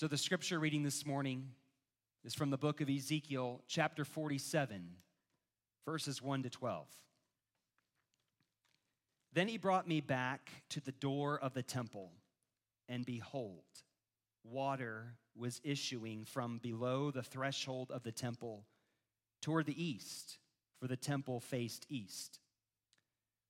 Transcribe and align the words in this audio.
So, 0.00 0.08
the 0.08 0.16
scripture 0.16 0.58
reading 0.58 0.82
this 0.82 1.04
morning 1.04 1.50
is 2.24 2.34
from 2.34 2.48
the 2.48 2.56
book 2.56 2.80
of 2.80 2.88
Ezekiel, 2.88 3.60
chapter 3.68 4.02
47, 4.06 4.92
verses 5.84 6.22
1 6.22 6.44
to 6.44 6.48
12. 6.48 6.86
Then 9.34 9.46
he 9.46 9.58
brought 9.58 9.86
me 9.86 10.00
back 10.00 10.50
to 10.70 10.80
the 10.80 10.92
door 10.92 11.38
of 11.38 11.52
the 11.52 11.62
temple, 11.62 12.12
and 12.88 13.04
behold, 13.04 13.66
water 14.42 15.16
was 15.36 15.60
issuing 15.64 16.24
from 16.24 16.56
below 16.62 17.10
the 17.10 17.22
threshold 17.22 17.90
of 17.90 18.02
the 18.02 18.10
temple 18.10 18.64
toward 19.42 19.66
the 19.66 19.84
east, 19.84 20.38
for 20.80 20.88
the 20.88 20.96
temple 20.96 21.40
faced 21.40 21.84
east. 21.90 22.40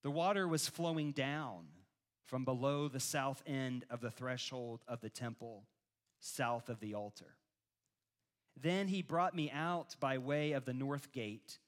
The 0.02 0.10
water 0.10 0.48
was 0.48 0.66
flowing 0.66 1.12
down 1.12 1.66
from 2.26 2.44
below 2.44 2.88
the 2.88 2.98
south 2.98 3.40
end 3.46 3.84
of 3.88 4.00
the 4.00 4.10
threshold 4.10 4.80
of 4.88 5.00
the 5.00 5.10
temple, 5.10 5.62
south 6.20 6.68
of 6.68 6.80
the 6.80 6.94
altar. 6.94 7.34
Then 8.60 8.88
he 8.88 9.02
brought 9.02 9.34
me 9.34 9.50
out 9.50 9.96
by 9.98 10.18
way 10.18 10.52
of 10.52 10.64
the 10.64 10.74
north 10.74 11.12
gate 11.12 11.58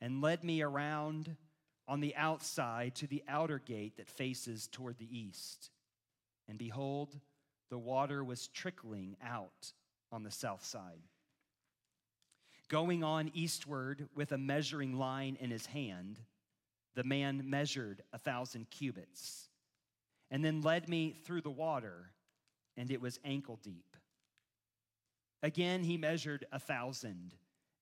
and 0.00 0.20
led 0.20 0.44
me 0.44 0.62
around 0.62 1.36
on 1.88 2.00
the 2.00 2.14
outside 2.14 2.94
to 2.96 3.06
the 3.06 3.22
outer 3.26 3.58
gate 3.58 3.96
that 3.96 4.08
faces 4.08 4.68
toward 4.68 4.98
the 4.98 5.18
east. 5.18 5.70
And 6.48 6.58
behold, 6.58 7.18
the 7.70 7.78
water 7.78 8.22
was 8.22 8.48
trickling 8.48 9.16
out 9.24 9.72
on 10.12 10.22
the 10.22 10.30
south 10.30 10.64
side. 10.64 11.02
Going 12.68 13.02
on 13.02 13.30
eastward 13.34 14.08
with 14.14 14.30
a 14.32 14.38
measuring 14.38 14.96
line 14.96 15.36
in 15.40 15.50
his 15.50 15.66
hand, 15.66 16.20
the 16.94 17.04
man 17.04 17.42
measured 17.48 18.02
a 18.12 18.18
thousand 18.18 18.70
cubits 18.70 19.48
and 20.30 20.44
then 20.44 20.60
led 20.60 20.88
me 20.88 21.16
through 21.24 21.40
the 21.40 21.50
water, 21.50 22.12
and 22.76 22.90
it 22.90 23.00
was 23.00 23.18
ankle 23.24 23.58
deep. 23.62 23.96
Again, 25.42 25.82
he 25.82 25.96
measured 25.96 26.46
a 26.52 26.58
thousand 26.58 27.34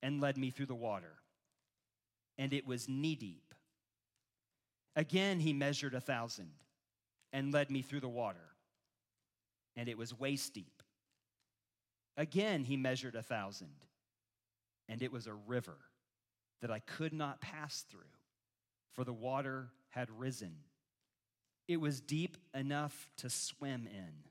and 0.03 0.21
led 0.21 0.37
me 0.39 0.51
through 0.51 0.67
the 0.67 0.75
water, 0.75 1.17
and 2.37 2.53
it 2.53 2.67
was 2.67 2.89
knee 2.89 3.17
deep. 3.17 3.55
Again, 4.95 5.41
he 5.41 5.53
measured 5.53 5.95
a 5.95 6.01
thousand 6.01 6.51
and 7.33 7.53
led 7.53 7.71
me 7.71 7.83
through 7.83 8.01
the 8.01 8.09
water, 8.09 8.55
and 9.77 9.89
it 9.89 9.99
was 9.99 10.19
waist 10.19 10.55
deep. 10.55 10.83
Again, 12.17 12.65
he 12.65 12.77
measured 12.77 13.15
a 13.15 13.23
thousand, 13.23 13.75
and 14.89 15.03
it 15.03 15.13
was 15.13 15.27
a 15.27 15.35
river 15.35 15.77
that 16.61 16.71
I 16.71 16.81
could 16.81 17.13
not 17.13 17.41
pass 17.41 17.85
through, 17.89 18.01
for 18.93 19.05
the 19.05 19.13
water 19.13 19.69
had 19.91 20.11
risen. 20.11 20.57
It 21.69 21.81
was 21.81 22.01
deep 22.01 22.37
enough 22.55 23.11
to 23.19 23.31
swim 23.31 23.87
in, 23.87 24.28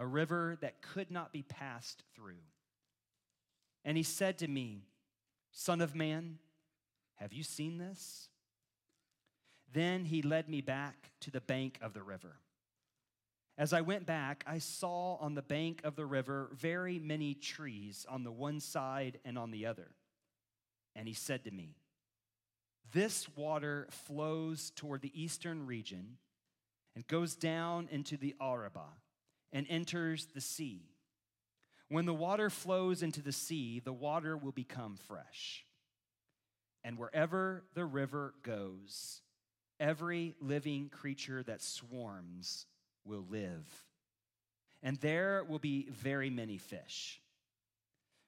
a 0.00 0.06
river 0.06 0.56
that 0.62 0.80
could 0.80 1.10
not 1.10 1.30
be 1.30 1.42
passed 1.42 2.02
through. 2.16 2.42
And 3.84 3.98
he 3.98 4.02
said 4.02 4.38
to 4.38 4.48
me, 4.48 4.86
Son 5.52 5.82
of 5.82 5.94
man, 5.94 6.38
have 7.16 7.34
you 7.34 7.42
seen 7.42 7.76
this? 7.76 8.28
Then 9.72 10.06
he 10.06 10.22
led 10.22 10.48
me 10.48 10.62
back 10.62 11.10
to 11.20 11.30
the 11.30 11.40
bank 11.40 11.78
of 11.82 11.92
the 11.92 12.02
river. 12.02 12.36
As 13.58 13.74
I 13.74 13.82
went 13.82 14.06
back, 14.06 14.42
I 14.46 14.56
saw 14.56 15.16
on 15.16 15.34
the 15.34 15.42
bank 15.42 15.82
of 15.84 15.96
the 15.96 16.06
river 16.06 16.48
very 16.54 16.98
many 16.98 17.34
trees 17.34 18.06
on 18.08 18.24
the 18.24 18.32
one 18.32 18.58
side 18.58 19.20
and 19.26 19.38
on 19.38 19.50
the 19.50 19.66
other. 19.66 19.90
And 20.96 21.06
he 21.06 21.14
said 21.14 21.44
to 21.44 21.50
me, 21.50 21.76
This 22.90 23.28
water 23.36 23.86
flows 23.90 24.72
toward 24.74 25.02
the 25.02 25.22
eastern 25.22 25.66
region 25.66 26.16
and 26.94 27.06
goes 27.06 27.36
down 27.36 27.88
into 27.92 28.16
the 28.16 28.34
Arabah 28.40 28.94
and 29.52 29.66
enters 29.68 30.26
the 30.34 30.40
sea. 30.40 30.82
When 31.88 32.06
the 32.06 32.14
water 32.14 32.50
flows 32.50 33.02
into 33.02 33.20
the 33.20 33.32
sea, 33.32 33.80
the 33.80 33.92
water 33.92 34.36
will 34.36 34.52
become 34.52 34.96
fresh. 35.08 35.64
And 36.84 36.96
wherever 36.96 37.64
the 37.74 37.84
river 37.84 38.34
goes, 38.42 39.22
every 39.80 40.34
living 40.40 40.88
creature 40.88 41.42
that 41.42 41.62
swarms 41.62 42.66
will 43.04 43.26
live. 43.28 43.64
And 44.82 44.96
there 44.98 45.44
will 45.48 45.58
be 45.58 45.88
very 45.90 46.30
many 46.30 46.58
fish. 46.58 47.20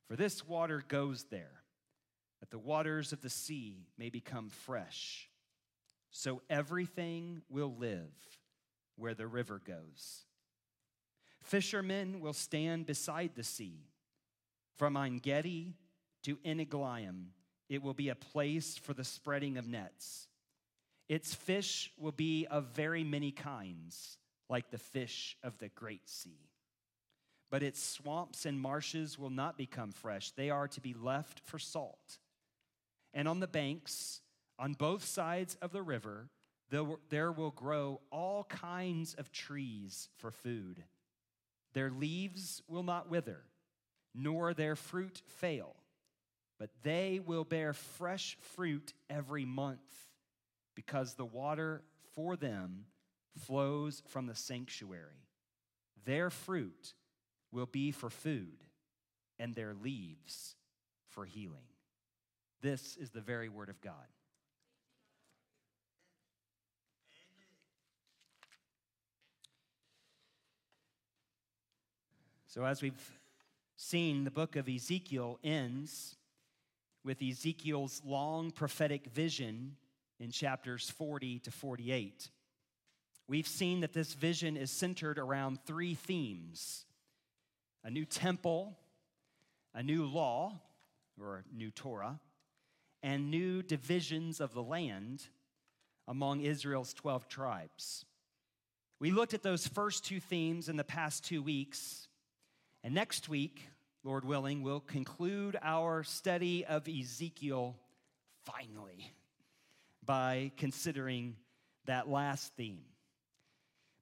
For 0.09 0.17
this 0.17 0.47
water 0.47 0.85
goes 0.89 1.25
there, 1.31 1.63
that 2.41 2.51
the 2.51 2.59
waters 2.59 3.13
of 3.13 3.23
the 3.23 3.31
sea 3.31 3.87
may 3.97 4.11
become 4.11 4.51
fresh. 4.51 5.29
So 6.11 6.43
everything 6.51 7.43
will 7.49 7.75
live 7.79 8.11
where 8.97 9.15
the 9.15 9.27
river 9.27 9.63
goes. 9.65 10.25
Fishermen 11.43 12.21
will 12.21 12.33
stand 12.33 12.87
beside 12.87 13.33
the 13.35 13.45
sea. 13.45 13.85
From 14.77 14.97
En 14.97 15.19
Gedi 15.19 15.75
to 16.23 16.39
Eneglaim, 16.45 17.27
it 17.69 17.83
will 17.83 17.95
be 17.95 18.09
a 18.09 18.15
place 18.15 18.79
for 18.79 18.95
the 18.95 19.05
spreading 19.05 19.59
of 19.59 19.69
nets. 19.69 20.29
Its 21.09 21.35
fish 21.35 21.93
will 21.99 22.13
be 22.13 22.47
of 22.47 22.69
very 22.75 23.05
many 23.05 23.33
kinds, 23.33 24.17
like 24.49 24.71
the 24.71 24.79
fish 24.79 25.37
of 25.43 25.59
the 25.59 25.69
great 25.69 26.09
sea. 26.09 26.49
But 27.51 27.63
its 27.63 27.83
swamps 27.83 28.47
and 28.47 28.59
marshes 28.59 29.19
will 29.19 29.31
not 29.31 29.59
become 29.59 29.93
fresh, 29.93 30.31
they 30.31 30.49
are 30.49 30.69
to 30.69 30.81
be 30.81 30.95
left 30.95 31.41
for 31.41 31.59
salt. 31.59 32.19
And 33.13 33.29
on 33.29 33.41
the 33.41 33.47
banks, 33.47 34.23
on 34.59 34.73
both 34.73 35.05
sides 35.05 35.57
of 35.61 35.73
the 35.73 35.83
river, 35.83 36.31
there 36.71 37.33
will 37.33 37.51
grow 37.51 38.01
all 38.11 38.45
kinds 38.45 39.13
of 39.15 39.31
trees 39.31 40.09
for 40.17 40.31
food. 40.31 40.83
Their 41.75 41.91
leaves 41.91 42.63
will 42.69 42.83
not 42.83 43.11
wither, 43.11 43.41
nor 44.15 44.55
their 44.55 44.77
fruit 44.77 45.23
fail, 45.27 45.75
but 46.59 46.71
they 46.83 47.21
will 47.25 47.45
bear 47.45 47.73
fresh 47.73 48.37
fruit 48.55 48.93
every 49.09 49.45
month 49.45 49.81
because 50.75 51.15
the 51.15 51.25
water 51.25 51.83
for 52.15 52.37
them 52.37 52.87
flows 53.39 54.03
from 54.09 54.27
the 54.27 54.35
sanctuary. 54.35 55.27
Their 56.05 56.31
fruit 56.31 56.95
will 57.51 57.67
be 57.67 57.91
for 57.91 58.11
food, 58.11 58.65
and 59.39 59.55
their 59.55 59.75
leaves 59.75 60.57
for 61.09 61.25
healing. 61.25 61.67
This 62.61 62.97
is 62.97 63.11
the 63.11 63.21
very 63.21 63.49
word 63.49 63.69
of 63.69 63.81
God. 63.81 63.95
So, 72.55 72.67
as 72.67 72.83
we've 72.83 73.19
seen, 73.77 74.25
the 74.25 74.31
book 74.31 74.57
of 74.57 74.69
Ezekiel 74.69 75.39
ends 75.43 76.17
with 77.03 77.23
Ezekiel's 77.23 78.03
long 78.05 78.51
prophetic 78.51 79.07
vision 79.07 79.77
in 80.21 80.31
chapters 80.31 80.91
40 80.91 81.39
to 81.39 81.51
48. 81.51 82.29
We've 83.27 83.49
seen 83.49 83.81
that 83.81 83.95
this 83.95 84.13
vision 84.13 84.59
is 84.59 84.71
centered 84.71 85.19
around 85.19 85.61
three 85.65 85.95
themes 85.95 86.85
a 87.85 87.91
new 87.91 88.05
temple, 88.05 88.77
a 89.75 89.83
new 89.83 90.05
law, 90.05 90.61
or 91.19 91.37
a 91.51 91.57
new 91.57 91.71
Torah, 91.71 92.21
and 93.03 93.31
new 93.31 93.63
divisions 93.63 94.43
of 94.43 94.53
the 94.53 94.63
land 94.63 95.25
among 96.07 96.43
Israel's 96.43 96.93
12 96.93 97.29
tribes. 97.29 98.05
We 99.01 99.11
looked 99.11 99.33
at 99.33 99.43
those 99.43 99.67
first 99.67 100.05
two 100.05 100.21
themes 100.21 100.69
in 100.69 100.77
the 100.77 100.85
past 100.85 101.25
two 101.25 101.43
weeks, 101.43 102.09
and 102.85 102.95
next 102.95 103.29
week, 103.29 103.69
Lord 104.05 104.25
willing, 104.25 104.63
we'll 104.63 104.81
conclude 104.81 105.57
our 105.63 106.03
study 106.03 106.65
of 106.65 106.89
Ezekiel 106.89 107.77
finally 108.45 109.13
by 110.05 110.51
considering 110.57 111.37
that 111.87 112.09
last 112.09 112.53
theme. 112.57 112.83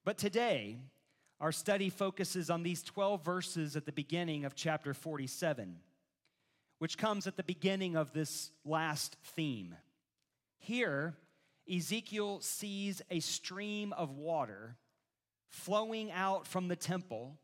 But 0.04 0.16
today, 0.16 0.78
our 1.41 1.52
study 1.52 1.91
focuses 1.91 2.48
on 2.48 2.62
these 2.62 2.82
12 2.82 3.24
verses 3.24 3.76
at 3.76 3.84
the 3.84 3.92
beginning 3.92 4.46
of 4.46 4.54
chapter 4.54 4.94
47, 4.94 5.76
which 6.78 6.97
comes 6.97 7.26
at 7.26 7.36
the 7.36 7.42
beginning 7.42 7.97
of 7.97 8.12
this 8.12 8.50
last 8.65 9.16
theme. 9.34 9.74
Here, 10.59 11.15
Ezekiel 11.71 12.41
sees 12.41 13.03
a 13.10 13.21
stream 13.21 13.92
of 13.92 14.16
water 14.16 14.76
flowing 15.48 16.10
out 16.10 16.47
from 16.47 16.68
the 16.68 16.76
temple 16.76 17.38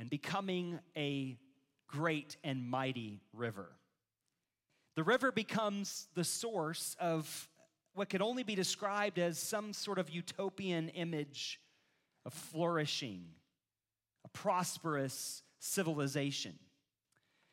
and 0.00 0.08
becoming 0.08 0.80
a 0.96 1.36
great 1.86 2.38
and 2.42 2.66
mighty 2.66 3.20
river. 3.34 3.68
The 4.96 5.02
river 5.04 5.30
becomes 5.30 6.08
the 6.14 6.24
source 6.24 6.96
of 6.98 7.48
what 7.92 8.08
could 8.08 8.22
only 8.22 8.42
be 8.42 8.54
described 8.54 9.18
as 9.18 9.38
some 9.38 9.74
sort 9.74 9.98
of 9.98 10.08
utopian 10.08 10.88
image 10.88 11.60
of 12.24 12.32
flourishing, 12.32 13.26
a 14.24 14.28
prosperous 14.28 15.42
civilization. 15.58 16.58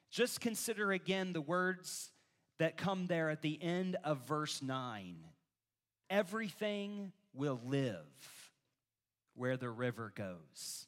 Just 0.09 0.39
consider 0.39 0.93
again 0.93 1.33
the 1.33 1.41
words 1.41 2.11
that 2.59 2.77
come 2.77 3.07
there 3.07 3.29
at 3.29 3.41
the 3.41 3.61
end 3.61 3.97
of 4.03 4.25
verse 4.25 4.61
9 4.61 5.17
everything 6.09 7.11
will 7.33 7.59
live 7.65 8.53
where 9.35 9.57
the 9.57 9.69
river 9.69 10.13
goes. 10.15 10.86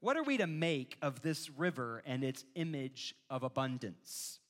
What 0.00 0.16
are 0.16 0.22
we 0.22 0.38
to 0.38 0.46
make 0.46 0.96
of 1.02 1.20
this 1.20 1.50
river 1.50 2.02
and 2.06 2.24
its 2.24 2.44
image 2.54 3.14
of 3.28 3.42
abundance? 3.42 4.40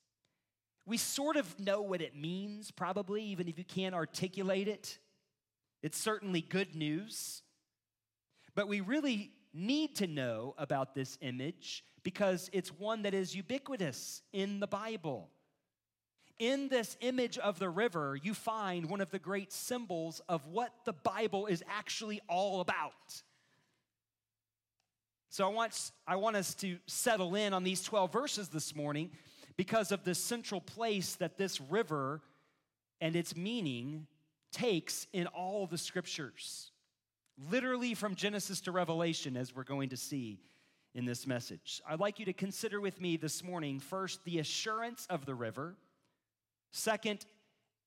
We 0.87 0.97
sort 0.97 1.37
of 1.37 1.59
know 1.59 1.83
what 1.83 2.01
it 2.01 2.17
means, 2.17 2.71
probably, 2.71 3.23
even 3.25 3.49
if 3.49 3.59
you 3.59 3.65
can't 3.65 3.95
articulate 3.95 4.69
it. 4.69 4.99
It's 5.83 5.99
certainly 5.99 6.41
good 6.41 6.75
news. 6.75 7.43
But 8.55 8.69
we 8.69 8.81
really 8.81 9.33
need 9.53 9.97
to 9.97 10.07
know 10.07 10.55
about 10.57 10.95
this 10.95 11.19
image 11.21 11.85
because 12.05 12.49
it's 12.53 12.71
one 12.71 13.03
that 13.03 13.15
is 13.15 13.35
ubiquitous 13.35 14.23
in 14.33 14.61
the 14.61 14.67
Bible. 14.67 15.31
In 16.39 16.69
this 16.69 16.97
image 17.01 17.39
of 17.39 17.59
the 17.59 17.69
river, 17.69 18.17
you 18.23 18.35
find 18.35 18.89
one 18.89 19.01
of 19.01 19.11
the 19.11 19.19
great 19.19 19.53
symbols 19.53 20.23
of 20.29 20.47
what 20.47 20.73
the 20.85 20.93
Bible 20.93 21.47
is 21.47 21.63
actually 21.69 22.21
all 22.29 22.61
about. 22.61 23.23
So 25.33 25.47
I 25.47 25.49
want, 25.53 25.93
I 26.09 26.17
want 26.17 26.35
us 26.35 26.55
to 26.57 26.77
settle 26.89 27.37
in 27.37 27.55
on 27.55 27.63
these 27.63 27.85
12 27.85 28.13
verses 28.13 28.49
this 28.49 28.75
morning 28.75 29.13
because 29.57 29.93
of 29.93 30.03
the 30.03 30.13
central 30.13 30.61
place 30.61 31.15
that 31.15 31.39
this 31.39 31.61
river 31.61 32.21
and 33.01 33.15
its 33.15 33.37
meaning 33.37 34.09
takes 34.51 35.07
in 35.13 35.29
all 35.29 35.69
the 35.69 35.79
scriptures. 35.79 36.73
Literally 37.49 37.95
from 37.95 38.17
Genesis 38.17 38.61
to 38.63 38.73
Revelation, 38.73 39.37
as 39.37 39.55
we're 39.55 39.63
going 39.63 39.91
to 39.91 39.97
see 39.97 40.41
in 40.97 41.05
this 41.05 41.29
message. 41.29 41.81
I'd 41.89 42.01
like 42.01 42.19
you 42.19 42.25
to 42.25 42.33
consider 42.33 42.81
with 42.81 43.01
me 43.01 43.17
this 43.17 43.45
morning 43.45 43.79
first, 43.79 44.25
the 44.25 44.41
assurance 44.41 45.07
of 45.09 45.27
the 45.27 45.37
river, 45.37 45.77
second, 46.73 47.25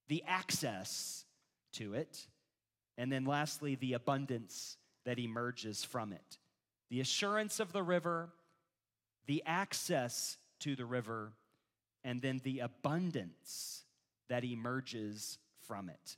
the 0.08 0.24
access 0.26 1.26
to 1.74 1.92
it, 1.92 2.26
and 2.96 3.12
then 3.12 3.26
lastly, 3.26 3.74
the 3.74 3.92
abundance 3.92 4.78
that 5.04 5.18
emerges 5.18 5.84
from 5.84 6.14
it 6.14 6.38
the 6.94 7.00
assurance 7.00 7.58
of 7.58 7.72
the 7.72 7.82
river, 7.82 8.28
the 9.26 9.42
access 9.46 10.38
to 10.60 10.76
the 10.76 10.84
river, 10.84 11.32
and 12.04 12.22
then 12.22 12.40
the 12.44 12.60
abundance 12.60 13.82
that 14.28 14.44
emerges 14.44 15.38
from 15.66 15.88
it. 15.88 16.16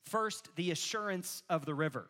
First, 0.00 0.48
the 0.56 0.70
assurance 0.70 1.42
of 1.50 1.66
the 1.66 1.74
river. 1.74 2.06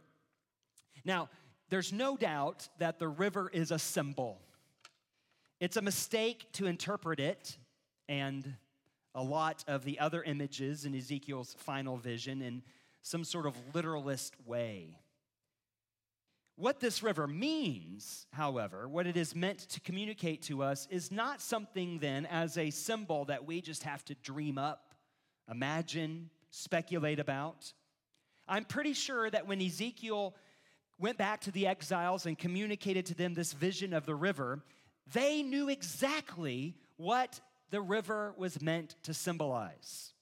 Now, 1.05 1.29
there's 1.69 1.93
no 1.93 2.17
doubt 2.17 2.69
that 2.79 3.01
the 3.01 3.09
river 3.09 3.51
is 3.53 3.73
a 3.73 3.81
symbol. 3.81 4.39
It's 5.59 5.77
a 5.77 5.83
mistake 5.83 6.47
to 6.53 6.67
interpret 6.67 7.19
it 7.19 7.57
and 8.09 8.55
a 9.12 9.25
lot 9.25 9.65
of 9.67 9.85
the 9.85 9.99
other 9.99 10.23
images 10.23 10.85
in 10.85 10.95
Ezekiel's 10.95 11.57
final 11.59 11.97
vision 11.97 12.43
in 12.43 12.62
some 13.03 13.25
sort 13.25 13.45
of 13.45 13.57
literalist 13.75 14.37
way. 14.47 15.01
What 16.58 16.81
this 16.81 17.03
river 17.03 17.26
means, 17.26 18.26
however, 18.32 18.88
what 18.88 19.06
it 19.06 19.19
is 19.19 19.35
meant 19.35 19.58
to 19.69 19.81
communicate 19.81 20.41
to 20.43 20.62
us, 20.62 20.88
is 20.91 21.12
not 21.12 21.43
something 21.43 21.99
then 21.99 22.25
as 22.25 22.56
a 22.56 22.70
symbol 22.70 23.26
that 23.26 23.47
we 23.47 23.61
just 23.61 23.82
have 23.82 24.03
to 24.06 24.14
dream 24.14 24.56
up, 24.56 24.94
imagine, 25.50 26.31
speculate 26.50 27.20
about. 27.20 27.73
I'm 28.49 28.64
pretty 28.64 28.94
sure 28.94 29.29
that 29.29 29.47
when 29.47 29.61
Ezekiel 29.61 30.35
went 30.99 31.19
back 31.19 31.43
to 31.43 31.50
the 31.50 31.67
exiles 31.67 32.25
and 32.25 32.38
communicated 32.38 33.05
to 33.06 33.14
them 33.14 33.35
this 33.35 33.52
vision 33.52 33.93
of 33.93 34.06
the 34.06 34.14
river, 34.14 34.64
they 35.12 35.43
knew 35.43 35.69
exactly 35.69 36.75
what 36.97 37.38
the 37.70 37.82
river 37.82 38.35
was 38.38 38.62
meant 38.62 38.97
to 39.02 39.12
symbolize. 39.12 40.14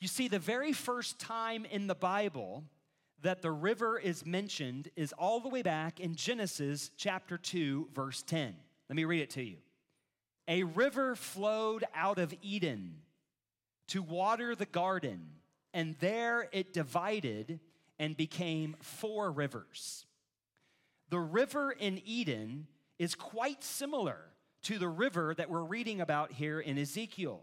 You 0.00 0.08
see, 0.08 0.28
the 0.28 0.38
very 0.38 0.74
first 0.74 1.18
time 1.18 1.64
in 1.64 1.86
the 1.86 1.94
Bible 1.94 2.64
that 3.22 3.42
the 3.42 3.50
river 3.50 3.98
is 3.98 4.24
mentioned 4.24 4.90
is 4.96 5.12
all 5.12 5.40
the 5.40 5.48
way 5.48 5.62
back 5.62 6.00
in 6.00 6.14
Genesis 6.14 6.90
chapter 6.96 7.36
2, 7.36 7.88
verse 7.94 8.22
10. 8.22 8.54
Let 8.88 8.96
me 8.96 9.04
read 9.04 9.22
it 9.22 9.30
to 9.30 9.42
you. 9.42 9.56
A 10.48 10.64
river 10.64 11.14
flowed 11.14 11.84
out 11.94 12.18
of 12.18 12.34
Eden 12.42 12.96
to 13.88 14.02
water 14.02 14.54
the 14.54 14.66
garden, 14.66 15.28
and 15.72 15.96
there 16.00 16.48
it 16.52 16.72
divided 16.72 17.60
and 17.98 18.16
became 18.16 18.76
four 18.80 19.30
rivers. 19.30 20.06
The 21.10 21.18
river 21.18 21.72
in 21.72 22.00
Eden 22.04 22.66
is 22.98 23.14
quite 23.14 23.62
similar 23.62 24.18
to 24.62 24.78
the 24.78 24.88
river 24.88 25.34
that 25.34 25.50
we're 25.50 25.62
reading 25.62 26.00
about 26.00 26.32
here 26.32 26.60
in 26.60 26.78
Ezekiel. 26.78 27.42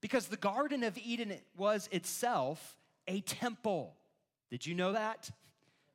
Because 0.00 0.26
the 0.26 0.36
Garden 0.36 0.82
of 0.82 0.96
Eden 0.98 1.34
was 1.56 1.88
itself 1.92 2.78
a 3.06 3.20
temple. 3.20 3.96
Did 4.50 4.66
you 4.66 4.74
know 4.74 4.92
that? 4.92 5.30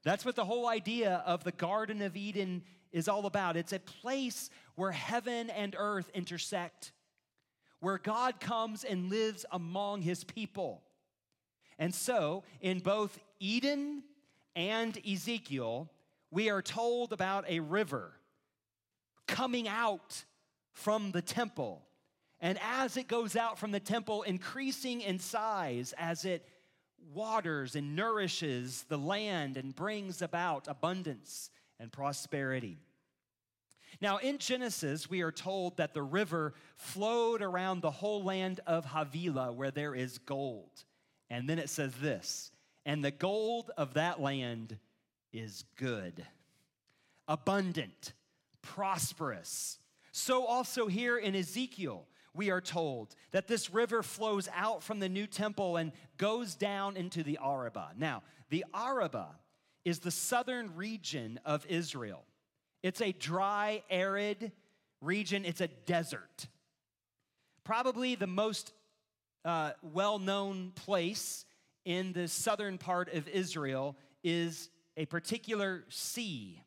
That's 0.04 0.24
what 0.24 0.36
the 0.36 0.46
whole 0.46 0.68
idea 0.68 1.24
of 1.26 1.44
the 1.44 1.52
Garden 1.52 2.02
of 2.02 2.16
Eden 2.16 2.64
is 2.92 3.08
all 3.08 3.26
about. 3.26 3.58
It's 3.58 3.74
a 3.74 3.80
place 3.80 4.50
where 4.76 4.92
heaven 4.92 5.50
and 5.50 5.76
earth 5.78 6.10
intersect, 6.14 6.94
where 7.80 7.98
God 7.98 8.40
comes 8.40 8.84
and 8.84 9.10
lives 9.10 9.46
among 9.52 10.02
his 10.02 10.24
people. 10.24 10.82
And 11.78 11.94
so, 11.94 12.44
in 12.62 12.80
both 12.80 13.20
Eden 13.40 14.04
and 14.56 14.98
Ezekiel, 15.06 15.90
we 16.32 16.50
are 16.50 16.62
told 16.62 17.12
about 17.12 17.46
a 17.50 17.60
river 17.60 18.14
coming 19.28 19.68
out 19.68 20.24
from 20.72 21.12
the 21.12 21.22
temple. 21.22 21.82
And 22.40 22.60
as 22.62 22.96
it 22.96 23.08
goes 23.08 23.36
out 23.36 23.58
from 23.58 23.72
the 23.72 23.80
temple, 23.80 24.22
increasing 24.24 25.02
in 25.02 25.20
size 25.20 25.94
as 25.98 26.26
it 26.26 26.48
waters 27.14 27.76
and 27.76 27.96
nourishes 27.96 28.84
the 28.90 28.98
land 28.98 29.58
and 29.58 29.76
brings 29.76 30.22
about 30.22 30.68
abundance 30.68 31.50
and 31.80 31.92
prosperity. 31.92 32.78
Now, 34.02 34.18
in 34.18 34.38
Genesis, 34.38 35.10
we 35.10 35.22
are 35.22 35.32
told 35.32 35.78
that 35.78 35.94
the 35.94 36.04
river 36.04 36.54
flowed 36.76 37.42
around 37.42 37.82
the 37.82 37.92
whole 37.92 38.24
land 38.24 38.60
of 38.68 38.86
Havilah 38.86 39.54
where 39.54 39.72
there 39.72 39.96
is 39.96 40.18
gold. 40.18 40.84
And 41.30 41.50
then 41.50 41.60
it 41.60 41.70
says 41.70 41.94
this 41.96 42.52
and 42.86 43.04
the 43.04 43.12
gold 43.12 43.72
of 43.78 43.96
that 43.96 44.22
land 44.22 44.78
is 45.34 45.64
good, 45.76 46.26
abundant, 47.28 48.14
prosperous. 48.62 49.80
So, 50.12 50.46
also 50.46 50.88
here 50.88 51.18
in 51.18 51.36
Ezekiel, 51.36 52.06
we 52.36 52.52
are 52.52 52.62
told 52.62 53.16
that 53.32 53.48
this 53.48 53.70
river 53.70 54.04
flows 54.04 54.50
out 54.54 54.84
from 54.84 55.00
the 55.00 55.10
new 55.10 55.28
temple 55.28 55.78
and 55.78 55.92
goes 56.18 56.56
down 56.56 56.98
into 56.98 57.24
the 57.24 57.40
Arabah. 57.42 57.92
Now, 57.98 58.24
the 58.50 58.66
Arabah 58.74 59.36
is 59.84 60.00
the 60.00 60.12
southern 60.12 60.76
region 60.76 61.40
of 61.46 61.66
Israel. 61.68 62.24
It's 62.84 63.02
a 63.02 63.12
dry, 63.12 63.84
arid 63.90 64.52
region, 65.02 65.46
it's 65.46 65.62
a 65.62 65.68
desert. 65.68 66.48
Probably 67.64 68.16
the 68.16 68.28
most 68.28 68.74
uh, 69.44 69.72
well 69.82 70.20
known 70.20 70.72
place 70.76 71.46
in 71.86 72.14
the 72.14 72.28
southern 72.28 72.78
part 72.78 73.14
of 73.14 73.28
Israel 73.28 73.96
is 74.24 74.70
a 74.98 75.06
particular 75.06 75.84
sea. 75.90 76.62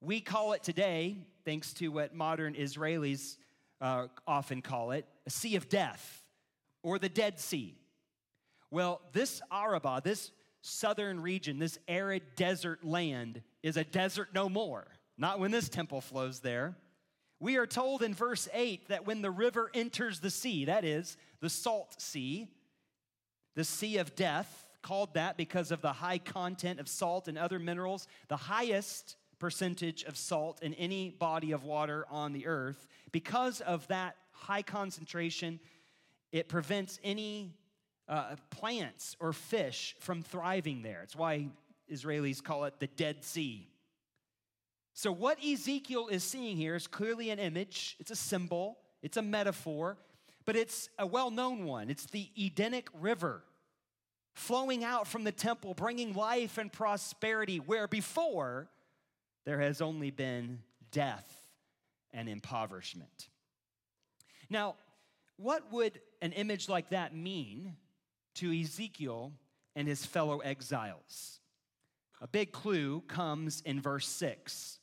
We 0.00 0.20
call 0.20 0.52
it 0.52 0.62
today, 0.62 1.18
thanks 1.44 1.72
to 1.74 1.88
what 1.88 2.14
modern 2.14 2.54
Israelis 2.54 3.36
uh, 3.80 4.08
often 4.26 4.62
call 4.62 4.92
it, 4.92 5.06
a 5.26 5.30
sea 5.30 5.56
of 5.56 5.68
death 5.68 6.24
or 6.82 6.98
the 6.98 7.08
Dead 7.08 7.38
Sea. 7.38 7.76
Well, 8.70 9.00
this 9.12 9.42
Arabah, 9.50 10.00
this 10.02 10.30
southern 10.62 11.20
region, 11.20 11.58
this 11.58 11.78
arid 11.88 12.22
desert 12.36 12.84
land, 12.84 13.42
is 13.62 13.76
a 13.76 13.84
desert 13.84 14.28
no 14.34 14.48
more. 14.48 14.86
Not 15.18 15.38
when 15.38 15.50
this 15.50 15.68
temple 15.68 16.00
flows 16.00 16.40
there. 16.40 16.76
We 17.40 17.56
are 17.56 17.66
told 17.66 18.02
in 18.02 18.14
verse 18.14 18.48
8 18.52 18.88
that 18.88 19.06
when 19.06 19.22
the 19.22 19.30
river 19.30 19.70
enters 19.74 20.20
the 20.20 20.30
sea, 20.30 20.66
that 20.66 20.84
is, 20.84 21.16
the 21.40 21.48
salt 21.48 22.00
sea, 22.00 22.48
the 23.56 23.64
sea 23.64 23.96
of 23.96 24.14
death, 24.14 24.66
called 24.82 25.14
that 25.14 25.36
because 25.36 25.70
of 25.70 25.82
the 25.82 25.92
high 25.92 26.18
content 26.18 26.80
of 26.80 26.88
salt 26.88 27.28
and 27.28 27.36
other 27.36 27.58
minerals, 27.58 28.06
the 28.28 28.36
highest 28.36 29.16
percentage 29.40 30.04
of 30.04 30.16
salt 30.16 30.62
in 30.62 30.74
any 30.74 31.10
body 31.10 31.50
of 31.50 31.64
water 31.64 32.06
on 32.10 32.32
the 32.32 32.46
earth. 32.46 32.86
Because 33.10 33.60
of 33.62 33.86
that 33.88 34.16
high 34.30 34.62
concentration, 34.62 35.58
it 36.30 36.48
prevents 36.48 37.00
any 37.02 37.54
uh, 38.08 38.36
plants 38.50 39.16
or 39.18 39.32
fish 39.32 39.96
from 39.98 40.22
thriving 40.22 40.82
there. 40.82 41.00
It's 41.02 41.16
why 41.16 41.48
Israelis 41.90 42.42
call 42.42 42.64
it 42.64 42.74
the 42.78 42.86
Dead 42.86 43.24
Sea. 43.24 43.66
So, 44.92 45.10
what 45.10 45.42
Ezekiel 45.44 46.08
is 46.08 46.22
seeing 46.22 46.56
here 46.56 46.74
is 46.74 46.86
clearly 46.86 47.30
an 47.30 47.38
image, 47.38 47.96
it's 47.98 48.10
a 48.10 48.16
symbol, 48.16 48.78
it's 49.02 49.16
a 49.16 49.22
metaphor, 49.22 49.96
but 50.44 50.56
it's 50.56 50.88
a 50.98 51.06
well 51.06 51.30
known 51.30 51.64
one. 51.64 51.90
It's 51.90 52.06
the 52.06 52.28
Edenic 52.36 52.88
River 53.00 53.42
flowing 54.34 54.84
out 54.84 55.06
from 55.06 55.24
the 55.24 55.32
temple, 55.32 55.74
bringing 55.74 56.12
life 56.12 56.58
and 56.58 56.72
prosperity, 56.72 57.58
where 57.58 57.88
before 57.88 58.68
there 59.44 59.60
has 59.60 59.80
only 59.80 60.10
been 60.10 60.60
death 60.90 61.46
and 62.12 62.28
impoverishment. 62.28 63.28
Now, 64.48 64.76
what 65.36 65.72
would 65.72 66.00
an 66.20 66.32
image 66.32 66.68
like 66.68 66.90
that 66.90 67.14
mean 67.14 67.76
to 68.36 68.52
Ezekiel 68.52 69.32
and 69.74 69.88
his 69.88 70.04
fellow 70.04 70.38
exiles? 70.38 71.40
A 72.20 72.28
big 72.28 72.52
clue 72.52 73.02
comes 73.02 73.62
in 73.62 73.80
verse 73.80 74.06
6. 74.06 74.78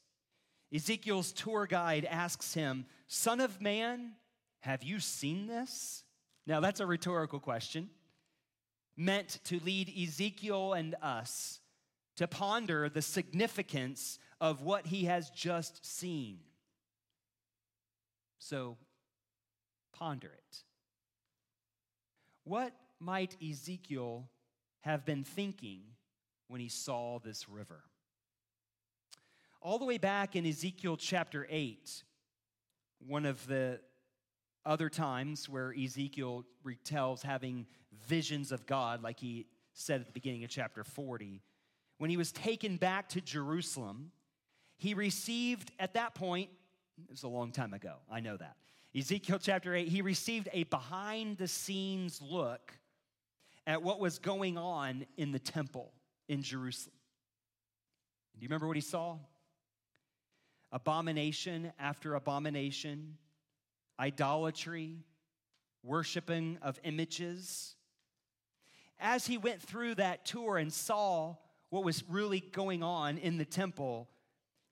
Ezekiel's 0.73 1.31
tour 1.31 1.67
guide 1.67 2.05
asks 2.05 2.53
him, 2.53 2.85
Son 3.07 3.39
of 3.39 3.61
man, 3.61 4.13
have 4.61 4.83
you 4.83 4.99
seen 4.99 5.47
this? 5.47 6.03
Now, 6.45 6.59
that's 6.59 6.79
a 6.79 6.85
rhetorical 6.85 7.39
question 7.39 7.89
meant 8.97 9.39
to 9.43 9.59
lead 9.63 9.93
Ezekiel 9.95 10.73
and 10.73 10.95
us 11.01 11.59
to 12.15 12.27
ponder 12.27 12.89
the 12.89 13.01
significance 13.01 14.17
of 14.39 14.61
what 14.61 14.85
he 14.85 15.05
has 15.05 15.29
just 15.31 15.85
seen. 15.85 16.39
So, 18.39 18.77
ponder 19.93 20.27
it. 20.27 20.63
What 22.43 22.73
might 22.99 23.35
Ezekiel 23.43 24.29
have 24.81 25.05
been 25.05 25.23
thinking 25.23 25.81
when 26.47 26.61
he 26.61 26.69
saw 26.69 27.19
this 27.19 27.49
river? 27.49 27.83
All 29.61 29.79
the 29.79 29.85
way 29.85 29.97
back 29.97 30.35
in 30.35 30.45
Ezekiel 30.45 30.97
chapter 30.97 31.45
8, 31.49 32.03
one 33.05 33.25
of 33.25 33.45
the 33.47 33.79
other 34.65 34.89
times 34.89 35.49
where 35.49 35.73
Ezekiel 35.73 36.45
retells 36.65 37.21
having 37.23 37.65
visions 38.07 38.51
of 38.51 38.65
God, 38.65 39.01
like 39.01 39.19
he 39.19 39.47
said 39.73 40.01
at 40.01 40.07
the 40.07 40.13
beginning 40.13 40.43
of 40.43 40.49
chapter 40.49 40.83
40, 40.83 41.41
when 41.97 42.09
he 42.09 42.17
was 42.17 42.31
taken 42.31 42.77
back 42.77 43.09
to 43.09 43.21
Jerusalem, 43.21 44.11
he 44.77 44.93
received 44.93 45.71
at 45.79 45.93
that 45.93 46.15
point, 46.15 46.49
it 47.03 47.11
was 47.11 47.23
a 47.23 47.27
long 47.27 47.51
time 47.51 47.73
ago, 47.73 47.95
I 48.11 48.19
know 48.19 48.37
that. 48.37 48.55
Ezekiel 48.95 49.39
chapter 49.39 49.75
8, 49.75 49.87
he 49.87 50.01
received 50.01 50.49
a 50.53 50.63
behind 50.63 51.37
the 51.37 51.47
scenes 51.47 52.21
look 52.21 52.73
at 53.65 53.83
what 53.83 53.99
was 53.99 54.17
going 54.17 54.57
on 54.57 55.05
in 55.17 55.31
the 55.31 55.39
temple 55.39 55.91
in 56.27 56.41
Jerusalem. 56.41 56.95
Do 58.37 58.43
you 58.43 58.49
remember 58.49 58.67
what 58.67 58.77
he 58.77 58.81
saw? 58.81 59.17
Abomination 60.71 61.71
after 61.79 62.15
abomination, 62.15 63.17
idolatry, 63.99 64.97
worshiping 65.83 66.57
of 66.61 66.79
images. 66.83 67.75
As 68.99 69.27
he 69.27 69.37
went 69.37 69.61
through 69.61 69.95
that 69.95 70.25
tour 70.25 70.57
and 70.57 70.71
saw 70.71 71.35
what 71.69 71.83
was 71.83 72.03
really 72.09 72.39
going 72.39 72.83
on 72.83 73.17
in 73.17 73.37
the 73.37 73.45
temple, 73.45 74.07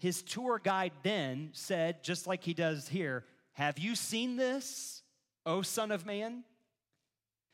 his 0.05 0.21
tour 0.21 0.62
guide 0.63 0.91
then 1.01 1.50
said, 1.53 2.03
just 2.03 2.27
like 2.27 2.43
he 2.43 2.53
does 2.53 2.88
here, 2.88 3.25
Have 3.53 3.79
you 3.79 3.95
seen 3.95 4.35
this, 4.35 5.01
O 5.47 5.63
Son 5.63 5.91
of 5.91 6.05
Man? 6.05 6.43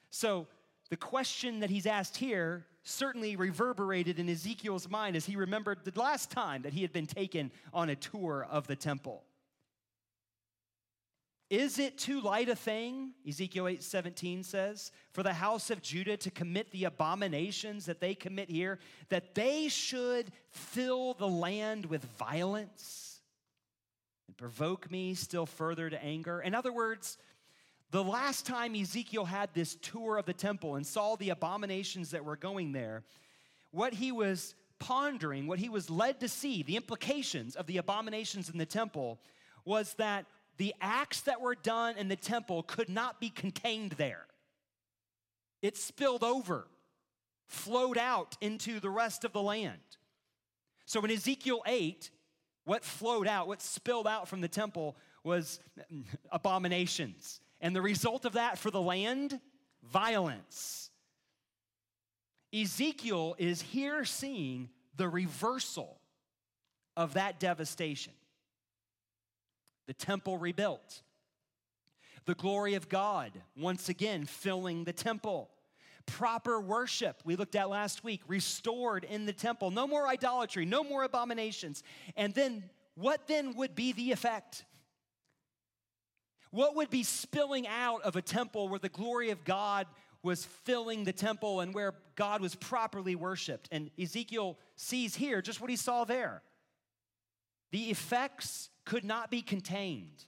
So 0.10 0.48
the 0.89 0.98
question 0.98 1.62
that 1.62 1.70
he's 1.70 1.86
asked 1.86 2.17
here 2.17 2.65
certainly 2.84 3.38
reverberated 3.38 4.20
in 4.20 4.27
Ezekiel's 4.27 4.89
mind 4.89 5.15
as 5.15 5.25
he 5.25 5.38
remembered 5.38 5.77
the 5.86 5.98
last 5.98 6.29
time 6.29 6.63
that 6.63 6.74
he 6.74 6.81
had 6.81 6.91
been 6.91 7.08
taken 7.08 7.51
on 7.74 7.89
a 7.89 7.96
tour 7.96 8.46
of 8.51 8.67
the 8.67 8.75
temple. 8.75 9.24
Is 11.51 11.79
it 11.79 11.98
too 11.98 12.22
light 12.22 12.48
a 12.48 12.55
thing, 12.55 13.12
Ezekiel 13.27 13.67
8 13.67 13.84
17 13.84 14.41
says, 14.41 14.93
for 15.12 15.22
the 15.22 15.34
house 15.34 15.70
of 15.70 15.81
Judah 15.81 16.15
to 16.15 16.31
commit 16.31 16.72
the 16.72 16.86
abominations 16.86 17.86
that 17.88 18.00
they 18.00 18.15
commit 18.15 18.50
here, 18.50 18.79
that 19.10 19.36
they 19.36 19.67
should 19.67 20.31
fill 20.50 21.13
the 21.13 21.27
land 21.27 21.86
with 21.86 22.05
violence 22.17 23.20
and 24.29 24.38
provoke 24.38 24.89
me 24.89 25.13
still 25.13 25.46
further 25.46 25.89
to 25.89 26.01
anger? 26.01 26.39
In 26.39 26.55
other 26.55 26.72
words, 26.72 27.17
the 27.89 28.01
last 28.01 28.46
time 28.46 28.74
Ezekiel 28.74 29.25
had 29.25 29.50
this 29.53 29.75
tour 29.81 30.17
of 30.17 30.25
the 30.25 30.31
temple 30.31 30.77
and 30.77 30.88
saw 30.88 31.17
the 31.17 31.31
abominations 31.31 32.12
that 32.12 32.24
were 32.24 32.38
going 32.38 32.72
there, 32.72 33.03
what 33.72 33.93
he 33.93 34.13
was 34.13 34.55
pondering, 34.79 35.48
what 35.48 35.60
he 35.60 35.67
was 35.67 35.89
led 35.89 36.22
to 36.22 36.29
see, 36.29 36.63
the 36.63 36.77
implications 36.77 37.58
of 37.58 37.67
the 37.67 37.75
abominations 37.75 38.50
in 38.50 38.58
the 38.58 38.65
temple, 38.65 39.20
was 39.65 39.96
that 39.96 40.25
the 40.58 40.74
acts 40.81 41.22
that 41.22 41.41
were 41.41 41.55
done 41.55 41.98
in 41.98 42.08
the 42.08 42.15
temple 42.15 42.63
could 42.63 42.89
not 42.89 43.20
be 43.20 43.29
contained 43.29 43.93
there. 43.93 44.25
It 45.62 45.77
spilled 45.77 46.24
over, 46.24 46.67
flowed 47.48 47.98
out 47.98 48.38
into 48.41 48.79
the 48.79 48.89
rest 48.89 49.24
of 49.24 49.34
the 49.34 49.41
land. 49.41 49.79
So 50.86 51.03
in 51.03 51.12
Ezekiel 51.12 51.62
8, 51.65 52.10
what 52.65 52.84
flowed 52.84 53.27
out, 53.27 53.48
what 53.48 53.62
spilled 53.62 54.08
out 54.08 54.27
from 54.27 54.41
the 54.41 54.48
temple 54.48 54.98
was 55.24 55.60
abominations. 56.31 57.39
And 57.60 57.75
the 57.75 57.81
result 57.81 58.25
of 58.25 58.34
that 58.34 58.58
for 58.58 58.72
the 58.72 58.81
land, 58.81 59.39
violence. 59.84 60.89
Ezekiel 62.53 63.36
is 63.38 63.62
here 63.62 64.03
seeing 64.03 64.70
the 64.98 65.08
reversal 65.08 66.00
of 66.98 67.13
that 67.13 67.39
devastation 67.39 68.13
the 69.91 70.05
temple 70.05 70.38
rebuilt, 70.38 71.01
the 72.24 72.33
glory 72.33 72.75
of 72.75 72.88
God 72.88 73.33
once 73.57 73.89
again 73.89 74.24
filling 74.24 74.86
the 74.86 74.93
temple. 74.93 75.50
Proper 76.05 76.62
worship, 76.62 77.21
we 77.25 77.36
looked 77.36 77.57
at 77.57 77.69
last 77.69 78.01
week, 78.01 78.21
restored 78.25 79.03
in 79.03 79.25
the 79.25 79.33
temple. 79.33 79.69
No 79.69 79.86
more 79.86 80.07
idolatry, 80.07 80.63
no 80.63 80.81
more 80.81 81.03
abominations. 81.03 81.83
And 82.15 82.33
then, 82.33 82.63
what 82.95 83.27
then 83.27 83.53
would 83.57 83.75
be 83.75 83.91
the 83.91 84.13
effect? 84.13 84.63
What 86.51 86.77
would 86.77 86.89
be 86.89 87.03
spilling 87.03 87.67
out 87.67 88.01
of 88.03 88.15
a 88.15 88.21
temple 88.21 88.69
where 88.69 88.79
the 88.79 88.88
glory 88.88 89.31
of 89.31 89.43
God 89.43 89.88
was 90.24 90.45
filling 90.45 91.03
the 91.03 91.12
temple 91.12 91.60
and 91.60 91.74
where 91.74 91.95
God 92.15 92.39
was 92.39 92.55
properly 92.55 93.15
worshiped? 93.15 93.67
And 93.74 93.91
Ezekiel 94.01 94.57
sees 94.77 95.15
here 95.15 95.41
just 95.41 95.60
what 95.60 95.69
he 95.69 95.75
saw 95.75 96.05
there. 96.05 96.43
The 97.71 97.89
effects 97.89 98.69
could 98.91 99.05
not 99.05 99.31
be 99.31 99.41
contained 99.41 100.25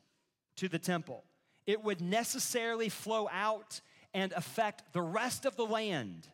to 0.55 0.69
the 0.69 0.79
temple, 0.79 1.25
it 1.67 1.83
would 1.83 1.99
necessarily 1.99 2.87
flow 2.87 3.27
out 3.29 3.81
and 4.13 4.31
affect 4.31 4.93
the 4.93 5.01
rest 5.01 5.45
of 5.45 5.57
the 5.57 5.65
land, 5.65 6.29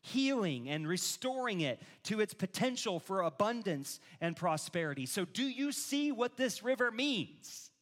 healing 0.00 0.68
and 0.68 0.86
restoring 0.86 1.60
it 1.60 1.82
to 2.04 2.20
its 2.20 2.32
potential 2.32 3.00
for 3.00 3.22
abundance 3.22 3.98
and 4.20 4.36
prosperity. 4.36 5.04
So, 5.04 5.24
do 5.24 5.42
you 5.42 5.72
see 5.72 6.12
what 6.12 6.36
this 6.36 6.62
river 6.62 6.92
means? 6.92 7.72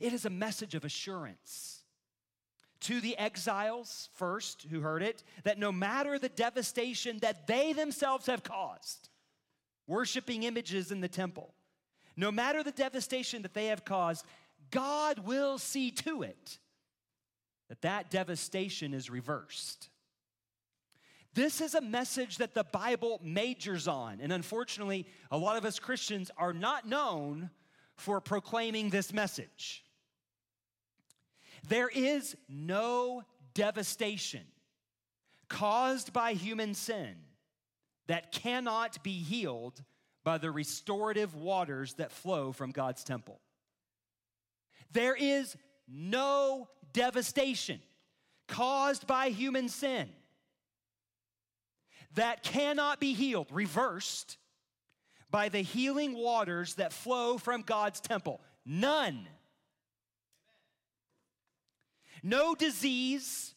It 0.00 0.12
is 0.12 0.24
a 0.24 0.30
message 0.30 0.74
of 0.74 0.84
assurance 0.84 1.84
to 2.80 3.00
the 3.00 3.16
exiles 3.16 4.08
first 4.14 4.66
who 4.68 4.80
heard 4.80 5.04
it 5.04 5.22
that 5.44 5.56
no 5.56 5.70
matter 5.70 6.18
the 6.18 6.28
devastation 6.28 7.20
that 7.20 7.46
they 7.46 7.72
themselves 7.72 8.26
have 8.26 8.42
caused, 8.42 9.08
worshiping 9.86 10.42
images 10.42 10.90
in 10.90 11.00
the 11.00 11.06
temple, 11.06 11.54
no 12.16 12.30
matter 12.30 12.62
the 12.62 12.72
devastation 12.72 13.42
that 13.42 13.54
they 13.54 13.66
have 13.66 13.84
caused, 13.84 14.26
God 14.70 15.20
will 15.20 15.58
see 15.58 15.90
to 15.90 16.22
it 16.22 16.58
that 17.68 17.82
that 17.82 18.10
devastation 18.10 18.92
is 18.94 19.10
reversed. 19.10 19.88
This 21.34 21.60
is 21.62 21.74
a 21.74 21.80
message 21.80 22.36
that 22.38 22.54
the 22.54 22.64
Bible 22.64 23.18
majors 23.24 23.88
on. 23.88 24.20
And 24.20 24.32
unfortunately, 24.32 25.06
a 25.30 25.38
lot 25.38 25.56
of 25.56 25.64
us 25.64 25.78
Christians 25.78 26.30
are 26.36 26.52
not 26.52 26.86
known 26.86 27.50
for 27.96 28.20
proclaiming 28.20 28.90
this 28.90 29.12
message. 29.12 29.84
There 31.68 31.88
is 31.88 32.36
no 32.48 33.22
devastation 33.54 34.42
caused 35.48 36.12
by 36.12 36.32
human 36.32 36.74
sin 36.74 37.14
that 38.08 38.32
cannot 38.32 39.02
be 39.02 39.12
healed 39.12 39.82
by 40.24 40.38
the 40.38 40.50
restorative 40.50 41.34
waters 41.34 41.94
that 41.94 42.12
flow 42.12 42.52
from 42.52 42.70
God's 42.70 43.04
temple. 43.04 43.40
There 44.92 45.16
is 45.16 45.56
no 45.88 46.68
devastation 46.92 47.80
caused 48.48 49.06
by 49.06 49.30
human 49.30 49.68
sin 49.68 50.08
that 52.14 52.42
cannot 52.42 53.00
be 53.00 53.14
healed, 53.14 53.48
reversed, 53.50 54.36
by 55.30 55.48
the 55.48 55.60
healing 55.60 56.14
waters 56.14 56.74
that 56.74 56.92
flow 56.92 57.38
from 57.38 57.62
God's 57.62 58.00
temple. 58.00 58.40
None. 58.66 59.26
No 62.22 62.54
disease, 62.54 63.54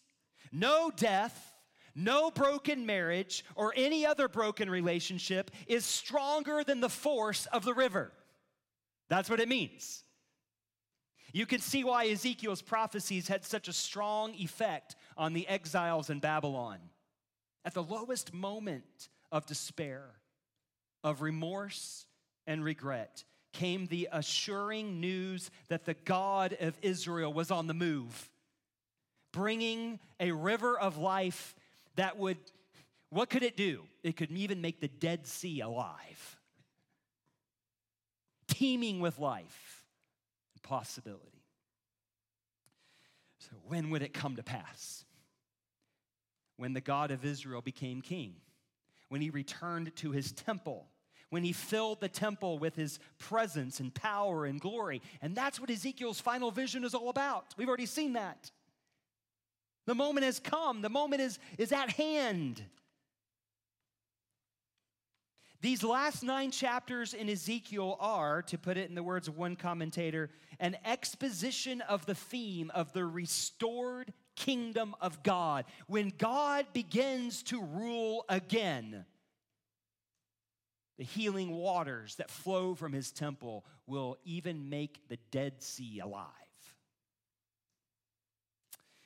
no 0.51 0.89
death, 0.95 1.53
no 1.95 2.29
broken 2.29 2.85
marriage 2.85 3.45
or 3.55 3.73
any 3.75 4.05
other 4.05 4.27
broken 4.27 4.69
relationship 4.69 5.49
is 5.67 5.85
stronger 5.85 6.63
than 6.63 6.81
the 6.81 6.89
force 6.89 7.45
of 7.47 7.63
the 7.63 7.73
river. 7.73 8.11
That's 9.07 9.29
what 9.29 9.39
it 9.39 9.47
means. 9.47 10.03
You 11.31 11.45
can 11.45 11.59
see 11.59 11.83
why 11.83 12.07
Ezekiel's 12.07 12.61
prophecies 12.61 13.27
had 13.27 13.43
such 13.43 13.67
a 13.67 13.73
strong 13.73 14.33
effect 14.35 14.95
on 15.17 15.33
the 15.33 15.47
exiles 15.47 16.09
in 16.09 16.19
Babylon. 16.19 16.77
At 17.63 17.73
the 17.73 17.83
lowest 17.83 18.33
moment 18.33 19.09
of 19.31 19.45
despair, 19.45 20.03
of 21.03 21.21
remorse, 21.21 22.05
and 22.47 22.63
regret, 22.63 23.23
came 23.53 23.87
the 23.87 24.07
assuring 24.11 24.99
news 24.99 25.49
that 25.69 25.85
the 25.85 25.93
God 25.93 26.55
of 26.59 26.77
Israel 26.81 27.33
was 27.33 27.51
on 27.51 27.67
the 27.67 27.73
move, 27.73 28.29
bringing 29.31 29.99
a 30.19 30.31
river 30.31 30.77
of 30.77 30.97
life 30.97 31.55
that 31.95 32.17
would, 32.17 32.37
what 33.09 33.29
could 33.29 33.43
it 33.43 33.55
do? 33.57 33.83
It 34.03 34.17
could 34.17 34.31
even 34.31 34.61
make 34.61 34.79
the 34.81 34.87
Dead 34.87 35.27
Sea 35.27 35.61
alive. 35.61 36.37
teeming 38.47 38.99
with 38.99 39.19
life 39.19 39.83
and 40.53 40.63
possibility. 40.63 41.43
So, 43.39 43.55
when 43.67 43.89
would 43.89 44.01
it 44.01 44.13
come 44.13 44.37
to 44.37 44.43
pass? 44.43 45.05
When 46.57 46.73
the 46.73 46.81
God 46.81 47.11
of 47.11 47.25
Israel 47.25 47.61
became 47.61 48.01
king, 48.01 48.35
when 49.09 49.21
he 49.21 49.29
returned 49.29 49.95
to 49.97 50.11
his 50.11 50.31
temple, 50.31 50.87
when 51.29 51.43
he 51.43 51.51
filled 51.51 51.99
the 51.99 52.07
temple 52.07 52.59
with 52.59 52.75
his 52.75 52.99
presence 53.19 53.79
and 53.79 53.93
power 53.93 54.45
and 54.45 54.59
glory. 54.61 55.01
And 55.21 55.35
that's 55.35 55.59
what 55.59 55.69
Ezekiel's 55.69 56.21
final 56.21 56.49
vision 56.49 56.83
is 56.83 56.93
all 56.93 57.09
about. 57.09 57.53
We've 57.57 57.67
already 57.67 57.87
seen 57.87 58.13
that. 58.13 58.51
The 59.85 59.95
moment 59.95 60.25
has 60.25 60.39
come, 60.39 60.81
the 60.81 60.89
moment 60.89 61.21
is, 61.21 61.39
is 61.57 61.71
at 61.71 61.91
hand. 61.91 62.63
These 65.61 65.83
last 65.83 66.21
nine 66.21 66.51
chapters 66.51 67.13
in 67.13 67.29
Ezekiel 67.29 67.97
are, 67.99 68.43
to 68.43 68.57
put 68.57 68.77
it 68.77 68.87
in 68.89 68.95
the 68.95 69.01
words 69.01 69.27
of 69.27 69.37
one 69.37 69.55
commentator, 69.55 70.29
an 70.59 70.77
exposition 70.85 71.81
of 71.81 72.05
the 72.05 72.13
theme 72.13 72.71
of 72.75 72.93
the 72.93 73.05
restored 73.05 74.13
kingdom 74.35 74.95
of 75.01 75.23
God. 75.23 75.65
When 75.87 76.13
God 76.17 76.67
begins 76.73 77.41
to 77.43 77.63
rule 77.63 78.25
again, 78.29 79.05
the 80.97 81.03
healing 81.03 81.51
waters 81.51 82.15
that 82.17 82.29
flow 82.29 82.75
from 82.75 82.93
his 82.93 83.11
temple 83.11 83.65
will 83.87 84.17
even 84.23 84.69
make 84.69 85.07
the 85.09 85.17
Dead 85.31 85.61
Sea 85.63 85.99
alive. 85.99 86.29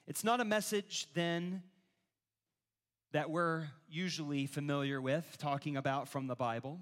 It's 0.09 0.23
not 0.23 0.41
a 0.41 0.45
message 0.45 1.07
then 1.13 1.61
that 3.11 3.29
we're 3.29 3.67
usually 3.87 4.47
familiar 4.47 4.99
with 4.99 5.37
talking 5.37 5.77
about 5.77 6.07
from 6.07 6.25
the 6.25 6.35
Bible, 6.35 6.79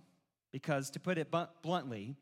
because 0.53 0.89
to 0.91 1.01
put 1.01 1.17
it 1.17 1.27
bluntly, 1.61 2.15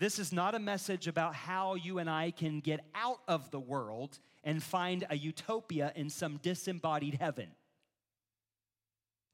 this 0.00 0.18
is 0.18 0.32
not 0.32 0.56
a 0.56 0.58
message 0.58 1.06
about 1.06 1.36
how 1.36 1.76
you 1.76 2.00
and 2.00 2.10
I 2.10 2.32
can 2.32 2.58
get 2.58 2.80
out 2.92 3.20
of 3.28 3.52
the 3.52 3.60
world 3.60 4.18
and 4.42 4.60
find 4.60 5.06
a 5.10 5.16
utopia 5.16 5.92
in 5.94 6.10
some 6.10 6.38
disembodied 6.38 7.14
heaven. 7.14 7.46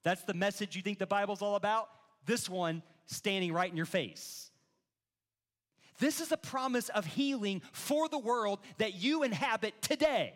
That's 0.02 0.24
the 0.24 0.34
message 0.34 0.76
you 0.76 0.82
think 0.82 0.98
the 0.98 1.06
Bible's 1.06 1.40
all 1.40 1.56
about? 1.56 1.88
This 2.26 2.50
one 2.50 2.82
standing 3.06 3.54
right 3.54 3.70
in 3.70 3.78
your 3.78 3.86
face. 3.86 4.50
This 5.98 6.20
is 6.20 6.32
a 6.32 6.36
promise 6.36 6.90
of 6.90 7.06
healing 7.06 7.62
for 7.72 8.10
the 8.10 8.18
world 8.18 8.58
that 8.76 8.92
you 8.92 9.22
inhabit 9.22 9.80
today. 9.80 10.34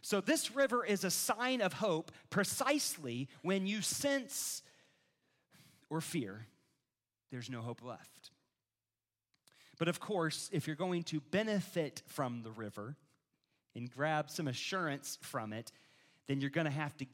So, 0.00 0.20
this 0.20 0.54
river 0.54 0.84
is 0.84 1.04
a 1.04 1.10
sign 1.10 1.60
of 1.60 1.74
hope 1.74 2.12
precisely 2.30 3.28
when 3.42 3.66
you 3.66 3.82
sense 3.82 4.62
or 5.90 6.00
fear 6.00 6.46
there's 7.30 7.50
no 7.50 7.60
hope 7.60 7.82
left. 7.82 8.30
But 9.78 9.88
of 9.88 10.00
course, 10.00 10.48
if 10.52 10.66
you're 10.66 10.76
going 10.76 11.04
to 11.04 11.20
benefit 11.20 12.02
from 12.06 12.42
the 12.42 12.50
river 12.50 12.96
and 13.76 13.90
grab 13.90 14.30
some 14.30 14.48
assurance 14.48 15.18
from 15.22 15.52
it, 15.52 15.70
then 16.26 16.40
you're 16.40 16.50
going 16.50 16.64
to 16.64 16.70
have 16.70 16.96
to 16.96 17.06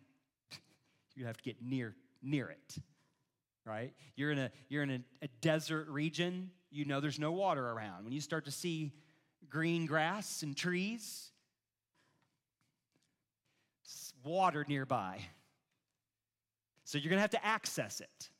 you 1.14 1.26
have 1.26 1.36
to 1.36 1.42
get 1.42 1.62
near 1.62 1.94
near 2.22 2.48
it. 2.48 2.76
Right? 3.66 3.92
You're 4.16 4.30
in 4.30 4.38
a 4.38 4.50
you're 4.68 4.82
in 4.82 4.90
a, 4.90 5.00
a 5.22 5.28
desert 5.40 5.88
region, 5.88 6.50
you 6.70 6.84
know 6.84 7.00
there's 7.00 7.18
no 7.18 7.32
water 7.32 7.66
around. 7.66 8.04
When 8.04 8.12
you 8.12 8.20
start 8.20 8.44
to 8.46 8.50
see 8.50 8.92
green 9.48 9.86
grass 9.86 10.42
and 10.42 10.56
trees, 10.56 11.30
water 14.24 14.64
nearby. 14.68 15.20
So 16.84 16.98
you're 16.98 17.10
going 17.10 17.18
to 17.18 17.22
have 17.22 17.30
to 17.30 17.44
access 17.44 18.00
it. 18.00 18.30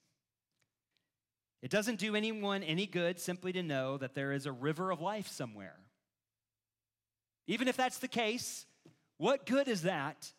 It 1.62 1.70
doesn't 1.70 1.98
do 1.98 2.14
anyone 2.14 2.62
any 2.62 2.86
good 2.86 3.18
simply 3.18 3.52
to 3.52 3.62
know 3.62 3.96
that 3.96 4.14
there 4.14 4.32
is 4.32 4.44
a 4.46 4.52
river 4.52 4.90
of 4.90 5.00
life 5.00 5.28
somewhere. 5.28 5.76
Even 7.46 7.68
if 7.68 7.76
that's 7.76 7.98
the 7.98 8.08
case, 8.08 8.66
what 9.16 9.46
good 9.46 9.68
is 9.68 9.82
that 9.82 10.30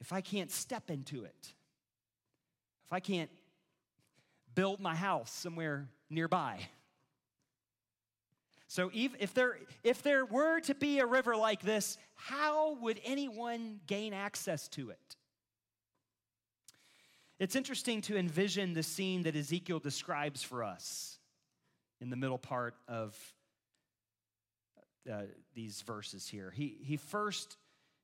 if 0.00 0.12
I 0.12 0.20
can't 0.20 0.50
step 0.50 0.90
into 0.90 1.24
it? 1.24 1.52
If 2.86 2.92
I 2.92 3.00
can't 3.00 3.30
build 4.54 4.80
my 4.80 4.94
house 4.94 5.30
somewhere 5.30 5.88
nearby? 6.08 6.58
So 8.72 8.90
if 8.94 9.34
there, 9.34 9.58
if 9.84 10.02
there 10.02 10.24
were 10.24 10.58
to 10.60 10.74
be 10.74 11.00
a 11.00 11.04
river 11.04 11.36
like 11.36 11.60
this, 11.60 11.98
how 12.14 12.78
would 12.80 12.98
anyone 13.04 13.80
gain 13.86 14.14
access 14.14 14.66
to 14.68 14.88
it? 14.88 15.16
It's 17.38 17.54
interesting 17.54 18.00
to 18.00 18.16
envision 18.16 18.72
the 18.72 18.82
scene 18.82 19.24
that 19.24 19.36
Ezekiel 19.36 19.78
describes 19.78 20.42
for 20.42 20.64
us 20.64 21.18
in 22.00 22.08
the 22.08 22.16
middle 22.16 22.38
part 22.38 22.74
of 22.88 23.14
uh, 25.06 25.24
these 25.54 25.82
verses 25.82 26.26
here. 26.26 26.50
He, 26.50 26.78
he 26.82 26.96
first 26.96 27.58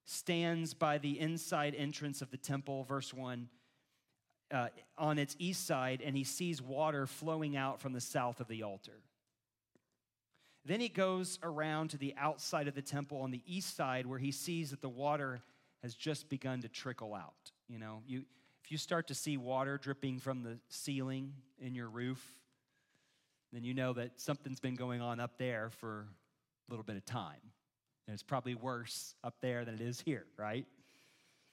stands 0.04 0.74
by 0.74 0.98
the 0.98 1.18
inside 1.18 1.74
entrance 1.76 2.20
of 2.20 2.30
the 2.30 2.36
temple, 2.36 2.84
verse 2.84 3.14
1, 3.14 3.48
uh, 4.52 4.68
on 4.98 5.18
its 5.18 5.34
east 5.38 5.66
side, 5.66 6.02
and 6.04 6.14
he 6.14 6.24
sees 6.24 6.60
water 6.60 7.06
flowing 7.06 7.56
out 7.56 7.80
from 7.80 7.94
the 7.94 8.02
south 8.02 8.38
of 8.40 8.48
the 8.48 8.64
altar. 8.64 9.00
Then 10.68 10.80
he 10.80 10.90
goes 10.90 11.38
around 11.42 11.88
to 11.90 11.96
the 11.96 12.14
outside 12.18 12.68
of 12.68 12.74
the 12.74 12.82
temple 12.82 13.22
on 13.22 13.30
the 13.30 13.40
east 13.46 13.74
side 13.74 14.04
where 14.04 14.18
he 14.18 14.30
sees 14.30 14.68
that 14.70 14.82
the 14.82 14.88
water 14.88 15.40
has 15.82 15.94
just 15.94 16.28
begun 16.28 16.60
to 16.60 16.68
trickle 16.68 17.14
out. 17.14 17.52
You 17.70 17.78
know, 17.78 18.02
you, 18.06 18.24
if 18.62 18.70
you 18.70 18.76
start 18.76 19.06
to 19.08 19.14
see 19.14 19.38
water 19.38 19.78
dripping 19.78 20.18
from 20.18 20.42
the 20.42 20.58
ceiling 20.68 21.32
in 21.58 21.74
your 21.74 21.88
roof, 21.88 22.22
then 23.50 23.64
you 23.64 23.72
know 23.72 23.94
that 23.94 24.20
something's 24.20 24.60
been 24.60 24.74
going 24.74 25.00
on 25.00 25.20
up 25.20 25.38
there 25.38 25.70
for 25.70 26.06
a 26.68 26.70
little 26.70 26.84
bit 26.84 26.96
of 26.96 27.04
time. 27.06 27.40
And 28.06 28.12
it's 28.12 28.22
probably 28.22 28.54
worse 28.54 29.14
up 29.24 29.36
there 29.40 29.64
than 29.64 29.74
it 29.74 29.80
is 29.80 30.02
here, 30.02 30.26
right? 30.36 30.66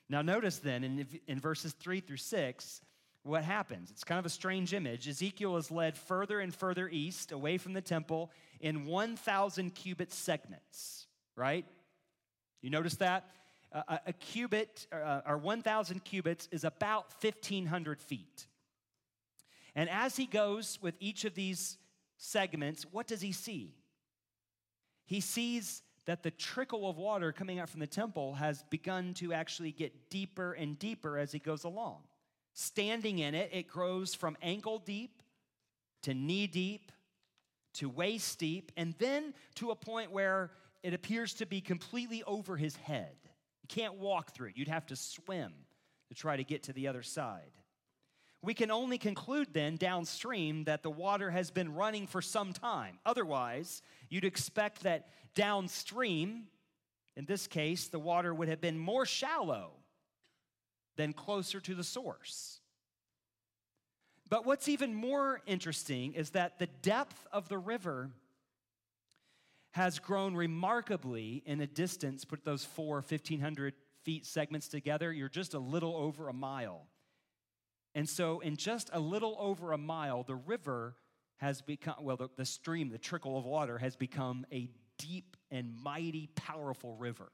Now, 0.09 0.23
notice 0.23 0.57
then 0.57 0.83
in, 0.83 1.07
in 1.25 1.39
verses 1.39 1.71
three 1.71 2.01
through 2.01 2.17
six, 2.17 2.81
what 3.25 3.43
happens. 3.43 3.89
It's 3.89 4.03
kind 4.03 4.19
of 4.19 4.25
a 4.25 4.29
strange 4.29 4.73
image. 4.73 5.07
Ezekiel 5.07 5.57
is 5.57 5.71
led 5.71 5.97
further 5.97 6.39
and 6.39 6.53
further 6.53 6.87
east, 6.87 7.31
away 7.31 7.57
from 7.57 7.73
the 7.73 7.81
temple, 7.81 8.31
in 8.59 8.85
1,000 8.85 9.73
cubit 9.73 10.13
segments, 10.13 11.07
right? 11.35 11.65
You 12.61 12.69
notice 12.69 12.95
that? 12.97 13.25
A 13.89 14.13
cubit, 14.13 14.87
uh, 14.93 15.21
or 15.27 15.37
1,000 15.37 16.05
cubits, 16.05 16.47
is 16.51 16.63
about 16.63 17.07
1,500 17.19 17.99
feet. 17.99 18.47
And 19.75 19.89
as 19.89 20.15
he 20.15 20.27
goes 20.27 20.79
with 20.81 20.95
each 21.01 21.25
of 21.25 21.35
these 21.35 21.77
segments, 22.17 22.85
what 22.89 23.07
does 23.07 23.19
he 23.19 23.33
see? 23.33 23.75
He 25.05 25.19
sees 25.19 25.81
that 26.05 26.23
the 26.23 26.31
trickle 26.31 26.89
of 26.89 26.97
water 26.97 27.33
coming 27.33 27.59
out 27.59 27.69
from 27.69 27.81
the 27.81 27.87
temple 27.87 28.35
has 28.35 28.63
begun 28.69 29.13
to 29.15 29.33
actually 29.33 29.71
get 29.71 30.09
deeper 30.09 30.53
and 30.53 30.79
deeper 30.79 31.17
as 31.17 31.31
he 31.31 31.39
goes 31.39 31.65
along. 31.65 32.03
Standing 32.55 33.19
in 33.19 33.35
it, 33.35 33.51
it 33.53 33.67
grows 33.67 34.15
from 34.15 34.35
ankle 34.41 34.79
deep 34.79 35.21
to 36.01 36.13
knee 36.13 36.47
deep 36.47 36.91
to 37.75 37.89
waist 37.89 38.39
deep, 38.39 38.71
and 38.77 38.95
then 38.99 39.33
to 39.55 39.71
a 39.71 39.75
point 39.75 40.11
where 40.11 40.51
it 40.81 40.93
appears 40.93 41.33
to 41.35 41.45
be 41.45 41.61
completely 41.61 42.23
over 42.23 42.57
his 42.57 42.75
head. 42.77 43.15
You 43.61 43.67
can't 43.67 43.95
walk 43.95 44.33
through 44.33 44.49
it, 44.49 44.57
you'd 44.57 44.67
have 44.67 44.85
to 44.87 44.95
swim 44.95 45.53
to 46.09 46.15
try 46.15 46.37
to 46.37 46.43
get 46.43 46.63
to 46.63 46.73
the 46.73 46.87
other 46.87 47.03
side. 47.03 47.51
We 48.41 48.53
can 48.53 48.69
only 48.69 48.97
conclude 48.97 49.53
then 49.53 49.75
downstream 49.75 50.65
that 50.65 50.83
the 50.83 50.89
water 50.89 51.31
has 51.31 51.49
been 51.49 51.73
running 51.73 52.05
for 52.05 52.21
some 52.21 52.53
time. 52.53 52.99
Otherwise, 53.05 53.81
you'd 54.09 54.23
expect 54.23 54.83
that 54.83 55.09
downstream, 55.33 56.43
in 57.17 57.25
this 57.25 57.47
case, 57.47 57.87
the 57.87 57.99
water 57.99 58.33
would 58.33 58.47
have 58.47 58.61
been 58.61 58.77
more 58.77 59.05
shallow 59.05 59.71
then 60.95 61.13
closer 61.13 61.59
to 61.59 61.75
the 61.75 61.83
source. 61.83 62.59
But 64.29 64.45
what's 64.45 64.67
even 64.67 64.95
more 64.95 65.41
interesting 65.45 66.13
is 66.13 66.31
that 66.31 66.57
the 66.57 66.67
depth 66.67 67.27
of 67.31 67.47
the 67.47 67.57
river 67.57 68.09
has 69.71 69.99
grown 69.99 70.35
remarkably 70.35 71.43
in 71.45 71.61
a 71.61 71.67
distance. 71.67 72.25
Put 72.25 72.43
those 72.43 72.65
four 72.65 72.95
1,500 72.95 73.73
feet 74.03 74.25
segments 74.25 74.67
together, 74.67 75.11
you're 75.11 75.29
just 75.29 75.53
a 75.53 75.59
little 75.59 75.95
over 75.95 76.29
a 76.29 76.33
mile. 76.33 76.87
And 77.93 78.07
so, 78.07 78.39
in 78.39 78.57
just 78.57 78.89
a 78.93 78.99
little 78.99 79.35
over 79.39 79.71
a 79.71 79.77
mile, 79.77 80.23
the 80.23 80.35
river 80.35 80.95
has 81.37 81.61
become, 81.61 81.95
well, 82.01 82.17
the, 82.17 82.29
the 82.35 82.45
stream, 82.45 82.89
the 82.89 82.97
trickle 82.97 83.37
of 83.37 83.45
water, 83.45 83.77
has 83.77 83.95
become 83.95 84.45
a 84.51 84.69
deep 84.97 85.37
and 85.51 85.73
mighty, 85.81 86.29
powerful 86.35 86.95
river 86.95 87.31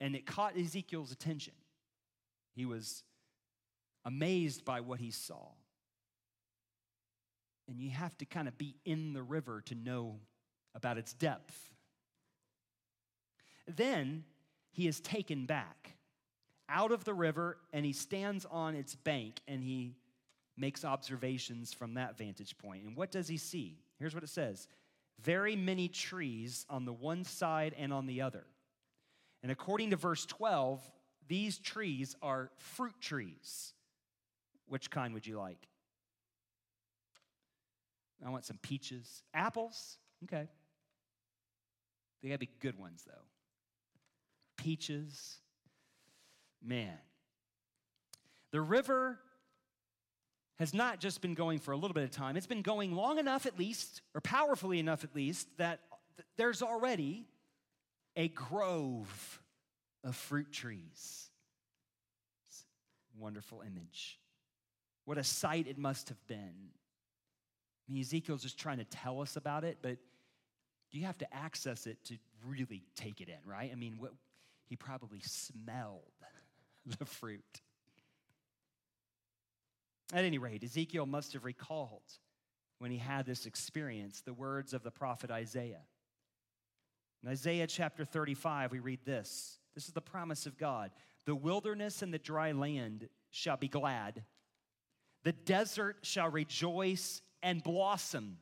and 0.00 0.14
it 0.14 0.26
caught 0.26 0.56
Ezekiel's 0.56 1.12
attention. 1.12 1.54
He 2.54 2.64
was 2.64 3.02
amazed 4.04 4.64
by 4.64 4.80
what 4.80 5.00
he 5.00 5.10
saw. 5.10 5.48
And 7.68 7.80
you 7.80 7.90
have 7.90 8.16
to 8.18 8.24
kind 8.24 8.46
of 8.46 8.56
be 8.56 8.76
in 8.84 9.12
the 9.12 9.22
river 9.22 9.60
to 9.62 9.74
know 9.74 10.20
about 10.74 10.98
its 10.98 11.12
depth. 11.12 11.58
Then 13.66 14.24
he 14.70 14.86
is 14.86 15.00
taken 15.00 15.46
back 15.46 15.96
out 16.68 16.92
of 16.92 17.04
the 17.04 17.14
river 17.14 17.58
and 17.72 17.84
he 17.84 17.92
stands 17.92 18.46
on 18.50 18.74
its 18.74 18.94
bank 18.94 19.40
and 19.48 19.62
he 19.62 19.96
makes 20.56 20.84
observations 20.84 21.72
from 21.72 21.94
that 21.94 22.16
vantage 22.16 22.56
point. 22.58 22.84
And 22.84 22.96
what 22.96 23.10
does 23.10 23.28
he 23.28 23.36
see? 23.36 23.78
Here's 23.98 24.14
what 24.14 24.22
it 24.22 24.30
says 24.30 24.68
very 25.20 25.56
many 25.56 25.88
trees 25.88 26.66
on 26.68 26.84
the 26.84 26.92
one 26.92 27.24
side 27.24 27.74
and 27.78 27.92
on 27.92 28.06
the 28.06 28.20
other. 28.20 28.44
And 29.42 29.52
according 29.52 29.90
to 29.90 29.96
verse 29.96 30.26
12, 30.26 30.80
these 31.28 31.58
trees 31.58 32.16
are 32.22 32.50
fruit 32.56 32.94
trees. 33.00 33.72
Which 34.68 34.90
kind 34.90 35.14
would 35.14 35.26
you 35.26 35.38
like? 35.38 35.68
I 38.24 38.30
want 38.30 38.44
some 38.44 38.58
peaches. 38.62 39.22
Apples? 39.34 39.98
Okay. 40.24 40.48
They 42.22 42.28
gotta 42.28 42.38
be 42.38 42.48
good 42.60 42.78
ones, 42.78 43.04
though. 43.06 43.12
Peaches. 44.56 45.38
Man. 46.62 46.98
The 48.52 48.60
river 48.60 49.20
has 50.58 50.72
not 50.72 51.00
just 51.00 51.20
been 51.20 51.34
going 51.34 51.58
for 51.58 51.72
a 51.72 51.76
little 51.76 51.94
bit 51.94 52.04
of 52.04 52.10
time, 52.10 52.36
it's 52.36 52.46
been 52.46 52.62
going 52.62 52.92
long 52.92 53.18
enough, 53.18 53.44
at 53.44 53.58
least, 53.58 54.00
or 54.14 54.20
powerfully 54.20 54.78
enough, 54.78 55.04
at 55.04 55.14
least, 55.14 55.48
that 55.58 55.80
there's 56.38 56.62
already 56.62 57.26
a 58.16 58.28
grove 58.28 59.42
of 60.02 60.16
fruit 60.16 60.50
trees. 60.52 61.30
Wonderful 63.18 63.62
image. 63.62 64.18
What 65.04 65.18
a 65.18 65.24
sight 65.24 65.68
it 65.68 65.78
must 65.78 66.08
have 66.08 66.26
been. 66.26 66.70
I 67.88 67.92
mean, 67.92 68.00
Ezekiel's 68.00 68.42
just 68.42 68.58
trying 68.58 68.78
to 68.78 68.84
tell 68.84 69.20
us 69.20 69.36
about 69.36 69.64
it, 69.64 69.78
but 69.80 69.98
you 70.90 71.04
have 71.06 71.18
to 71.18 71.34
access 71.34 71.86
it 71.86 72.02
to 72.04 72.16
really 72.46 72.82
take 72.96 73.20
it 73.20 73.28
in, 73.28 73.38
right? 73.44 73.70
I 73.70 73.76
mean, 73.76 73.96
what, 73.98 74.12
he 74.68 74.76
probably 74.76 75.20
smelled 75.20 76.02
the 76.98 77.04
fruit. 77.04 77.44
At 80.12 80.24
any 80.24 80.38
rate, 80.38 80.62
Ezekiel 80.62 81.06
must 81.06 81.32
have 81.32 81.44
recalled 81.44 82.02
when 82.78 82.90
he 82.90 82.98
had 82.98 83.26
this 83.26 83.46
experience 83.46 84.20
the 84.20 84.34
words 84.34 84.72
of 84.72 84.82
the 84.82 84.90
prophet 84.90 85.30
Isaiah. 85.30 85.82
In 87.26 87.32
Isaiah 87.32 87.66
chapter 87.66 88.04
35, 88.04 88.70
we 88.70 88.78
read 88.78 89.00
this 89.04 89.58
this 89.74 89.88
is 89.88 89.92
the 89.92 90.00
promise 90.00 90.46
of 90.46 90.56
God 90.56 90.92
The 91.24 91.34
wilderness 91.34 92.02
and 92.02 92.14
the 92.14 92.20
dry 92.20 92.52
land 92.52 93.08
shall 93.30 93.56
be 93.56 93.66
glad, 93.66 94.22
the 95.24 95.32
desert 95.32 95.96
shall 96.02 96.30
rejoice 96.30 97.20
and 97.42 97.64
blossom. 97.64 98.38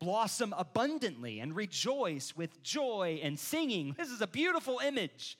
Blossom 0.00 0.52
abundantly 0.58 1.38
and 1.38 1.54
rejoice 1.54 2.36
with 2.36 2.60
joy 2.60 3.20
and 3.22 3.38
singing. 3.38 3.94
This 3.96 4.10
is 4.10 4.20
a 4.20 4.26
beautiful 4.26 4.80
image. 4.84 5.38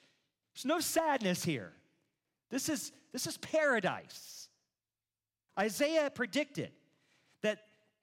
There's 0.54 0.64
no 0.64 0.78
sadness 0.78 1.44
here. 1.44 1.72
This 2.48 2.68
is, 2.68 2.92
this 3.12 3.26
is 3.26 3.38
paradise. 3.38 4.48
Isaiah 5.58 6.10
predicted 6.14 6.70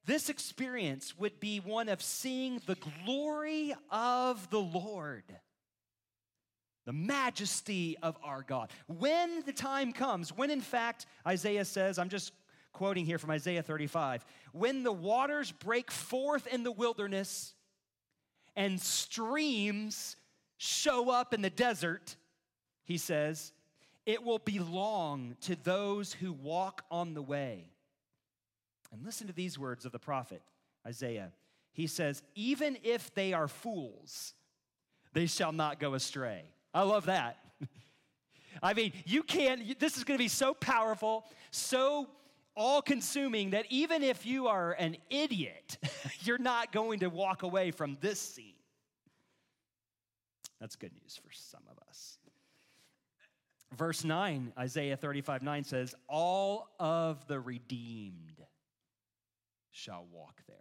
this 0.06 0.30
experience 0.30 1.18
would 1.18 1.40
be 1.40 1.60
one 1.60 1.90
of 1.90 2.02
seeing 2.02 2.62
the 2.66 2.78
glory 3.06 3.74
of 3.92 4.50
the 4.50 4.60
Lord, 4.60 5.24
the 6.86 6.94
majesty 6.94 7.98
of 8.02 8.18
our 8.24 8.42
God. 8.42 8.72
When 8.88 9.44
the 9.46 9.54
time 9.54 9.94
comes, 9.94 10.36
when 10.36 10.50
in 10.50 10.62
fact 10.62 11.06
Isaiah 11.28 11.66
says, 11.66 12.00
I'm 12.00 12.10
just 12.10 12.34
quoting 12.74 13.06
here 13.06 13.18
from 13.18 13.32
Isaiah 13.32 13.62
35, 13.62 14.26
when 14.52 14.84
the 14.84 14.92
waters 14.92 15.52
break 15.52 15.92
forth 15.92 16.48
in 16.48 16.64
the 16.64 16.72
wilderness 16.72 17.54
and 18.56 18.80
streams 18.80 20.16
show 20.58 21.10
up 21.10 21.34
in 21.34 21.42
the 21.42 21.50
desert, 21.50 22.16
he 22.84 22.98
says, 22.98 23.54
it 24.06 24.24
will 24.24 24.40
belong 24.40 25.36
to 25.42 25.56
those 25.56 26.14
who 26.14 26.34
walk 26.34 26.84
on 26.90 27.14
the 27.14 27.22
way. 27.22 27.70
And 28.92 29.06
listen 29.06 29.28
to 29.28 29.34
these 29.34 29.60
words 29.60 29.86
of 29.86 29.92
the 29.92 30.00
prophet 30.00 30.42
Isaiah. 30.86 31.32
He 31.74 31.88
says, 31.88 32.24
Even 32.36 32.78
if 32.84 33.14
they 33.14 33.34
are 33.34 33.48
fools, 33.48 34.34
they 35.14 35.26
shall 35.26 35.52
not 35.52 35.80
go 35.80 35.94
astray. 35.94 36.44
I 36.74 36.84
love 36.84 37.06
that. 37.06 37.38
I 38.64 38.74
mean, 38.74 38.94
you 39.06 39.24
can't, 39.24 39.80
this 39.80 39.98
is 39.98 40.04
going 40.04 40.18
to 40.18 40.24
be 40.24 40.28
so 40.28 40.54
powerful, 40.54 41.26
so 41.52 42.08
all 42.56 42.82
consuming 42.82 43.52
that 43.52 43.66
even 43.70 44.04
if 44.04 44.26
you 44.26 44.48
are 44.48 44.74
an 44.74 44.98
idiot, 45.10 45.78
you're 46.22 46.38
not 46.38 46.72
going 46.72 47.00
to 47.00 47.08
walk 47.08 47.44
away 47.44 47.72
from 47.72 47.98
this 48.02 48.20
scene. 48.20 48.54
That's 50.60 50.76
good 50.76 50.92
news 51.02 51.20
for 51.24 51.32
some 51.32 51.64
of 51.72 51.78
us. 51.88 52.18
Verse 53.78 54.04
9, 54.04 54.52
Isaiah 54.58 54.98
35 54.98 55.44
9 55.44 55.64
says, 55.64 55.96
All 56.08 56.70
of 56.80 57.26
the 57.28 57.40
redeemed 57.40 58.44
shall 59.72 60.06
walk 60.12 60.42
there. 60.48 60.58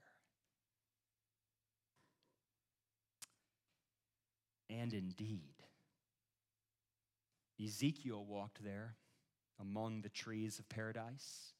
And 4.70 4.92
indeed, 4.92 5.54
Ezekiel 7.62 8.24
walked 8.24 8.62
there 8.62 8.96
among 9.60 10.02
the 10.02 10.08
trees 10.08 10.58
of 10.58 10.68
paradise. 10.68 11.52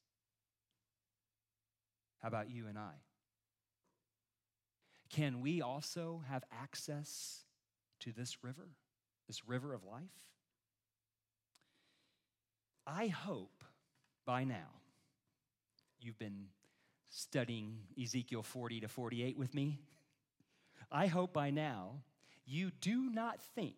How 2.21 2.29
about 2.29 2.51
you 2.51 2.67
and 2.67 2.79
I? 2.79 2.95
Can 5.11 5.41
we 5.41 5.63
also 5.63 6.23
have 6.29 6.45
access 6.53 7.45
to 8.01 8.13
this 8.13 8.45
river, 8.45 8.69
this 9.27 9.49
river 9.49 9.73
of 9.73 9.85
life? 9.85 10.03
I 12.87 13.09
hope 13.09 13.65
by 14.27 14.45
now 14.45 14.83
you've 16.01 16.19
been 16.19 16.47
studying 17.11 17.79
Ezekiel 18.01 18.43
40 18.43 18.81
to 18.81 18.89
48 18.89 19.39
with 19.39 19.55
me. 19.55 19.79
I 20.91 21.07
hope 21.07 21.33
by 21.33 21.51
now 21.51 22.03
you 22.47 22.71
do 22.81 23.11
not 23.11 23.41
think 23.55 23.75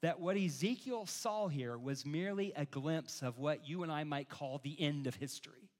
that 0.00 0.18
what 0.18 0.36
Ezekiel 0.36 1.06
saw 1.06 1.46
here 1.46 1.78
was 1.78 2.04
merely 2.04 2.52
a 2.56 2.64
glimpse 2.64 3.22
of 3.22 3.38
what 3.38 3.68
you 3.68 3.84
and 3.84 3.92
I 3.92 4.02
might 4.04 4.28
call 4.28 4.60
the 4.62 4.80
end 4.80 5.06
of 5.06 5.14
history, 5.14 5.70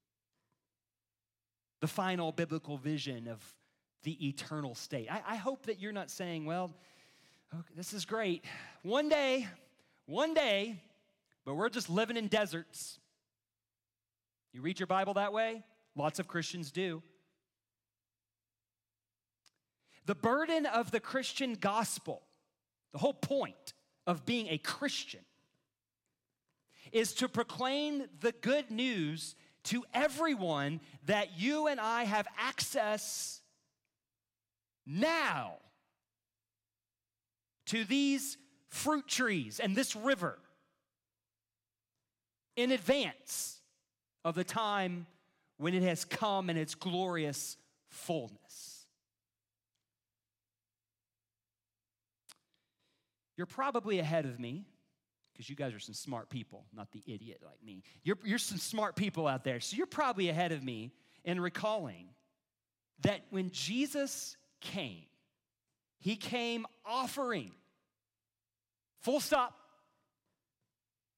the 1.81 1.89
final 1.89 2.31
biblical 2.31 2.77
vision 2.77 3.27
of 3.27 3.43
the 4.05 4.29
eternal 4.29 4.77
state. 4.77 5.09
I, 5.11 5.23
I 5.27 5.37
hope 5.37 5.67
that 5.67 5.81
you're 5.81 5.93
not 5.93 6.11
saying, 6.11 6.45
well, 6.45 6.73
okay, 7.53 7.75
this 7.77 7.93
is 7.93 8.05
great. 8.05 8.45
One 8.83 9.09
day, 9.09 9.49
one 10.07 10.35
day, 10.35 10.81
but 11.45 11.55
we're 11.55 11.69
just 11.69 11.91
living 11.91 12.17
in 12.17 12.29
deserts. 12.29 13.01
You 14.53 14.61
read 14.63 14.79
your 14.79 14.87
Bible 14.87 15.15
that 15.15 15.33
way? 15.33 15.65
Lots 15.95 16.19
of 16.19 16.29
Christians 16.29 16.71
do. 16.71 17.03
The 20.07 20.15
burden 20.15 20.67
of 20.67 20.91
the 20.91 21.01
Christian 21.01 21.55
gospel, 21.55 22.23
the 22.93 22.99
whole 22.99 23.15
point 23.15 23.75
of 24.07 24.25
being 24.27 24.49
a 24.49 24.59
Christian, 24.59 25.21
is 26.91 27.15
to 27.15 27.29
proclaim 27.29 28.05
the 28.21 28.33
good 28.33 28.71
news 28.71 29.37
to 29.65 29.85
everyone 29.95 30.81
that 31.07 31.39
you 31.39 31.69
and 31.69 31.79
I 31.79 32.05
have 32.05 32.27
access 32.37 33.41
now 34.85 35.55
to 37.67 37.85
these 37.85 38.37
fruit 38.69 39.07
trees 39.07 39.61
and 39.61 39.77
this 39.77 39.95
river 39.95 40.39
in 42.57 42.73
advance 42.73 43.61
of 44.25 44.35
the 44.35 44.45
time 44.45 45.07
when 45.63 45.75
it 45.75 45.85
has 45.85 46.05
come 46.05 46.51
in 46.51 46.57
its 46.57 46.75
glorious 46.75 47.57
fullness. 47.87 48.85
You're 53.37 53.47
probably 53.47 54.01
ahead 54.01 54.25
of 54.25 54.41
me 54.41 54.65
because 55.33 55.49
you 55.49 55.55
guys 55.55 55.73
are 55.73 55.79
some 55.79 55.95
smart 55.95 56.29
people, 56.31 56.67
not 56.75 56.91
the 56.91 57.01
idiot 57.07 57.43
like 57.47 57.63
me. 57.65 57.85
You're, 58.03 58.19
you're 58.25 58.39
some 58.39 58.59
smart 58.59 58.97
people 58.97 59.29
out 59.29 59.45
there. 59.45 59.61
So 59.61 59.77
you're 59.77 59.87
probably 59.87 60.31
ahead 60.31 60.51
of 60.51 60.65
me 60.65 60.91
in 61.25 61.41
recalling 61.41 62.09
that 63.03 63.21
when 63.31 63.53
Jesus 63.53 64.37
came, 64.61 65.05
he 66.01 66.17
came 66.17 66.67
offering, 66.85 67.53
full 68.99 69.21
stop, 69.21 69.55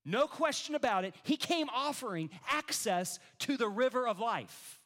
no 0.05 0.27
question 0.27 0.75
about 0.75 1.05
it, 1.05 1.15
he 1.23 1.37
came 1.37 1.69
offering 1.75 2.31
access 2.51 3.19
to 3.41 3.57
the 3.57 3.69
river 3.69 4.07
of 4.07 4.19
life. 4.19 4.81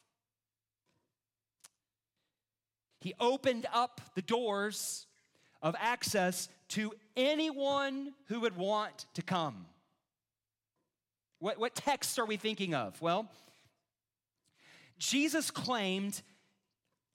He 3.01 3.13
opened 3.19 3.65
up 3.73 4.01
the 4.15 4.21
doors 4.21 5.07
of 5.61 5.75
access 5.79 6.49
to 6.69 6.93
anyone 7.15 8.13
who 8.27 8.41
would 8.41 8.55
want 8.55 9.05
to 9.13 9.21
come. 9.21 9.65
What, 11.39 11.57
what 11.57 11.75
texts 11.75 12.19
are 12.19 12.25
we 12.25 12.37
thinking 12.37 12.73
of? 12.73 13.01
Well, 13.01 13.29
Jesus 14.97 15.51
claimed 15.51 16.21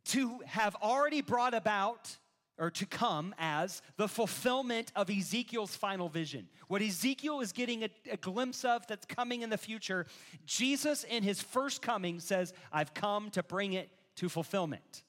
to 0.07 0.40
have 0.47 0.75
already 0.77 1.21
brought 1.21 1.55
about 1.55 2.17
or 2.59 2.71
to 2.71 2.87
come 2.87 3.35
as 3.38 3.83
the 3.97 4.09
fulfillment 4.09 4.93
of 4.95 5.11
Ezekiel's 5.11 5.75
final 5.75 6.09
vision. 6.09 6.49
What 6.69 6.83
Ezekiel 6.83 7.40
is 7.40 7.53
getting 7.53 7.85
a, 7.85 7.88
a, 8.11 8.17
glimpse 8.17 8.64
of 8.64 8.87
that's 8.87 9.05
coming 9.07 9.43
in 9.43 9.51
the 9.51 9.59
future, 9.59 10.07
Jesus 10.47 11.05
in 11.05 11.23
his 11.23 11.43
first 11.43 11.83
coming 11.83 12.21
says, 12.21 12.53
I've 12.73 12.95
come 12.95 13.31
to 13.31 13.43
bring 13.43 13.73
it 13.73 13.90
to 14.17 14.29
fulfillment. 14.29 15.03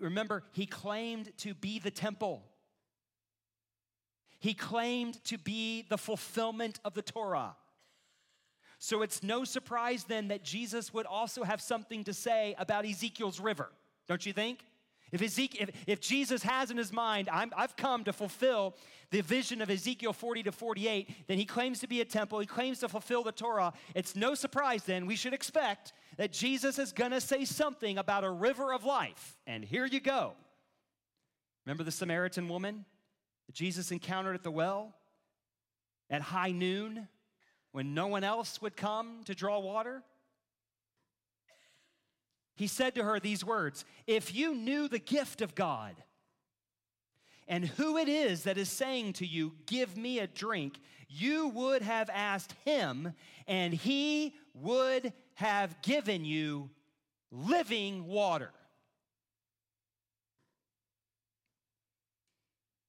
Remember, 0.00 0.44
he 0.52 0.66
claimed 0.66 1.36
to 1.38 1.54
be 1.54 1.78
the 1.78 1.90
temple. 1.90 2.44
He 4.38 4.54
claimed 4.54 5.22
to 5.24 5.38
be 5.38 5.84
the 5.88 5.98
fulfillment 5.98 6.78
of 6.84 6.94
the 6.94 7.02
Torah. 7.02 7.56
So 8.78 9.02
it's 9.02 9.24
no 9.24 9.42
surprise 9.42 10.04
then 10.04 10.28
that 10.28 10.44
Jesus 10.44 10.94
would 10.94 11.06
also 11.06 11.42
have 11.42 11.60
something 11.60 12.04
to 12.04 12.14
say 12.14 12.54
about 12.58 12.86
Ezekiel's 12.86 13.40
river, 13.40 13.72
don't 14.06 14.24
you 14.24 14.32
think? 14.32 14.60
If, 15.12 15.22
Ezekiel, 15.22 15.68
if, 15.68 15.84
if 15.86 16.00
Jesus 16.00 16.42
has 16.42 16.70
in 16.70 16.76
his 16.76 16.92
mind, 16.92 17.28
i 17.28 17.46
have 17.56 17.76
come 17.76 18.04
to 18.04 18.12
fulfill 18.12 18.74
the 19.10 19.22
vision 19.22 19.62
of 19.62 19.70
Ezekiel 19.70 20.12
40 20.12 20.42
to 20.44 20.52
48, 20.52 21.08
then 21.26 21.38
he 21.38 21.44
claims 21.44 21.80
to 21.80 21.86
be 21.86 22.00
a 22.00 22.04
temple, 22.04 22.38
he 22.40 22.46
claims 22.46 22.80
to 22.80 22.88
fulfill 22.88 23.22
the 23.22 23.32
Torah. 23.32 23.72
It's 23.94 24.14
no 24.14 24.34
surprise 24.34 24.84
then, 24.84 25.06
we 25.06 25.16
should 25.16 25.32
expect 25.32 25.92
that 26.18 26.32
Jesus 26.32 26.78
is 26.78 26.92
going 26.92 27.12
to 27.12 27.20
say 27.20 27.44
something 27.44 27.96
about 27.96 28.24
a 28.24 28.30
river 28.30 28.72
of 28.72 28.84
life. 28.84 29.38
And 29.46 29.64
here 29.64 29.86
you 29.86 30.00
go. 30.00 30.34
Remember 31.64 31.84
the 31.84 31.92
Samaritan 31.92 32.48
woman 32.48 32.84
that 33.46 33.54
Jesus 33.54 33.90
encountered 33.92 34.34
at 34.34 34.42
the 34.42 34.50
well 34.50 34.94
at 36.10 36.22
high 36.22 36.50
noon 36.50 37.08
when 37.72 37.94
no 37.94 38.06
one 38.08 38.24
else 38.24 38.60
would 38.60 38.76
come 38.76 39.22
to 39.24 39.34
draw 39.34 39.58
water? 39.58 40.02
He 42.58 42.66
said 42.66 42.96
to 42.96 43.04
her 43.04 43.20
these 43.20 43.44
words 43.44 43.84
If 44.08 44.34
you 44.34 44.52
knew 44.52 44.88
the 44.88 44.98
gift 44.98 45.40
of 45.40 45.54
God 45.54 45.94
and 47.46 47.64
who 47.64 47.96
it 47.96 48.08
is 48.08 48.42
that 48.42 48.58
is 48.58 48.68
saying 48.68 49.12
to 49.14 49.26
you, 49.26 49.54
Give 49.66 49.96
me 49.96 50.18
a 50.18 50.26
drink, 50.26 50.80
you 51.08 51.48
would 51.48 51.82
have 51.82 52.10
asked 52.12 52.54
him, 52.64 53.14
and 53.46 53.72
he 53.72 54.34
would 54.54 55.12
have 55.34 55.80
given 55.82 56.24
you 56.24 56.68
living 57.30 58.08
water. 58.08 58.50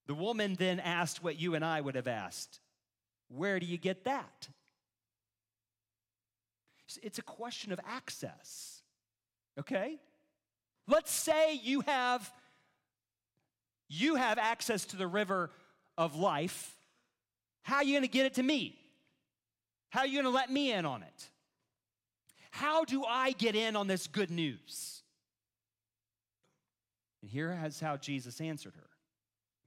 The 0.07 0.15
woman 0.15 0.55
then 0.55 0.79
asked 0.79 1.23
what 1.23 1.39
you 1.39 1.53
and 1.53 1.63
I 1.63 1.79
would 1.79 1.93
have 1.93 2.07
asked 2.07 2.59
Where 3.27 3.59
do 3.59 3.67
you 3.67 3.77
get 3.77 4.05
that? 4.05 4.49
It's 7.03 7.19
a 7.19 7.23
question 7.23 7.71
of 7.71 7.79
access, 7.87 8.78
okay? 9.59 9.99
Let's 10.87 11.11
say 11.11 11.53
you 11.53 11.81
have 11.81 12.31
you 13.89 14.15
have 14.15 14.37
access 14.37 14.85
to 14.85 14.97
the 14.97 15.07
river 15.07 15.49
of 15.97 16.15
life. 16.15 16.75
How 17.63 17.77
are 17.77 17.83
you 17.83 17.93
going 17.93 18.03
to 18.03 18.07
get 18.07 18.27
it 18.27 18.35
to 18.35 18.43
me? 18.43 18.77
How 19.89 20.01
are 20.01 20.07
you 20.07 20.13
going 20.13 20.25
to 20.25 20.29
let 20.29 20.51
me 20.51 20.71
in 20.71 20.85
on 20.85 21.01
it? 21.01 21.29
How 22.51 22.85
do 22.85 23.03
I 23.03 23.31
get 23.31 23.55
in 23.55 23.75
on 23.75 23.87
this 23.87 24.05
good 24.05 24.29
news? 24.29 25.01
And 27.21 27.31
here 27.31 27.59
is 27.65 27.79
how 27.79 27.97
Jesus 27.97 28.39
answered 28.39 28.75
her 28.75 28.89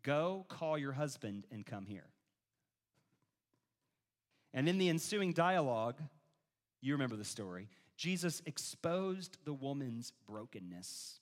Go, 0.03 0.47
call 0.49 0.79
your 0.79 0.93
husband, 0.93 1.47
and 1.51 1.67
come 1.67 1.87
here. 1.87 2.07
And 4.55 4.69
in 4.69 4.79
the 4.79 4.89
ensuing 4.89 5.33
dialogue, 5.33 5.97
you 6.81 6.93
remember 6.93 7.17
the 7.17 7.25
story, 7.25 7.69
Jesus 8.03 8.43
exposed 8.47 9.39
the 9.45 9.53
woman's 9.53 10.13
brokenness. 10.29 11.21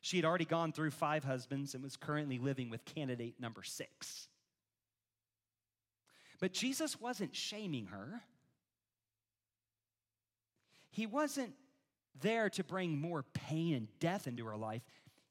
She 0.00 0.16
had 0.16 0.24
already 0.24 0.46
gone 0.46 0.72
through 0.72 0.92
five 0.92 1.24
husbands 1.24 1.74
and 1.74 1.84
was 1.84 1.94
currently 1.94 2.38
living 2.38 2.70
with 2.70 2.86
candidate 2.86 3.34
number 3.38 3.62
six. 3.62 4.28
But 6.40 6.54
Jesus 6.54 6.98
wasn't 6.98 7.36
shaming 7.36 7.88
her. 7.88 8.22
He 10.88 11.04
wasn't 11.04 11.52
there 12.18 12.48
to 12.48 12.64
bring 12.64 12.98
more 12.98 13.22
pain 13.34 13.74
and 13.74 13.88
death 14.00 14.26
into 14.26 14.46
her 14.46 14.56
life. 14.56 14.80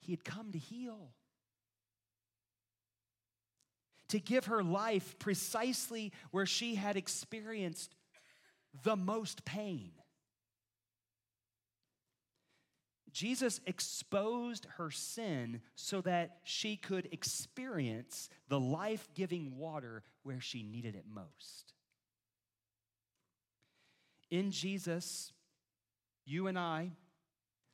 He 0.02 0.12
had 0.12 0.24
come 0.24 0.52
to 0.52 0.60
heal, 0.60 1.13
to 4.10 4.20
give 4.20 4.46
her 4.46 4.62
life 4.62 5.18
precisely 5.18 6.12
where 6.30 6.46
she 6.46 6.76
had 6.76 6.96
experienced 6.96 7.96
the 8.84 8.96
most 8.96 9.46
pain. 9.46 9.92
Jesus 13.12 13.62
exposed 13.66 14.68
her 14.78 14.92
sin 14.92 15.62
so 15.76 16.02
that 16.02 16.40
she 16.44 16.76
could 16.76 17.08
experience 17.14 18.30
the 18.50 18.60
life 18.60 19.08
giving 19.16 19.58
water 19.58 20.04
where 20.24 20.42
she 20.42 20.64
needed 20.64 20.96
it 20.96 21.06
most. 21.08 21.74
In 24.30 24.52
Jesus, 24.52 25.32
you 26.26 26.48
and 26.48 26.60
I 26.60 26.92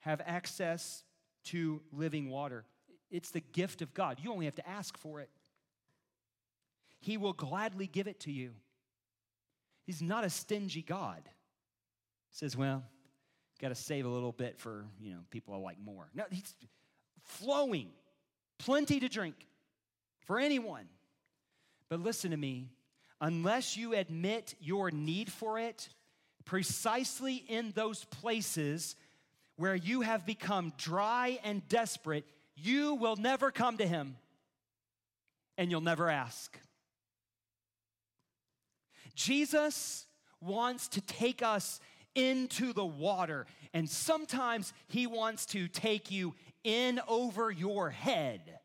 have 0.01 0.21
access 0.25 1.03
to 1.45 1.81
living 1.91 2.29
water. 2.29 2.65
It's 3.09 3.31
the 3.31 3.39
gift 3.39 3.81
of 3.81 3.95
God. 3.95 4.19
You 4.21 4.31
only 4.31 4.45
have 4.45 4.55
to 4.55 4.69
ask 4.69 4.95
for 4.95 5.21
it. 5.21 5.29
He 6.99 7.17
will 7.17 7.33
gladly 7.33 7.87
give 7.87 8.07
it 8.07 8.19
to 8.21 8.31
you. 8.31 8.51
He's 9.91 10.01
not 10.01 10.23
a 10.23 10.29
stingy 10.29 10.83
God. 10.83 11.19
He 11.25 12.37
says, 12.37 12.55
well, 12.55 12.81
got 13.59 13.67
to 13.67 13.75
save 13.75 14.05
a 14.05 14.07
little 14.07 14.31
bit 14.31 14.57
for, 14.57 14.85
you 15.01 15.11
know, 15.11 15.19
people 15.31 15.53
I 15.53 15.57
like 15.57 15.81
more. 15.83 16.09
No, 16.13 16.23
he's 16.31 16.55
flowing, 17.25 17.89
plenty 18.57 19.01
to 19.01 19.09
drink 19.09 19.35
for 20.21 20.39
anyone. 20.39 20.85
But 21.89 21.99
listen 21.99 22.31
to 22.31 22.37
me, 22.37 22.69
unless 23.19 23.75
you 23.75 23.93
admit 23.93 24.55
your 24.61 24.91
need 24.91 25.29
for 25.29 25.59
it, 25.59 25.89
precisely 26.45 27.35
in 27.35 27.73
those 27.75 28.05
places 28.05 28.95
where 29.57 29.75
you 29.75 29.99
have 29.99 30.25
become 30.25 30.71
dry 30.77 31.37
and 31.43 31.67
desperate, 31.67 32.23
you 32.55 32.93
will 32.93 33.17
never 33.17 33.51
come 33.51 33.77
to 33.79 33.85
Him 33.85 34.15
and 35.57 35.69
you'll 35.69 35.81
never 35.81 36.09
ask. 36.09 36.57
Jesus 39.15 40.05
wants 40.39 40.87
to 40.89 41.01
take 41.01 41.41
us 41.41 41.79
into 42.15 42.73
the 42.73 42.85
water, 42.85 43.45
and 43.73 43.89
sometimes 43.89 44.73
He 44.87 45.07
wants 45.07 45.45
to 45.47 45.67
take 45.67 46.11
you 46.11 46.35
in 46.63 47.01
over 47.07 47.51
your 47.51 47.89
head. 47.89 48.41
That's 48.45 48.59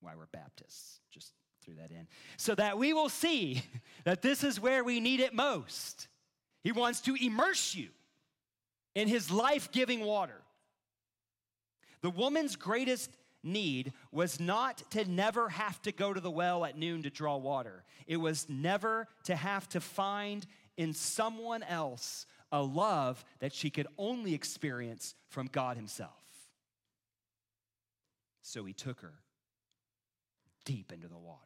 why 0.00 0.12
we're 0.16 0.26
Baptists. 0.26 1.00
Just 1.10 1.32
threw 1.64 1.74
that 1.76 1.90
in. 1.90 2.06
So 2.36 2.54
that 2.54 2.78
we 2.78 2.92
will 2.92 3.08
see 3.08 3.62
that 4.04 4.22
this 4.22 4.44
is 4.44 4.60
where 4.60 4.84
we 4.84 5.00
need 5.00 5.20
it 5.20 5.34
most. 5.34 6.08
He 6.62 6.72
wants 6.72 7.00
to 7.02 7.14
immerse 7.14 7.74
you 7.74 7.88
in 8.94 9.08
his 9.08 9.30
life 9.30 9.72
giving 9.72 10.00
water. 10.00 10.40
The 12.02 12.10
woman's 12.10 12.56
greatest 12.56 13.10
need 13.42 13.92
was 14.10 14.38
not 14.40 14.82
to 14.90 15.04
never 15.10 15.48
have 15.48 15.80
to 15.82 15.92
go 15.92 16.12
to 16.12 16.20
the 16.20 16.30
well 16.30 16.64
at 16.64 16.76
noon 16.76 17.02
to 17.02 17.10
draw 17.10 17.36
water, 17.36 17.84
it 18.06 18.16
was 18.16 18.48
never 18.48 19.08
to 19.24 19.36
have 19.36 19.68
to 19.70 19.80
find 19.80 20.46
in 20.76 20.92
someone 20.92 21.62
else 21.62 22.26
a 22.50 22.62
love 22.62 23.24
that 23.40 23.52
she 23.52 23.70
could 23.70 23.86
only 23.98 24.34
experience 24.34 25.14
from 25.28 25.46
God 25.46 25.76
Himself. 25.76 26.10
So 28.42 28.64
he 28.64 28.72
took 28.72 29.00
her 29.00 29.14
deep 30.64 30.92
into 30.92 31.08
the 31.08 31.18
water. 31.18 31.38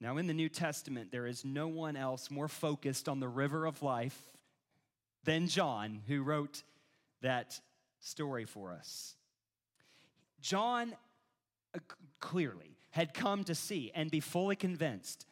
Now, 0.00 0.16
in 0.18 0.28
the 0.28 0.34
New 0.34 0.48
Testament, 0.48 1.10
there 1.10 1.26
is 1.26 1.44
no 1.44 1.66
one 1.66 1.96
else 1.96 2.30
more 2.30 2.46
focused 2.46 3.08
on 3.08 3.18
the 3.18 3.28
river 3.28 3.66
of 3.66 3.82
life 3.82 4.18
than 5.24 5.48
John, 5.48 6.02
who 6.06 6.22
wrote 6.22 6.62
that 7.20 7.60
story 7.98 8.44
for 8.44 8.72
us. 8.72 9.16
John 10.40 10.94
uh, 11.74 11.78
clearly 12.20 12.76
had 12.90 13.14
come 13.14 13.44
to 13.44 13.54
see 13.54 13.90
and 13.94 14.10
be 14.10 14.20
fully 14.20 14.56
convinced 14.56 15.26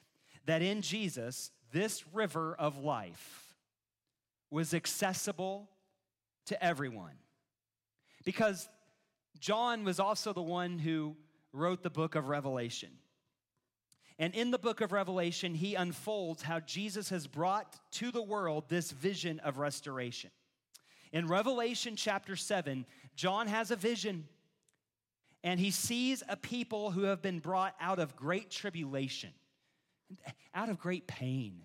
that 0.46 0.62
in 0.62 0.82
Jesus, 0.82 1.50
this 1.72 2.04
river 2.12 2.54
of 2.58 2.78
life 2.78 3.54
was 4.50 4.72
accessible 4.72 5.68
to 6.46 6.64
everyone. 6.64 7.18
Because 8.24 8.68
John 9.38 9.84
was 9.84 10.00
also 10.00 10.32
the 10.32 10.42
one 10.42 10.78
who 10.78 11.16
wrote 11.52 11.82
the 11.82 11.90
book 11.90 12.14
of 12.14 12.28
Revelation. 12.28 12.90
And 14.18 14.34
in 14.34 14.50
the 14.50 14.58
book 14.58 14.80
of 14.80 14.92
Revelation, 14.92 15.54
he 15.54 15.74
unfolds 15.74 16.42
how 16.42 16.60
Jesus 16.60 17.10
has 17.10 17.26
brought 17.26 17.78
to 17.92 18.10
the 18.10 18.22
world 18.22 18.64
this 18.68 18.90
vision 18.90 19.40
of 19.40 19.58
restoration. 19.58 20.30
In 21.12 21.26
Revelation 21.26 21.96
chapter 21.96 22.34
7, 22.36 22.86
John 23.14 23.46
has 23.46 23.70
a 23.70 23.76
vision 23.76 24.26
and 25.46 25.60
he 25.60 25.70
sees 25.70 26.24
a 26.28 26.36
people 26.36 26.90
who 26.90 27.04
have 27.04 27.22
been 27.22 27.38
brought 27.38 27.76
out 27.80 28.00
of 28.00 28.16
great 28.16 28.50
tribulation, 28.50 29.30
out 30.52 30.68
of 30.68 30.76
great 30.76 31.06
pain, 31.06 31.62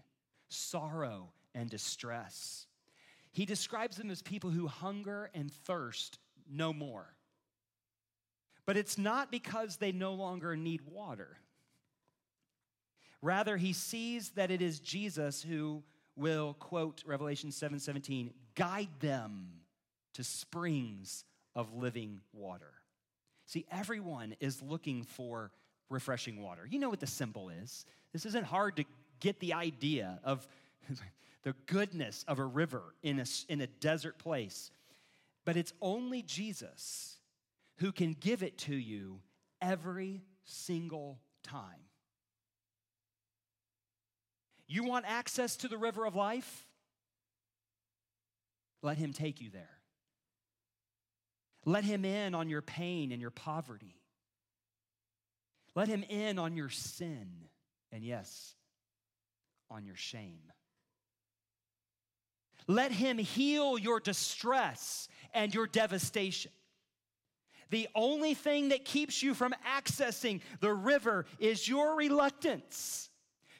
sorrow, 0.50 1.32
and 1.56 1.67
distress. 1.67 2.67
he 3.32 3.44
describes 3.44 3.98
them 3.98 4.12
as 4.12 4.22
people 4.22 4.52
who 4.52 4.67
hunger 4.67 5.32
and 5.34 5.52
thirst 5.52 6.20
no 6.48 6.72
more. 6.72 7.15
But 8.67 8.78
it's 8.78 9.00
not 9.00 9.32
because 9.32 9.78
they 9.78 9.91
no 9.91 10.13
longer 10.13 10.56
need 10.56 10.82
water. 10.82 11.38
Rather, 13.20 13.58
he 13.58 13.74
sees 13.74 14.30
that 14.32 14.52
it 14.52 14.62
is 14.62 14.80
Jesus 14.80 15.41
who 15.41 15.82
will, 16.15 16.54
quote 16.54 17.02
Revelation 17.04 17.52
7 17.52 17.80
17, 17.80 18.32
guide 18.54 18.89
them 19.00 19.48
to 20.13 20.24
springs 20.24 21.26
of 21.56 21.74
living 21.74 22.22
water. 22.32 22.74
See, 23.52 23.66
everyone 23.70 24.34
is 24.40 24.62
looking 24.62 25.04
for 25.04 25.52
refreshing 25.90 26.42
water. 26.42 26.66
You 26.66 26.80
know 26.80 26.90
what 26.90 27.02
the 27.02 27.06
symbol 27.08 27.50
is. 27.50 27.86
This 28.14 28.26
isn't 28.26 28.46
hard 28.46 28.78
to 28.78 28.86
get 29.20 29.42
the 29.42 29.56
idea 29.56 30.22
of 30.24 30.48
the 31.44 31.54
goodness 31.66 32.24
of 32.30 32.40
a 32.40 32.46
river 32.46 32.96
in 33.04 33.20
a, 33.20 33.26
in 33.50 33.60
a 33.60 33.68
desert 33.68 34.18
place. 34.18 34.72
But 35.44 35.58
it's 35.58 35.74
only 35.82 36.22
Jesus 36.22 37.18
who 37.80 37.92
can 37.92 38.16
give 38.18 38.42
it 38.42 38.58
to 38.60 38.74
you 38.74 39.20
every 39.62 40.22
single 40.46 41.20
time. 41.44 41.84
You 44.66 44.86
want 44.86 45.04
access 45.10 45.58
to 45.58 45.68
the 45.68 45.78
river 45.78 46.06
of 46.06 46.16
life? 46.16 46.66
Let 48.82 48.98
him 48.98 49.12
take 49.12 49.42
you 49.42 49.50
there. 49.50 49.81
Let 51.65 51.84
him 51.84 52.06
in 52.06 52.34
on 52.34 52.50
your 52.50 52.62
pain 52.62 53.12
and 53.12 53.21
your 53.21 53.32
poverty. 53.32 53.95
Let 55.76 55.88
him 55.88 56.04
in 56.04 56.39
on 56.39 56.56
your 56.56 56.69
sin 56.69 57.28
and, 57.91 58.04
yes, 58.04 58.56
on 59.69 59.86
your 59.86 59.95
shame. 59.95 60.41
Let 62.67 62.91
him 62.91 63.17
heal 63.17 63.78
your 63.78 64.00
distress 64.00 65.08
and 65.34 65.54
your 65.54 65.67
devastation. 65.67 66.52
The 67.69 67.88
only 67.95 68.34
thing 68.34 68.69
that 68.69 68.84
keeps 68.84 69.24
you 69.24 69.34
from 69.34 69.54
accessing 69.65 70.41
the 70.60 70.74
river 70.74 71.26
is 71.39 71.67
your 71.67 71.95
reluctance 71.95 73.10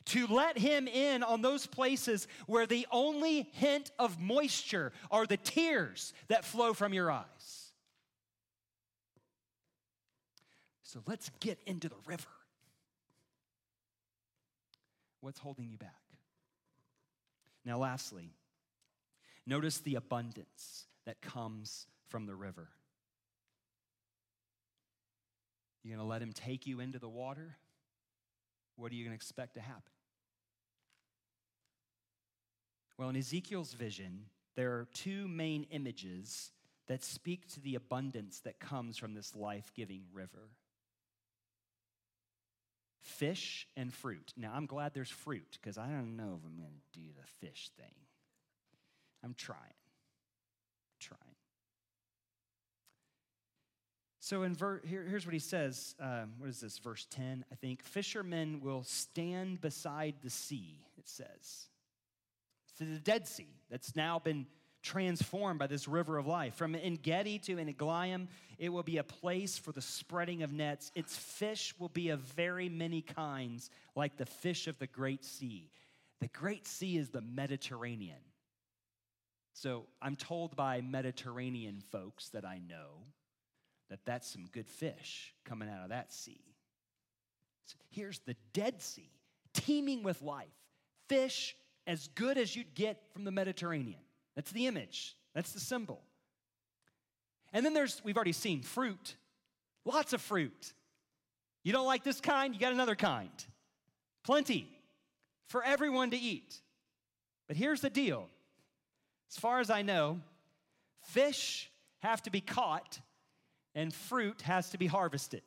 to 0.06 0.28
let 0.28 0.58
him 0.58 0.88
in 0.88 1.24
on 1.24 1.42
those 1.42 1.66
places 1.66 2.28
where 2.46 2.66
the 2.66 2.88
only 2.92 3.44
hint 3.54 3.92
of 3.98 4.20
moisture 4.20 4.92
are 5.12 5.26
the 5.26 5.38
tears 5.38 6.14
that 6.28 6.44
flow 6.44 6.74
from 6.74 6.94
your 6.94 7.10
eyes. 7.10 7.61
So 10.92 11.00
let's 11.08 11.32
get 11.40 11.58
into 11.66 11.88
the 11.88 11.96
river. 12.06 12.28
What's 15.22 15.40
holding 15.40 15.70
you 15.70 15.78
back? 15.78 15.96
Now, 17.64 17.78
lastly, 17.78 18.34
notice 19.48 19.78
the 19.78 19.96
abundance 19.96 20.88
that 21.06 21.22
comes 21.22 21.88
from 22.10 22.26
the 22.26 22.36
river. 22.36 22.68
You're 25.82 25.96
going 25.96 26.06
to 26.06 26.10
let 26.10 26.22
him 26.22 26.34
take 26.34 26.68
you 26.68 26.82
into 26.82 27.00
the 27.00 27.08
water? 27.08 27.56
what 28.76 28.92
are 28.92 28.96
you 28.96 29.04
going 29.04 29.12
to 29.12 29.16
expect 29.16 29.54
to 29.54 29.62
happen? 29.62 29.92
Well, 32.98 33.10
in 33.10 33.16
Ezekiel's 33.16 33.74
vision, 33.74 34.26
there 34.56 34.72
are 34.72 34.88
two 34.92 35.28
main 35.28 35.68
images 35.70 36.52
that 36.88 37.04
speak 37.04 37.48
to 37.54 37.60
the 37.60 37.76
abundance 37.76 38.40
that 38.40 38.60
comes 38.60 38.98
from 38.98 39.14
this 39.14 39.36
life 39.36 39.72
giving 39.76 40.02
river 40.12 40.50
fish 43.02 43.68
and 43.76 43.94
fruit. 43.94 44.34
Now, 44.38 44.54
I'm 44.56 44.66
glad 44.66 44.94
there's 44.94 45.10
fruit 45.10 45.58
because 45.60 45.78
I 45.78 45.88
don't 45.88 46.16
know 46.16 46.40
if 46.40 46.46
I'm 46.46 46.58
going 46.58 46.70
to 46.94 47.00
do 47.00 47.06
the 47.16 47.48
fish 47.48 47.70
thing. 47.78 47.94
I'm 49.24 49.34
trying. 49.34 49.60
trying. 51.00 51.20
So 54.20 54.44
in 54.44 54.54
ver- 54.54 54.82
here, 54.86 55.04
here's 55.04 55.26
what 55.26 55.34
he 55.34 55.40
says. 55.40 55.96
Um, 56.00 56.34
what 56.38 56.50
is 56.50 56.62
this? 56.62 56.78
Verse 56.78 57.08
10, 57.10 57.44
I 57.52 57.56
think. 57.56 57.84
Fishermen 57.84 58.62
will 58.62 58.84
stand 58.84 59.62
beside 59.62 60.16
the 60.24 60.30
sea, 60.30 60.86
it 60.98 61.08
says. 61.08 61.68
It's 62.66 62.74
the 62.78 62.86
Dead 63.00 63.28
Sea 63.28 63.50
that's 63.70 63.96
now 63.96 64.20
been 64.20 64.46
transformed 64.82 65.60
by 65.60 65.68
this 65.68 65.88
river 65.88 66.18
of 66.18 66.28
life. 66.28 66.56
From 66.56 66.76
En 66.76 66.96
Gedi 66.96 67.40
to 67.40 67.58
Eneglaim, 67.58 68.28
it 68.58 68.70
will 68.70 68.84
be 68.84 68.98
a 68.98 69.04
place 69.04 69.58
for 69.58 69.72
the 69.72 69.82
spreading 69.82 70.44
of 70.44 70.52
nets. 70.52 70.92
Its 70.96 71.16
fish 71.16 71.74
will 71.80 71.90
be 71.90 72.10
of 72.10 72.20
very 72.20 72.70
many 72.70 73.02
kinds, 73.02 73.70
like 73.96 74.18
the 74.18 74.26
fish 74.26 74.68
of 74.68 74.78
the 74.80 74.88
great 74.88 75.24
sea. 75.24 75.70
The 76.20 76.28
great 76.28 76.68
sea 76.68 76.98
is 76.98 77.10
the 77.10 77.22
Mediterranean. 77.22 78.20
So 79.54 79.86
I'm 80.02 80.16
told 80.16 80.56
by 80.56 80.82
Mediterranean 80.82 81.82
folks 81.92 82.30
that 82.30 82.46
I 82.46 82.60
know 82.68 83.06
that 83.90 84.06
that's 84.06 84.28
some 84.28 84.46
good 84.52 84.68
fish 84.68 85.34
coming 85.44 85.70
out 85.70 85.84
of 85.84 85.90
that 85.90 86.14
sea. 86.14 86.42
So 87.66 87.76
here's 87.90 88.20
the 88.20 88.36
Dead 88.54 88.82
Sea, 88.82 89.12
teeming 89.54 90.04
with 90.04 90.22
life, 90.22 90.48
fish 91.10 91.56
as 91.88 92.08
good 92.16 92.38
as 92.38 92.56
you'd 92.56 92.74
get 92.74 93.02
from 93.12 93.24
the 93.24 93.32
Mediterranean. 93.32 94.00
That's 94.36 94.52
the 94.52 94.68
image, 94.68 95.16
that's 95.34 95.54
the 95.54 95.60
symbol. 95.60 96.02
And 97.54 97.66
then 97.66 97.74
there's, 97.74 98.02
we've 98.04 98.16
already 98.16 98.32
seen 98.32 98.62
fruit, 98.62 99.16
lots 99.86 100.14
of 100.14 100.22
fruit. 100.22 100.74
You 101.64 101.74
don't 101.74 101.86
like 101.86 102.04
this 102.04 102.22
kind, 102.22 102.54
you 102.54 102.60
got 102.60 102.74
another 102.74 102.96
kind. 102.96 103.30
Plenty 104.24 104.68
for 105.48 105.64
everyone 105.64 106.12
to 106.12 106.18
eat. 106.18 106.62
But 107.48 107.58
here's 107.58 107.82
the 107.82 107.90
deal 107.90 108.30
as 109.30 109.38
far 109.38 109.60
as 109.60 109.70
I 109.70 109.82
know, 109.82 110.20
fish 111.04 111.70
have 112.00 112.22
to 112.24 112.32
be 112.32 112.42
caught 112.42 113.00
and 113.76 113.94
fruit 113.94 114.42
has 114.42 114.70
to 114.72 114.78
be 114.78 114.88
harvested. 114.88 115.44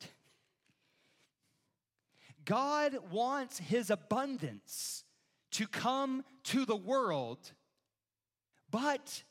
God 2.45 2.97
wants 3.11 3.59
his 3.59 3.89
abundance 3.89 5.03
to 5.51 5.67
come 5.67 6.23
to 6.45 6.65
the 6.65 6.75
world, 6.75 7.51
but 8.75 9.23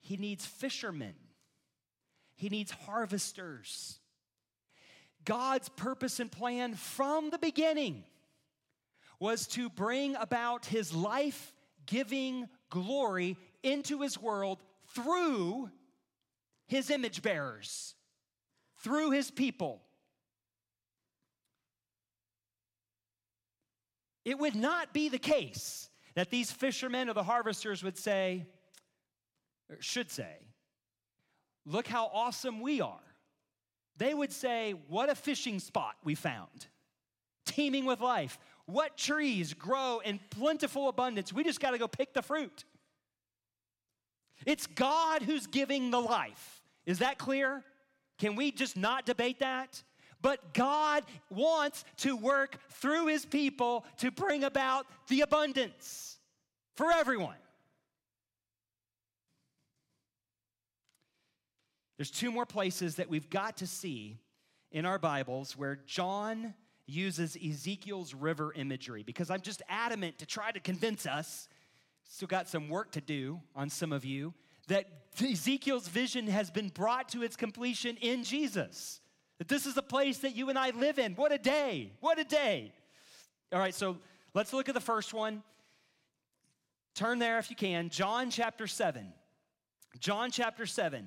he 0.00 0.16
needs 0.16 0.44
fishermen, 0.44 1.14
he 2.34 2.48
needs 2.48 2.72
harvesters. 2.72 4.00
God's 5.24 5.68
purpose 5.68 6.18
and 6.18 6.32
plan 6.32 6.74
from 6.74 7.30
the 7.30 7.38
beginning 7.38 8.02
was 9.20 9.46
to 9.48 9.70
bring 9.70 10.16
about 10.16 10.66
his 10.66 10.92
life 10.92 11.52
giving 11.86 12.48
glory 12.68 13.36
into 13.62 14.00
his 14.00 14.20
world 14.20 14.58
through 14.88 15.70
his 16.66 16.90
image 16.90 17.22
bearers 17.22 17.94
through 18.82 19.12
his 19.12 19.30
people. 19.30 19.82
It 24.24 24.36
would 24.36 24.56
not 24.56 24.92
be 24.92 25.08
the 25.08 25.18
case 25.18 25.88
that 26.14 26.30
these 26.30 26.50
fishermen 26.50 27.08
or 27.08 27.14
the 27.14 27.22
harvesters 27.22 27.82
would 27.82 27.98
say, 27.98 28.46
or 29.70 29.76
should 29.80 30.10
say, 30.10 30.36
Look 31.66 31.86
how 31.86 32.10
awesome 32.14 32.60
we 32.60 32.80
are. 32.80 32.98
They 33.98 34.14
would 34.14 34.32
say, 34.32 34.74
What 34.88 35.10
a 35.10 35.14
fishing 35.14 35.58
spot 35.58 35.96
we 36.04 36.14
found, 36.14 36.66
teeming 37.44 37.84
with 37.84 38.00
life. 38.00 38.38
What 38.66 38.96
trees 38.98 39.54
grow 39.54 40.00
in 40.04 40.20
plentiful 40.30 40.88
abundance. 40.88 41.32
We 41.32 41.42
just 41.42 41.60
got 41.60 41.70
to 41.70 41.78
go 41.78 41.88
pick 41.88 42.12
the 42.12 42.22
fruit. 42.22 42.64
It's 44.44 44.66
God 44.66 45.22
who's 45.22 45.46
giving 45.46 45.90
the 45.90 46.00
life. 46.00 46.62
Is 46.84 46.98
that 46.98 47.18
clear? 47.18 47.64
Can 48.18 48.36
we 48.36 48.50
just 48.50 48.76
not 48.76 49.06
debate 49.06 49.40
that? 49.40 49.82
But 50.20 50.52
God 50.52 51.04
wants 51.30 51.84
to 51.98 52.16
work 52.16 52.58
through 52.70 53.06
his 53.06 53.24
people 53.24 53.84
to 53.98 54.10
bring 54.10 54.44
about 54.44 54.86
the 55.08 55.20
abundance 55.20 56.16
for 56.74 56.90
everyone. 56.90 57.36
There's 61.96 62.10
two 62.10 62.30
more 62.30 62.46
places 62.46 62.96
that 62.96 63.08
we've 63.08 63.28
got 63.28 63.56
to 63.58 63.66
see 63.66 64.18
in 64.70 64.86
our 64.86 64.98
Bibles 64.98 65.56
where 65.56 65.80
John 65.86 66.54
uses 66.86 67.36
Ezekiel's 67.36 68.14
river 68.14 68.52
imagery 68.54 69.02
because 69.02 69.30
I'm 69.30 69.40
just 69.40 69.62
adamant 69.68 70.18
to 70.18 70.26
try 70.26 70.52
to 70.52 70.60
convince 70.60 71.06
us. 71.06 71.48
Still 72.04 72.28
got 72.28 72.48
some 72.48 72.68
work 72.68 72.92
to 72.92 73.00
do 73.00 73.40
on 73.54 73.68
some 73.68 73.92
of 73.92 74.04
you 74.04 74.32
that 74.68 74.86
Ezekiel's 75.20 75.88
vision 75.88 76.26
has 76.28 76.50
been 76.50 76.68
brought 76.68 77.08
to 77.10 77.22
its 77.22 77.36
completion 77.36 77.96
in 77.96 78.22
Jesus. 78.22 79.00
That 79.38 79.48
this 79.48 79.66
is 79.66 79.74
the 79.74 79.82
place 79.82 80.18
that 80.18 80.34
you 80.36 80.48
and 80.48 80.58
I 80.58 80.70
live 80.70 80.98
in. 80.98 81.14
What 81.14 81.32
a 81.32 81.38
day! 81.38 81.92
What 82.00 82.18
a 82.18 82.24
day! 82.24 82.72
All 83.52 83.58
right, 83.58 83.74
so 83.74 83.96
let's 84.34 84.52
look 84.52 84.68
at 84.68 84.74
the 84.74 84.80
first 84.80 85.14
one. 85.14 85.42
Turn 86.94 87.18
there 87.18 87.38
if 87.38 87.48
you 87.48 87.56
can. 87.56 87.88
John 87.88 88.30
chapter 88.30 88.66
7. 88.66 89.12
John 90.00 90.30
chapter 90.30 90.66
7. 90.66 91.06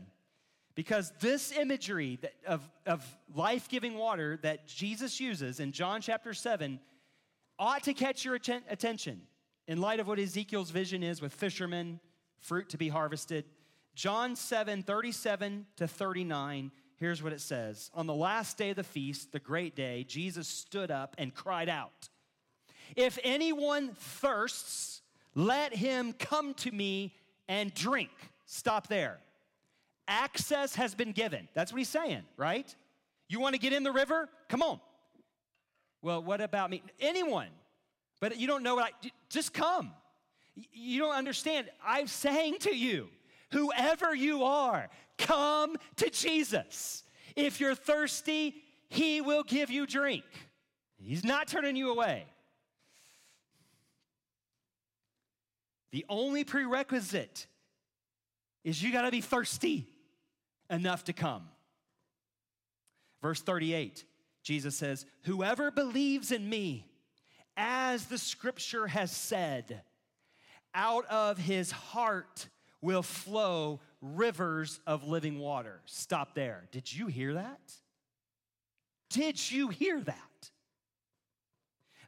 Because 0.74 1.12
this 1.20 1.52
imagery 1.52 2.18
of, 2.48 2.62
of 2.86 3.06
life 3.36 3.68
giving 3.68 3.98
water 3.98 4.40
that 4.42 4.68
Jesus 4.68 5.20
uses 5.20 5.60
in 5.60 5.74
John 5.74 6.00
chapter 6.00 6.34
7 6.34 6.80
ought 7.60 7.84
to 7.84 7.94
catch 7.94 8.24
your 8.24 8.36
atten- 8.36 8.64
attention 8.70 9.22
in 9.68 9.82
light 9.82 10.00
of 10.00 10.08
what 10.08 10.18
Ezekiel's 10.18 10.72
vision 10.72 11.04
is 11.04 11.22
with 11.22 11.34
fishermen 11.34 12.00
fruit 12.40 12.70
to 12.70 12.78
be 12.78 12.88
harvested. 12.88 13.46
John 13.94 14.36
7 14.36 14.84
37 14.84 15.66
to 15.76 15.88
39. 15.88 16.72
Here's 17.02 17.24
what 17.24 17.34
it 17.34 17.42
says 17.42 17.90
On 17.96 18.06
the 18.06 18.14
last 18.14 18.60
day 18.60 18.70
of 18.70 18.76
the 18.76 18.84
feast, 18.84 19.32
the 19.32 19.40
great 19.40 19.76
day, 19.76 20.06
Jesus 20.08 20.48
stood 20.48 20.92
up 20.92 21.16
and 21.18 21.34
cried 21.34 21.68
out, 21.68 22.10
If 22.96 23.18
anyone 23.24 23.94
thirsts, 23.96 25.02
let 25.34 25.76
him 25.76 26.14
come 26.14 26.54
to 26.54 26.72
me 26.72 27.16
and 27.48 27.74
drink. 27.74 28.12
Stop 28.46 28.86
there. 28.86 29.18
Access 30.08 30.76
has 30.76 30.94
been 30.94 31.12
given. 31.12 31.48
That's 31.56 31.72
what 31.72 31.80
he's 31.80 31.90
saying, 31.90 32.22
right? 32.38 32.74
You 33.28 33.40
want 33.40 33.56
to 33.56 33.60
get 33.60 33.74
in 33.74 33.82
the 33.82 33.92
river? 33.92 34.30
Come 34.48 34.62
on. 34.62 34.80
Well, 36.04 36.22
what 36.22 36.40
about 36.40 36.70
me? 36.70 36.84
Anyone. 37.00 37.50
But 38.20 38.38
you 38.38 38.46
don't 38.46 38.62
know 38.62 38.76
what 38.76 38.94
I 39.04 39.10
just 39.28 39.56
come. 39.56 39.92
You 40.72 41.00
don't 41.00 41.16
understand. 41.16 41.68
I'm 41.84 42.06
saying 42.06 42.60
to 42.60 42.76
you, 42.76 43.08
whoever 43.52 44.14
you 44.14 44.44
are, 44.44 44.88
come 45.22 45.78
to 45.98 46.10
Jesus. 46.10 47.04
If 47.36 47.60
you're 47.60 47.76
thirsty, 47.76 48.56
he 48.90 49.22
will 49.22 49.44
give 49.44 49.70
you 49.70 49.88
drink. 49.88 50.26
He's 50.98 51.24
not 51.24 51.48
turning 51.48 51.76
you 51.76 51.92
away. 51.92 52.26
The 55.92 56.06
only 56.10 56.44
prerequisite 56.44 57.48
is 58.64 58.82
you 58.82 58.92
got 58.92 59.04
to 59.04 59.12
be 59.12 59.22
thirsty 59.22 59.88
enough 60.70 61.06
to 61.06 61.14
come. 61.14 61.44
Verse 63.22 63.42
38, 63.42 64.04
Jesus 64.44 64.76
says, 64.76 65.06
Whoever 65.24 65.70
believes 65.70 66.32
in 66.32 66.50
me, 66.50 66.86
as 67.58 68.06
the 68.06 68.18
scripture 68.18 68.88
has 68.88 69.12
said, 69.12 69.82
out 70.74 71.06
of 71.08 71.38
his 71.38 71.72
heart 71.72 72.48
will 72.82 73.04
flow 73.04 73.82
rivers 74.02 74.80
of 74.88 75.08
living 75.08 75.40
water. 75.40 75.82
Stop 75.86 76.34
there. 76.36 76.68
Did 76.72 76.94
you 76.94 77.08
hear 77.08 77.36
that? 77.36 77.60
Did 79.10 79.52
you 79.52 79.68
hear 79.70 80.00
that? 80.02 80.52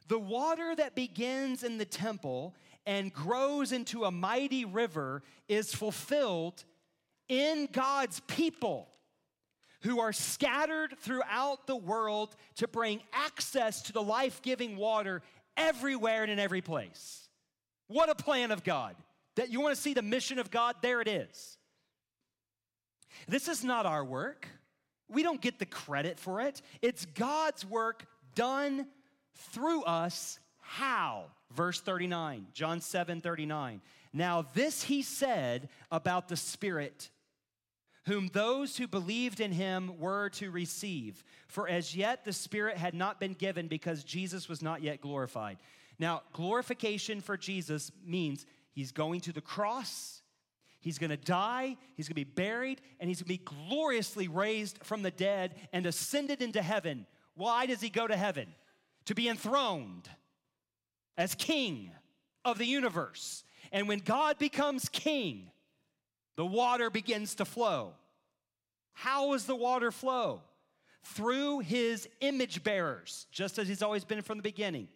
The 0.08 0.18
water 0.18 0.74
that 0.76 0.94
begins 0.94 1.62
in 1.62 1.78
the 1.78 1.84
temple 1.84 2.54
and 2.86 3.12
grows 3.12 3.72
into 3.72 4.04
a 4.04 4.10
mighty 4.10 4.64
river 4.64 5.22
is 5.48 5.74
fulfilled 5.74 6.64
in 7.28 7.68
God's 7.72 8.20
people 8.20 8.88
who 9.82 10.00
are 10.00 10.12
scattered 10.12 10.94
throughout 10.98 11.66
the 11.66 11.76
world 11.76 12.36
to 12.56 12.68
bring 12.68 13.00
access 13.12 13.82
to 13.82 13.92
the 13.92 14.02
life 14.02 14.42
giving 14.42 14.76
water 14.76 15.22
everywhere 15.56 16.22
and 16.22 16.32
in 16.32 16.38
every 16.38 16.62
place. 16.62 17.28
What 17.86 18.08
a 18.08 18.14
plan 18.14 18.50
of 18.50 18.64
God. 18.64 18.96
That 19.36 19.50
you 19.50 19.60
want 19.60 19.74
to 19.74 19.80
see 19.80 19.94
the 19.94 20.02
mission 20.02 20.38
of 20.38 20.50
God? 20.50 20.76
There 20.80 21.00
it 21.00 21.08
is. 21.08 21.58
This 23.28 23.48
is 23.48 23.64
not 23.64 23.86
our 23.86 24.04
work. 24.04 24.48
We 25.08 25.22
don't 25.22 25.40
get 25.40 25.58
the 25.58 25.66
credit 25.66 26.18
for 26.18 26.40
it. 26.40 26.62
It's 26.82 27.06
God's 27.06 27.64
work 27.64 28.06
done 28.34 28.86
through 29.34 29.82
us. 29.84 30.38
How? 30.60 31.26
Verse 31.52 31.80
39, 31.80 32.46
John 32.52 32.80
7 32.80 33.20
39. 33.20 33.80
Now, 34.12 34.46
this 34.54 34.84
he 34.84 35.02
said 35.02 35.68
about 35.90 36.28
the 36.28 36.36
Spirit, 36.36 37.10
whom 38.06 38.28
those 38.28 38.76
who 38.76 38.86
believed 38.86 39.40
in 39.40 39.52
him 39.52 39.98
were 39.98 40.30
to 40.30 40.50
receive. 40.50 41.24
For 41.48 41.68
as 41.68 41.96
yet 41.96 42.24
the 42.24 42.32
Spirit 42.32 42.76
had 42.76 42.94
not 42.94 43.20
been 43.20 43.34
given 43.34 43.68
because 43.68 44.04
Jesus 44.04 44.48
was 44.48 44.62
not 44.62 44.82
yet 44.82 45.00
glorified. 45.00 45.58
Now, 45.98 46.22
glorification 46.32 47.20
for 47.20 47.36
Jesus 47.36 47.92
means 48.04 48.46
he's 48.72 48.92
going 48.92 49.20
to 49.22 49.32
the 49.32 49.40
cross, 49.40 50.22
he's 50.84 50.98
gonna 50.98 51.16
die, 51.16 51.76
he's 51.96 52.06
gonna 52.08 52.14
be 52.14 52.24
buried, 52.24 52.82
and 53.00 53.08
he's 53.08 53.22
gonna 53.22 53.28
be 53.28 53.38
gloriously 53.68 54.28
raised 54.28 54.78
from 54.84 55.02
the 55.02 55.10
dead 55.10 55.54
and 55.72 55.86
ascended 55.86 56.42
into 56.42 56.60
heaven. 56.60 57.06
Why 57.34 57.64
does 57.66 57.80
he 57.80 57.88
go 57.88 58.06
to 58.06 58.16
heaven? 58.16 58.46
To 59.06 59.14
be 59.14 59.28
enthroned 59.28 60.08
as 61.16 61.34
king 61.34 61.90
of 62.44 62.58
the 62.58 62.66
universe. 62.66 63.44
And 63.72 63.88
when 63.88 64.00
God 64.00 64.38
becomes 64.38 64.88
king, 64.90 65.50
the 66.36 66.46
water 66.46 66.90
begins 66.90 67.34
to 67.36 67.44
flow. 67.44 67.94
How 68.92 69.32
does 69.32 69.46
the 69.46 69.56
water 69.56 69.90
flow? 69.90 70.42
Through 71.02 71.60
his 71.60 72.08
image 72.20 72.62
bearers, 72.62 73.26
just 73.32 73.58
as 73.58 73.68
he's 73.68 73.82
always 73.82 74.04
been 74.04 74.22
from 74.22 74.38
the 74.38 74.42
beginning, 74.42 74.88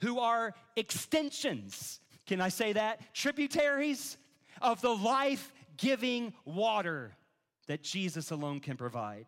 who 0.00 0.18
are 0.18 0.54
extensions, 0.76 2.00
can 2.26 2.40
I 2.40 2.48
say 2.48 2.72
that? 2.72 3.14
Tributaries 3.14 4.16
of 4.60 4.80
the 4.80 4.94
life 4.94 5.52
giving 5.76 6.32
water 6.44 7.12
that 7.66 7.82
Jesus 7.82 8.30
alone 8.30 8.60
can 8.60 8.76
provide. 8.76 9.26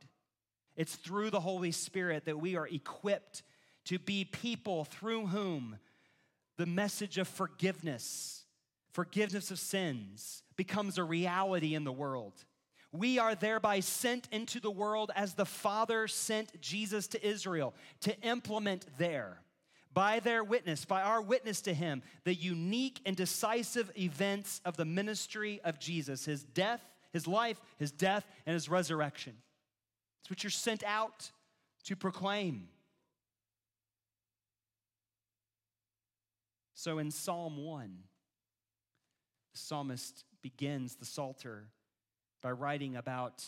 It's 0.77 0.95
through 0.95 1.31
the 1.31 1.41
Holy 1.41 1.73
Spirit 1.73 2.27
that 2.27 2.39
we 2.39 2.57
are 2.57 2.69
equipped 2.69 3.43
to 3.87 3.99
be 3.99 4.25
people 4.25 4.85
through 4.85 5.27
whom 5.27 5.79
the 6.57 6.67
message 6.67 7.19
of 7.19 7.29
forgiveness, 7.29 8.45
forgiveness 8.93 9.51
of 9.51 9.59
sins, 9.59 10.43
becomes 10.57 10.99
a 10.99 11.05
reality 11.05 11.75
in 11.75 11.85
the 11.85 11.93
world. 11.93 12.45
We 12.93 13.19
are 13.19 13.35
thereby 13.35 13.81
sent 13.81 14.29
into 14.33 14.61
the 14.61 14.71
world 14.71 15.11
as 15.15 15.35
the 15.35 15.45
Father 15.45 16.09
sent 16.09 16.61
Jesus 16.61 17.07
to 17.09 17.27
Israel 17.27 17.75
to 18.01 18.19
implement 18.21 18.87
there, 18.99 19.41
by 19.97 20.21
their 20.21 20.45
witness, 20.45 20.85
by 20.85 21.01
our 21.01 21.23
witness 21.23 21.63
to 21.63 21.73
Him, 21.73 22.03
the 22.25 22.35
unique 22.35 23.01
and 23.07 23.17
decisive 23.17 23.91
events 23.99 24.61
of 24.67 24.77
the 24.77 24.85
ministry 24.85 25.59
of 25.65 25.81
Jesus 25.81 26.27
His 26.27 26.45
death, 26.45 26.83
His 27.15 27.27
life, 27.27 27.59
His 27.79 27.93
death, 27.93 28.27
and 28.45 28.53
His 28.53 28.69
resurrection. 28.69 29.33
It's 30.21 30.29
what 30.29 30.45
you're 30.45 30.51
sent 30.51 30.85
out 30.85 31.31
to 31.85 31.97
proclaim. 31.97 32.69
So 36.75 36.99
in 36.99 37.11
Psalm 37.11 37.57
1, 37.57 37.97
the 39.55 39.59
psalmist 39.59 40.25
begins 40.43 40.97
the 40.97 41.07
Psalter 41.07 41.69
by 42.43 42.51
writing 42.51 42.97
about 42.97 43.43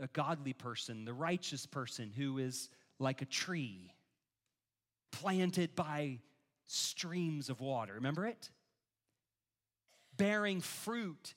a 0.00 0.06
godly 0.06 0.54
person, 0.54 1.04
the 1.04 1.12
righteous 1.12 1.66
person 1.66 2.10
who 2.16 2.38
is 2.38 2.70
like 2.98 3.20
a 3.20 3.26
tree 3.26 3.92
planted 5.10 5.74
by 5.74 6.20
streams 6.66 7.48
of 7.48 7.60
water. 7.60 7.94
Remember 7.94 8.26
it? 8.26 8.50
Bearing 10.16 10.60
fruit 10.60 11.34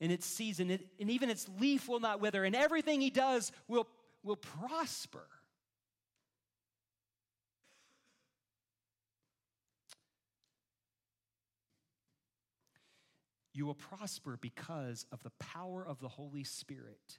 in 0.00 0.10
its 0.10 0.26
season, 0.26 0.70
and 0.70 1.10
even 1.10 1.30
its 1.30 1.48
leaf 1.60 1.88
will 1.88 2.00
not 2.00 2.20
wither, 2.20 2.44
and 2.44 2.56
everything 2.56 3.00
he 3.00 3.10
does 3.10 3.52
will, 3.68 3.86
will 4.22 4.36
prosper. 4.36 5.26
You 13.54 13.66
will 13.66 13.74
prosper 13.74 14.38
because 14.40 15.06
of 15.12 15.22
the 15.22 15.30
power 15.38 15.86
of 15.86 16.00
the 16.00 16.08
Holy 16.08 16.42
Spirit, 16.42 17.18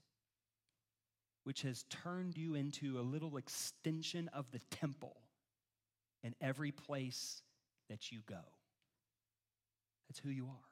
which 1.43 1.61
has 1.61 1.85
turned 1.89 2.35
you 2.35 2.55
into 2.55 2.99
a 2.99 3.01
little 3.01 3.37
extension 3.37 4.29
of 4.33 4.49
the 4.51 4.59
temple 4.71 5.22
in 6.23 6.35
every 6.41 6.71
place 6.71 7.41
that 7.89 8.11
you 8.11 8.19
go. 8.27 8.39
That's 10.07 10.19
who 10.19 10.29
you 10.29 10.45
are. 10.45 10.69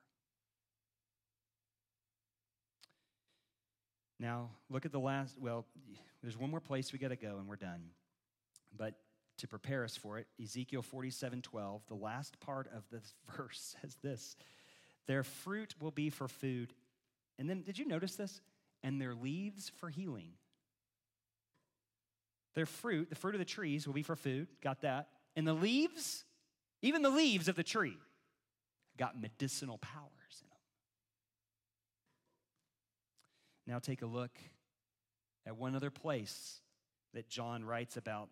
Now, 4.19 4.51
look 4.69 4.85
at 4.85 4.91
the 4.91 4.99
last, 4.99 5.35
well, 5.39 5.65
there's 6.21 6.37
one 6.37 6.51
more 6.51 6.59
place 6.59 6.93
we 6.93 6.99
got 6.99 7.09
to 7.09 7.15
go 7.15 7.37
and 7.37 7.47
we're 7.47 7.55
done. 7.55 7.81
But 8.77 8.93
to 9.39 9.47
prepare 9.47 9.83
us 9.83 9.97
for 9.97 10.19
it, 10.19 10.27
Ezekiel 10.41 10.83
47 10.83 11.41
12, 11.41 11.81
the 11.87 11.95
last 11.95 12.39
part 12.39 12.69
of 12.75 12.83
this 12.91 13.15
verse 13.35 13.75
says 13.81 13.97
this 14.03 14.35
their 15.07 15.23
fruit 15.23 15.73
will 15.81 15.91
be 15.91 16.09
for 16.09 16.27
food. 16.27 16.73
And 17.39 17.49
then, 17.49 17.63
did 17.63 17.79
you 17.79 17.87
notice 17.87 18.15
this? 18.15 18.39
And 18.83 19.01
their 19.01 19.15
leaves 19.15 19.71
for 19.77 19.89
healing. 19.89 20.33
Their 22.53 22.65
fruit, 22.65 23.09
the 23.09 23.15
fruit 23.15 23.33
of 23.35 23.39
the 23.39 23.45
trees, 23.45 23.87
will 23.87 23.93
be 23.93 24.03
for 24.03 24.15
food. 24.15 24.47
Got 24.61 24.81
that? 24.81 25.07
And 25.35 25.47
the 25.47 25.53
leaves, 25.53 26.25
even 26.81 27.01
the 27.01 27.09
leaves 27.09 27.47
of 27.47 27.55
the 27.55 27.63
tree, 27.63 27.97
got 28.97 29.19
medicinal 29.19 29.77
powers 29.77 30.41
in 30.41 30.49
them. 30.49 30.57
Now, 33.67 33.79
take 33.79 34.01
a 34.01 34.05
look 34.05 34.37
at 35.45 35.57
one 35.57 35.75
other 35.75 35.89
place 35.89 36.59
that 37.13 37.29
John 37.29 37.63
writes 37.63 37.97
about 37.97 38.29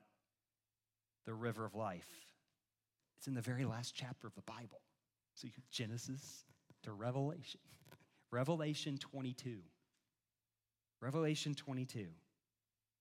the 1.25 1.33
river 1.33 1.65
of 1.65 1.75
life. 1.75 2.09
It's 3.17 3.27
in 3.27 3.33
the 3.33 3.41
very 3.41 3.65
last 3.65 3.93
chapter 3.95 4.27
of 4.27 4.35
the 4.35 4.41
Bible. 4.41 4.81
So, 5.35 5.47
Genesis, 5.71 6.43
to 6.83 6.91
Revelation. 6.91 7.59
Revelation 8.31 8.97
22. 8.97 9.57
Revelation 11.01 11.55
22. 11.55 12.07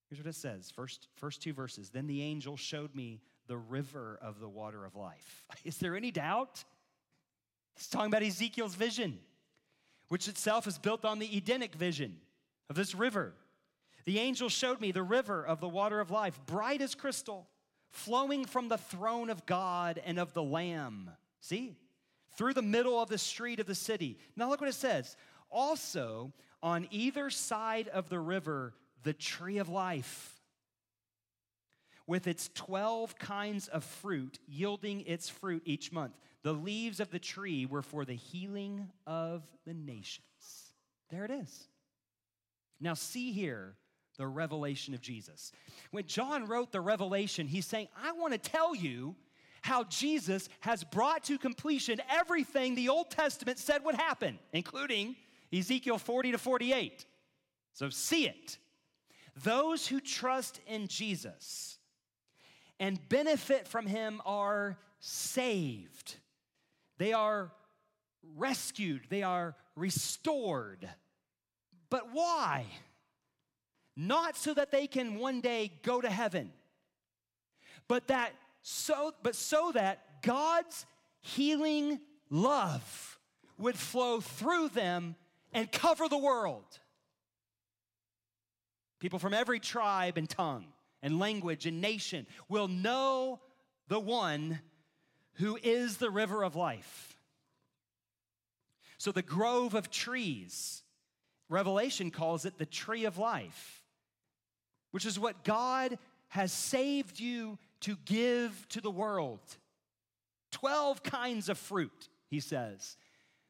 Here's 0.09 0.18
what 0.20 0.28
it 0.28 0.34
says 0.34 0.70
first, 0.70 1.09
first 1.16 1.42
two 1.42 1.53
verses. 1.53 1.90
Then 1.90 2.07
the 2.07 2.22
angel 2.22 2.57
showed 2.57 2.94
me 2.94 3.20
the 3.49 3.57
river 3.57 4.18
of 4.22 4.38
the 4.38 4.49
water 4.49 4.84
of 4.84 4.94
life. 4.94 5.44
Is 5.64 5.78
there 5.78 5.96
any 5.96 6.11
doubt? 6.11 6.64
He's 7.74 7.88
talking 7.88 8.09
about 8.09 8.22
Ezekiel's 8.22 8.74
vision, 8.74 9.18
which 10.09 10.28
itself 10.28 10.66
is 10.66 10.78
built 10.78 11.05
on 11.05 11.18
the 11.18 11.36
Edenic 11.36 11.74
vision 11.74 12.16
of 12.70 12.76
this 12.76 12.94
river. 12.94 13.34
The 14.05 14.18
angel 14.18 14.49
showed 14.49 14.80
me 14.80 14.92
the 14.92 15.03
river 15.03 15.44
of 15.44 15.61
the 15.61 15.68
water 15.68 16.01
of 16.01 16.11
life, 16.11 16.38
bright 16.46 16.80
as 16.80 16.94
crystal, 16.94 17.49
flowing 17.90 18.44
from 18.44 18.68
the 18.68 18.78
throne 18.78 19.30
of 19.30 19.46
God 19.46 20.01
and 20.05 20.18
of 20.18 20.32
the 20.32 20.42
Lamb. 20.42 21.11
See? 21.40 21.76
Through 22.36 22.55
the 22.55 22.62
middle 22.62 23.01
of 23.01 23.09
the 23.09 23.18
street 23.18 23.61
of 23.61 23.66
the 23.66 23.74
city. 23.74 24.18
Now 24.36 24.49
look 24.49 24.61
what 24.61 24.70
it 24.70 24.74
says. 24.74 25.16
Also, 25.51 26.32
on 26.62 26.88
either 26.90 27.30
side 27.30 27.88
of 27.88 28.09
the 28.09 28.18
river, 28.18 28.74
the 29.03 29.12
tree 29.12 29.59
of 29.59 29.68
life 29.68 30.38
with 32.09 32.26
its 32.26 32.50
12 32.54 33.16
kinds 33.18 33.68
of 33.68 33.84
fruit, 33.84 34.40
yielding 34.48 35.02
its 35.02 35.28
fruit 35.28 35.62
each 35.66 35.92
month. 35.92 36.14
The 36.42 36.54
leaves 36.54 37.00
of 37.00 37.11
the 37.11 37.18
tree 37.18 37.66
were 37.66 37.82
for 37.82 38.04
the 38.04 38.14
healing 38.14 38.88
of 39.06 39.46
the 39.66 39.74
nations. 39.74 40.24
There 41.11 41.26
it 41.26 41.30
is. 41.30 41.68
Now, 42.80 42.94
see 42.94 43.30
here 43.32 43.74
the 44.16 44.26
revelation 44.26 44.94
of 44.94 45.02
Jesus. 45.02 45.52
When 45.90 46.06
John 46.06 46.46
wrote 46.46 46.72
the 46.72 46.80
revelation, 46.80 47.46
he's 47.46 47.66
saying, 47.66 47.88
I 48.02 48.12
want 48.12 48.32
to 48.32 48.38
tell 48.38 48.74
you 48.74 49.14
how 49.61 49.84
Jesus 49.84 50.48
has 50.61 50.84
brought 50.84 51.24
to 51.24 51.36
completion 51.36 52.00
everything 52.11 52.74
the 52.74 52.88
Old 52.88 53.11
Testament 53.11 53.59
said 53.59 53.84
would 53.84 53.96
happen, 53.96 54.38
including 54.52 55.14
Ezekiel 55.52 55.98
40 55.98 56.32
to 56.32 56.38
48. 56.38 57.04
So 57.74 57.90
see 57.90 58.26
it. 58.26 58.56
Those 59.44 59.86
who 59.86 60.00
trust 60.00 60.61
in 60.66 60.88
Jesus 60.88 61.78
and 62.81 63.09
benefit 63.09 63.66
from 63.66 63.87
him 63.87 64.20
are 64.24 64.79
saved. 65.01 66.16
They 66.99 67.12
are 67.12 67.51
rescued. 68.37 69.03
They 69.09 69.22
are 69.22 69.57
restored. 69.76 70.89
But 71.91 72.12
why? 72.12 72.66
Not 73.97 74.37
so 74.37 74.55
that 74.55 74.70
they 74.70 74.87
can 74.87 75.18
one 75.18 75.41
day 75.41 75.72
go 75.83 76.01
to 76.01 76.11
heaven, 76.11 76.53
but 77.89 78.09
that 78.09 78.33
so 78.62 79.12
but 79.22 79.35
so 79.35 79.72
that 79.74 80.22
God's 80.22 80.87
healing 81.20 82.01
love 82.31 83.18
would 83.59 83.76
flow 83.76 84.20
through 84.20 84.68
them 84.68 85.16
and 85.53 85.70
cover 85.72 86.09
the 86.09 86.18
world. 86.18 86.79
People 89.01 89.18
from 89.18 89.35
every 89.35 89.59
tribe 89.59 90.16
and 90.16 90.29
tongue 90.29 90.66
and 91.03 91.18
language 91.18 91.66
and 91.66 91.80
nation 91.80 92.26
will 92.49 92.68
know 92.68 93.40
the 93.88 94.01
one 94.01 94.61
who 95.34 95.59
is 95.62 95.96
the 95.99 96.11
river 96.11 96.42
of 96.42 96.57
life. 96.57 97.16
So, 98.99 99.12
the 99.12 99.22
grove 99.22 99.74
of 99.74 99.90
trees, 99.90 100.82
Revelation 101.49 102.11
calls 102.11 102.44
it 102.44 102.59
the 102.59 102.66
tree 102.66 103.05
of 103.05 103.16
life, 103.16 103.84
which 104.90 105.07
is 105.07 105.18
what 105.18 105.44
God 105.44 105.99
has 106.28 106.53
saved 106.53 107.20
you 107.20 107.59
to 107.80 107.96
give 108.05 108.66
to 108.70 108.80
the 108.80 108.90
world. 108.90 109.40
12 110.51 111.03
kinds 111.03 111.49
of 111.49 111.59
fruit, 111.59 112.09
he 112.28 112.40
says, 112.40 112.96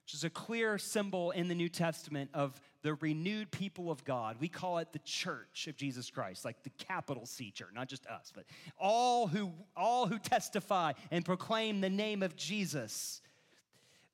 which 0.09 0.15
is 0.15 0.25
a 0.25 0.31
clear 0.31 0.79
symbol 0.79 1.33
in 1.33 1.49
the 1.49 1.55
New 1.55 1.69
Testament 1.69 2.31
of 2.33 2.59
the 2.81 2.95
renewed 2.95 3.51
people 3.51 3.91
of 3.91 4.03
God. 4.07 4.37
We 4.41 4.49
call 4.49 4.79
it 4.79 4.91
the 4.91 5.01
church 5.01 5.67
of 5.69 5.77
Jesus 5.77 6.09
Christ, 6.09 6.47
like 6.47 6.63
the 6.63 6.71
capital 6.71 7.27
C 7.27 7.51
church, 7.51 7.69
not 7.75 7.91
just 7.91 8.07
us, 8.07 8.33
but 8.35 8.47
all 8.81 9.27
who 9.27 9.53
all 9.77 10.07
who 10.07 10.19
testify 10.19 10.95
and 11.11 11.27
proclaim 11.27 11.83
the 11.83 11.91
name 11.91 12.23
of 12.23 12.37
Jesus 12.37 13.21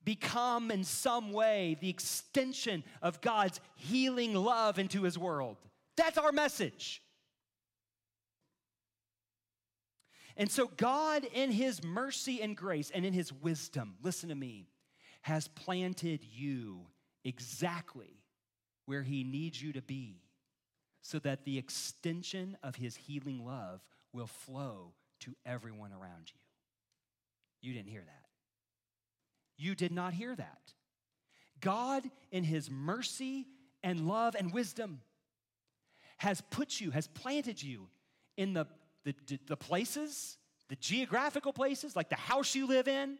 become 0.03 0.69
in 0.69 0.83
some 0.83 1.31
way 1.31 1.77
the 1.79 1.89
extension 1.89 2.83
of 3.01 3.21
God's 3.21 3.61
healing 3.75 4.33
love 4.33 4.77
into 4.77 5.03
his 5.03 5.17
world. 5.17 5.55
That's 5.95 6.17
our 6.17 6.33
message. 6.33 7.01
And 10.35 10.51
so, 10.51 10.69
God, 10.75 11.25
in 11.33 11.51
His 11.51 11.81
mercy 11.85 12.41
and 12.41 12.57
grace 12.57 12.91
and 12.93 13.05
in 13.05 13.13
His 13.13 13.31
wisdom, 13.31 13.95
listen 14.03 14.27
to 14.27 14.35
me, 14.35 14.67
has 15.25 15.47
planted 15.47 16.19
you 16.35 16.81
exactly 17.23 18.21
where 18.85 19.01
He 19.01 19.23
needs 19.23 19.59
you 19.59 19.73
to 19.73 19.81
be 19.81 20.21
so 21.01 21.17
that 21.17 21.45
the 21.45 21.57
extension 21.57 22.55
of 22.61 22.75
His 22.75 22.95
healing 22.95 23.43
love 23.43 23.81
will 24.13 24.27
flow 24.27 24.93
to 25.21 25.35
everyone 25.43 25.91
around 25.91 26.29
you. 26.31 26.39
You 27.67 27.73
didn't 27.73 27.89
hear 27.89 28.03
that. 28.05 28.25
You 29.57 29.73
did 29.73 29.91
not 29.91 30.13
hear 30.13 30.35
that. 30.35 30.73
God, 31.59 32.03
in 32.31 32.43
His 32.43 32.69
mercy 32.69 33.47
and 33.81 34.07
love 34.07 34.35
and 34.37 34.53
wisdom, 34.53 35.01
has 36.17 36.39
put 36.51 36.79
you, 36.79 36.91
has 36.91 37.07
planted 37.07 37.63
you 37.63 37.87
in 38.37 38.53
the, 38.53 38.67
the, 39.03 39.15
the 39.47 39.57
places, 39.57 40.37
the 40.69 40.75
geographical 40.75 41.51
places, 41.51 41.95
like 41.95 42.09
the 42.09 42.15
house 42.15 42.53
you 42.53 42.67
live 42.67 42.87
in, 42.87 43.17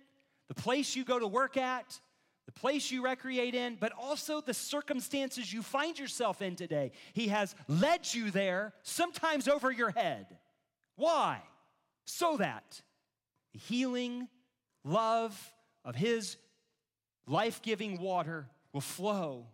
the 0.48 0.56
place 0.56 0.96
you 0.96 1.04
go 1.04 1.20
to 1.20 1.28
work 1.28 1.58
at, 1.58 2.00
the 2.46 2.52
place 2.52 2.91
you 2.91 3.04
recreate 3.04 3.56
in, 3.56 3.78
but 3.80 3.91
also 3.91 4.41
the 4.41 4.54
circumstances 4.54 5.52
you 5.52 5.62
find 5.62 5.98
yourself 5.98 6.41
in 6.41 6.56
today. 6.56 6.91
He 7.14 7.30
has 7.30 7.56
led 7.68 8.14
you 8.14 8.30
there, 8.30 8.74
sometimes 8.84 9.48
over 9.48 9.72
your 9.72 9.91
head. 9.91 10.28
Why? 10.96 11.41
So 12.06 12.38
that 12.38 12.82
the 13.54 13.60
healing 13.60 14.28
love 14.84 15.54
of 15.84 15.96
His 15.96 16.38
life 17.26 17.62
giving 17.62 18.00
water 18.00 18.48
will 18.74 18.82
flow 18.82 19.48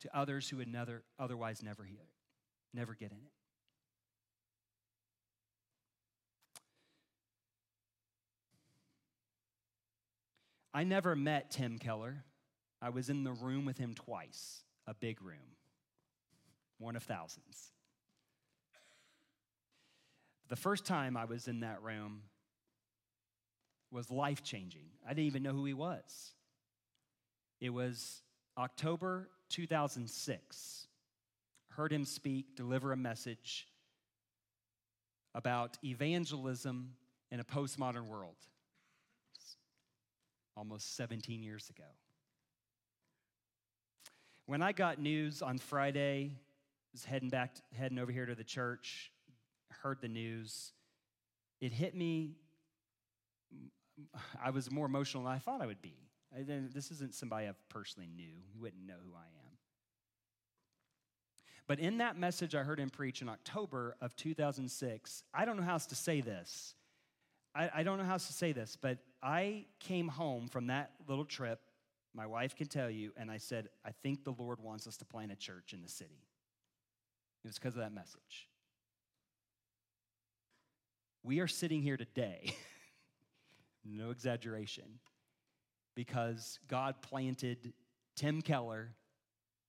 to 0.00 0.16
others 0.16 0.48
who 0.48 0.58
would 0.58 0.68
never, 0.68 1.02
otherwise 1.18 1.62
never, 1.62 1.84
hear 1.84 1.98
it, 1.98 2.76
never 2.76 2.94
get 2.94 3.10
in 3.10 3.18
it. 3.18 3.37
I 10.78 10.84
never 10.84 11.16
met 11.16 11.50
Tim 11.50 11.76
Keller. 11.76 12.22
I 12.80 12.90
was 12.90 13.10
in 13.10 13.24
the 13.24 13.32
room 13.32 13.64
with 13.64 13.78
him 13.78 13.94
twice, 13.94 14.62
a 14.86 14.94
big 14.94 15.20
room, 15.20 15.56
one 16.78 16.94
of 16.94 17.02
thousands. 17.02 17.72
The 20.48 20.54
first 20.54 20.86
time 20.86 21.16
I 21.16 21.24
was 21.24 21.48
in 21.48 21.60
that 21.60 21.82
room 21.82 22.22
was 23.90 24.08
life 24.08 24.44
changing. 24.44 24.84
I 25.04 25.08
didn't 25.08 25.24
even 25.24 25.42
know 25.42 25.52
who 25.52 25.64
he 25.64 25.74
was. 25.74 26.34
It 27.60 27.70
was 27.70 28.22
October 28.56 29.30
2006. 29.48 30.86
Heard 31.70 31.92
him 31.92 32.04
speak, 32.04 32.54
deliver 32.54 32.92
a 32.92 32.96
message 32.96 33.66
about 35.34 35.76
evangelism 35.82 36.92
in 37.32 37.40
a 37.40 37.44
postmodern 37.44 38.06
world 38.06 38.36
almost 40.58 40.96
17 40.96 41.42
years 41.42 41.70
ago. 41.70 41.86
When 44.46 44.60
I 44.60 44.72
got 44.72 44.98
news 44.98 45.40
on 45.40 45.58
Friday, 45.58 46.32
was 46.92 47.04
heading 47.04 47.28
back, 47.28 47.54
heading 47.78 47.98
over 47.98 48.10
here 48.10 48.26
to 48.26 48.34
the 48.34 48.42
church, 48.42 49.12
heard 49.82 50.00
the 50.00 50.08
news, 50.08 50.72
it 51.60 51.72
hit 51.72 51.94
me. 51.94 52.32
I 54.42 54.50
was 54.50 54.70
more 54.70 54.86
emotional 54.86 55.24
than 55.24 55.32
I 55.32 55.38
thought 55.38 55.60
I 55.60 55.66
would 55.66 55.80
be. 55.80 55.94
This 56.34 56.90
isn't 56.90 57.14
somebody 57.14 57.46
I 57.46 57.52
personally 57.68 58.08
knew. 58.14 58.24
You 58.52 58.60
wouldn't 58.60 58.84
know 58.84 58.94
who 59.04 59.14
I 59.14 59.26
am. 59.26 59.56
But 61.66 61.78
in 61.78 61.98
that 61.98 62.18
message 62.18 62.54
I 62.54 62.62
heard 62.62 62.80
him 62.80 62.90
preach 62.90 63.22
in 63.22 63.28
October 63.28 63.96
of 64.00 64.16
2006, 64.16 65.22
I 65.32 65.44
don't 65.44 65.56
know 65.56 65.62
how 65.62 65.74
else 65.74 65.86
to 65.86 65.94
say 65.94 66.20
this. 66.20 66.74
I, 67.58 67.70
I 67.74 67.82
don't 67.82 67.98
know 67.98 68.04
how 68.04 68.14
to 68.16 68.20
say 68.20 68.52
this, 68.52 68.78
but 68.80 68.98
I 69.20 69.64
came 69.80 70.06
home 70.06 70.46
from 70.46 70.68
that 70.68 70.92
little 71.08 71.24
trip, 71.24 71.60
my 72.14 72.24
wife 72.24 72.54
can 72.54 72.68
tell 72.68 72.88
you, 72.88 73.12
and 73.16 73.30
I 73.30 73.38
said, 73.38 73.68
I 73.84 73.90
think 73.90 74.22
the 74.22 74.32
Lord 74.38 74.60
wants 74.60 74.86
us 74.86 74.96
to 74.98 75.04
plant 75.04 75.32
a 75.32 75.36
church 75.36 75.72
in 75.72 75.82
the 75.82 75.88
city. 75.88 76.22
It 77.44 77.48
was 77.48 77.58
because 77.58 77.74
of 77.74 77.80
that 77.80 77.92
message. 77.92 78.48
We 81.24 81.40
are 81.40 81.48
sitting 81.48 81.82
here 81.82 81.96
today, 81.96 82.54
no 83.84 84.10
exaggeration, 84.10 85.00
because 85.96 86.60
God 86.68 87.02
planted 87.02 87.72
Tim 88.14 88.40
Keller 88.40 88.94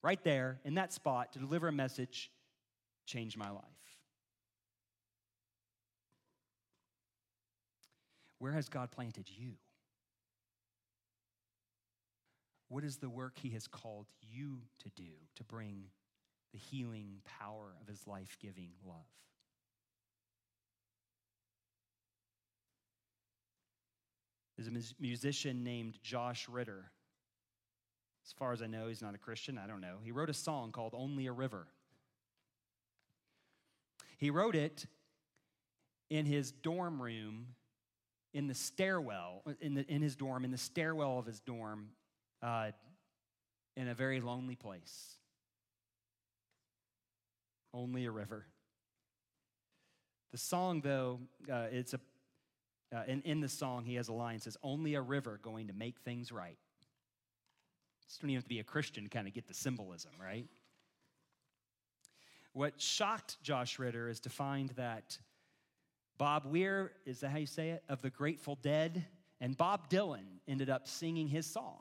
right 0.03 0.23
there 0.23 0.59
in 0.63 0.75
that 0.75 0.93
spot 0.93 1.33
to 1.33 1.39
deliver 1.39 1.67
a 1.67 1.73
message, 1.73 2.31
changed 3.07 3.35
my 3.35 3.49
life. 3.49 3.78
Where 8.39 8.53
has 8.53 8.69
God 8.69 8.91
planted 8.91 9.29
you? 9.29 9.53
What 12.69 12.83
is 12.83 12.97
the 12.97 13.09
work 13.09 13.37
He 13.37 13.49
has 13.51 13.67
called 13.67 14.07
you 14.21 14.59
to 14.79 14.89
do 14.95 15.11
to 15.35 15.43
bring 15.43 15.85
the 16.53 16.59
healing 16.59 17.21
power 17.39 17.75
of 17.81 17.87
His 17.87 18.07
life 18.07 18.37
giving 18.41 18.71
love? 18.85 18.95
There's 24.59 24.67
a 24.67 25.01
musician 25.01 25.63
named 25.63 25.99
Josh 26.03 26.49
Ritter. 26.49 26.91
As 28.25 28.33
far 28.33 28.51
as 28.51 28.61
I 28.61 28.67
know, 28.67 28.89
he's 28.89 29.01
not 29.01 29.15
a 29.15 29.17
Christian. 29.17 29.57
I 29.57 29.67
don't 29.67 29.79
know. 29.79 29.95
He 30.03 30.11
wrote 30.11 30.29
a 30.29 30.33
song 30.33 30.73
called 30.73 30.93
Only 30.93 31.27
a 31.27 31.31
River. 31.31 31.67
He 34.17 34.29
wrote 34.29 34.57
it 34.57 34.85
in 36.09 36.25
his 36.25 36.51
dorm 36.51 37.01
room, 37.01 37.55
in 38.33 38.47
the 38.47 38.53
stairwell, 38.53 39.43
in, 39.61 39.73
the, 39.73 39.85
in 39.91 40.01
his 40.01 40.15
dorm, 40.15 40.45
in 40.45 40.51
the 40.51 40.57
stairwell 40.57 41.17
of 41.17 41.25
his 41.25 41.39
dorm, 41.39 41.89
uh, 42.41 42.71
in 43.75 43.87
a 43.87 43.93
very 43.93 44.21
lonely 44.21 44.55
place. 44.55 45.17
Only 47.73 48.05
a 48.05 48.11
river. 48.11 48.45
The 50.31 50.37
song, 50.37 50.81
though, 50.81 51.19
uh, 51.51 51.67
it's 51.71 51.93
a, 51.93 51.99
uh, 52.95 53.03
in, 53.07 53.21
in 53.21 53.39
the 53.39 53.49
song, 53.49 53.83
he 53.83 53.95
has 53.95 54.07
a 54.07 54.13
line 54.13 54.35
that 54.35 54.43
says, 54.43 54.57
Only 54.63 54.95
a 54.95 55.01
river 55.01 55.39
going 55.41 55.67
to 55.67 55.73
make 55.73 55.99
things 55.99 56.31
right. 56.31 56.57
You 58.09 58.21
don't 58.21 58.31
even 58.31 58.37
have 58.37 58.45
to 58.45 58.49
be 58.49 58.59
a 58.59 58.63
Christian 58.63 59.03
to 59.03 59.09
kind 59.09 59.27
of 59.27 59.33
get 59.33 59.47
the 59.47 59.53
symbolism, 59.53 60.11
right? 60.19 60.47
What 62.53 62.81
shocked 62.81 63.37
Josh 63.43 63.77
Ritter 63.77 64.09
is 64.09 64.19
to 64.21 64.29
find 64.29 64.69
that 64.71 65.17
Bob 66.19 66.45
Weir, 66.45 66.91
is 67.05 67.21
that 67.21 67.29
how 67.29 67.37
you 67.37 67.47
say 67.47 67.69
it, 67.69 67.83
of 67.87 68.01
the 68.03 68.09
Grateful 68.09 68.59
Dead, 68.61 69.05
and 69.41 69.57
Bob 69.57 69.89
Dylan 69.89 70.25
ended 70.47 70.69
up 70.69 70.85
singing 70.85 71.27
his 71.27 71.47
song 71.47 71.79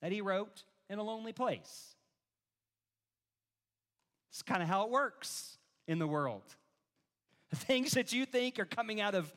that 0.00 0.12
he 0.12 0.20
wrote 0.20 0.62
in 0.88 0.98
a 0.98 1.02
lonely 1.02 1.32
place. 1.32 1.96
It's 4.30 4.42
kind 4.42 4.62
of 4.62 4.68
how 4.68 4.84
it 4.84 4.90
works 4.90 5.58
in 5.88 5.98
the 5.98 6.06
world. 6.06 6.44
The 7.50 7.56
things 7.56 7.90
that 7.92 8.12
you 8.12 8.24
think 8.24 8.60
are 8.60 8.64
coming 8.64 9.00
out 9.00 9.16
of 9.16 9.34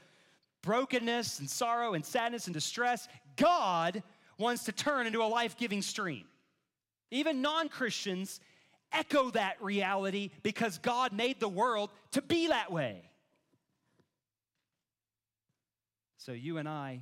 brokenness 0.61 1.39
and 1.39 1.49
sorrow 1.49 1.95
and 1.95 2.05
sadness 2.05 2.45
and 2.45 2.53
distress, 2.53 3.07
God 3.35 4.03
wants 4.37 4.65
to 4.65 4.71
turn 4.71 5.07
into 5.07 5.23
a 5.23 5.25
life 5.25 5.57
giving 5.57 5.81
stream. 5.81 6.25
Even 7.09 7.41
non 7.41 7.67
Christians 7.67 8.39
echo 8.91 9.31
that 9.31 9.59
reality 9.59 10.29
because 10.43 10.77
God 10.77 11.13
made 11.13 11.39
the 11.39 11.49
world 11.49 11.89
to 12.11 12.21
be 12.21 12.47
that 12.47 12.71
way. 12.71 13.09
So, 16.25 16.31
you 16.31 16.57
and 16.57 16.69
I, 16.69 17.01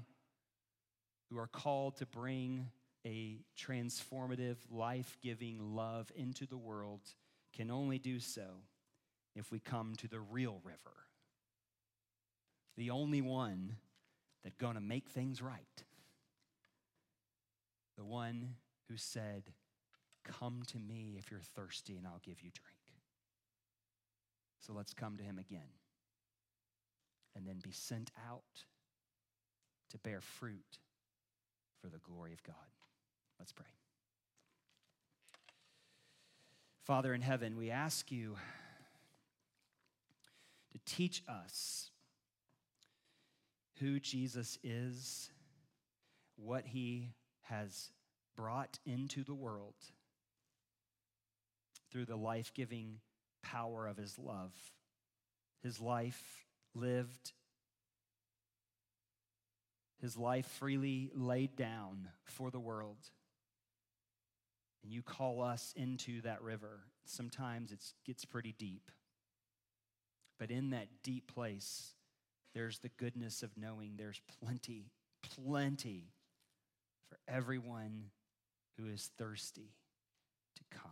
who 1.30 1.38
are 1.38 1.46
called 1.46 1.98
to 1.98 2.08
bring 2.08 2.72
a 3.06 3.38
transformative, 3.56 4.56
life 4.72 5.16
giving 5.22 5.76
love 5.76 6.12
into 6.16 6.48
the 6.48 6.58
world, 6.58 7.02
can 7.56 7.70
only 7.70 8.00
do 8.00 8.20
so 8.20 8.48
if 9.36 9.52
we 9.52 9.60
come 9.60 9.94
to 9.98 10.08
the 10.08 10.20
real 10.20 10.60
river, 10.64 10.98
the 12.78 12.90
only 12.90 13.22
one 13.22 13.76
that's 14.44 14.58
going 14.58 14.74
to 14.74 14.82
make 14.82 15.08
things 15.10 15.40
right, 15.40 15.84
the 18.00 18.04
one 18.04 18.56
who 18.90 18.98
said, 18.98 19.44
Come 20.24 20.64
to 20.70 20.80
me 20.80 21.18
if 21.20 21.30
you're 21.30 21.42
thirsty, 21.56 21.96
and 21.96 22.08
I'll 22.08 22.22
give 22.24 22.42
you 22.42 22.50
drink. 22.50 22.80
So 24.62 24.74
let's 24.74 24.96
come 24.96 25.18
to 25.18 25.24
him 25.24 25.38
again 25.38 25.70
and 27.36 27.46
then 27.46 27.60
be 27.64 27.72
sent 27.72 28.10
out 28.28 28.66
to 29.92 29.98
bear 30.00 30.22
fruit 30.22 30.80
for 31.82 31.88
the 31.88 32.00
glory 32.00 32.34
of 32.34 32.44
God. 32.44 32.56
Let's 33.40 33.52
pray. 33.52 33.66
Father 36.84 37.14
in 37.14 37.22
heaven, 37.22 37.58
we 37.58 37.72
ask 37.72 38.12
you 38.12 38.36
to 40.72 40.80
teach 40.86 41.24
us 41.28 41.90
who 43.80 44.00
Jesus 44.00 44.58
is, 44.64 45.30
what 46.36 46.66
he 46.68 47.10
has 47.44 47.90
brought 48.36 48.80
into 48.86 49.24
the 49.24 49.34
world 49.34 49.76
through 51.92 52.06
the 52.06 52.16
life 52.16 52.52
giving 52.54 53.00
power 53.44 53.88
of 53.88 53.98
his 53.98 54.18
love. 54.18 54.54
His 55.64 55.80
life 55.80 56.46
lived, 56.74 57.34
his 60.02 60.18
life 60.18 60.48
freely 60.60 61.12
laid 61.14 61.56
down 61.56 62.10
for 62.26 62.50
the 62.50 62.60
world. 62.60 62.98
And 64.84 64.92
you 64.92 65.04
call 65.04 65.42
us 65.44 65.74
into 65.76 66.22
that 66.22 66.42
river. 66.42 66.80
Sometimes 67.06 67.72
it 67.72 67.80
gets 68.06 68.26
pretty 68.26 68.56
deep. 68.58 68.90
But 70.40 70.50
in 70.50 70.72
that 70.72 70.88
deep 71.04 71.32
place, 71.32 71.94
there's 72.56 72.80
the 72.80 72.90
goodness 72.98 73.44
of 73.44 73.52
knowing 73.56 73.94
there's 73.96 74.22
plenty, 74.44 74.92
plenty 75.22 76.10
for 77.08 77.20
everyone 77.28 78.06
who 78.78 78.88
is 78.88 79.12
thirsty 79.20 79.76
to 80.56 80.64
come. 80.80 80.92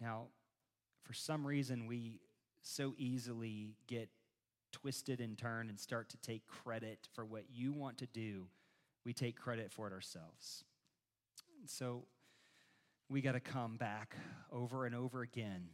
Now, 0.00 0.26
for 1.04 1.12
some 1.12 1.46
reason, 1.46 1.86
we 1.86 2.18
so 2.62 2.94
easily 2.98 3.76
get 3.86 4.08
twisted 4.72 5.20
and 5.20 5.36
turned 5.36 5.70
and 5.70 5.78
start 5.78 6.08
to 6.10 6.16
take 6.18 6.46
credit 6.46 7.08
for 7.14 7.24
what 7.24 7.44
you 7.52 7.72
want 7.72 7.98
to 7.98 8.06
do. 8.06 8.46
We 9.04 9.12
take 9.12 9.36
credit 9.36 9.72
for 9.72 9.86
it 9.86 9.92
ourselves. 9.92 10.64
So 11.66 12.04
we 13.08 13.20
got 13.20 13.32
to 13.32 13.40
come 13.40 13.76
back 13.76 14.16
over 14.52 14.86
and 14.86 14.94
over 14.94 15.22
again. 15.22 15.68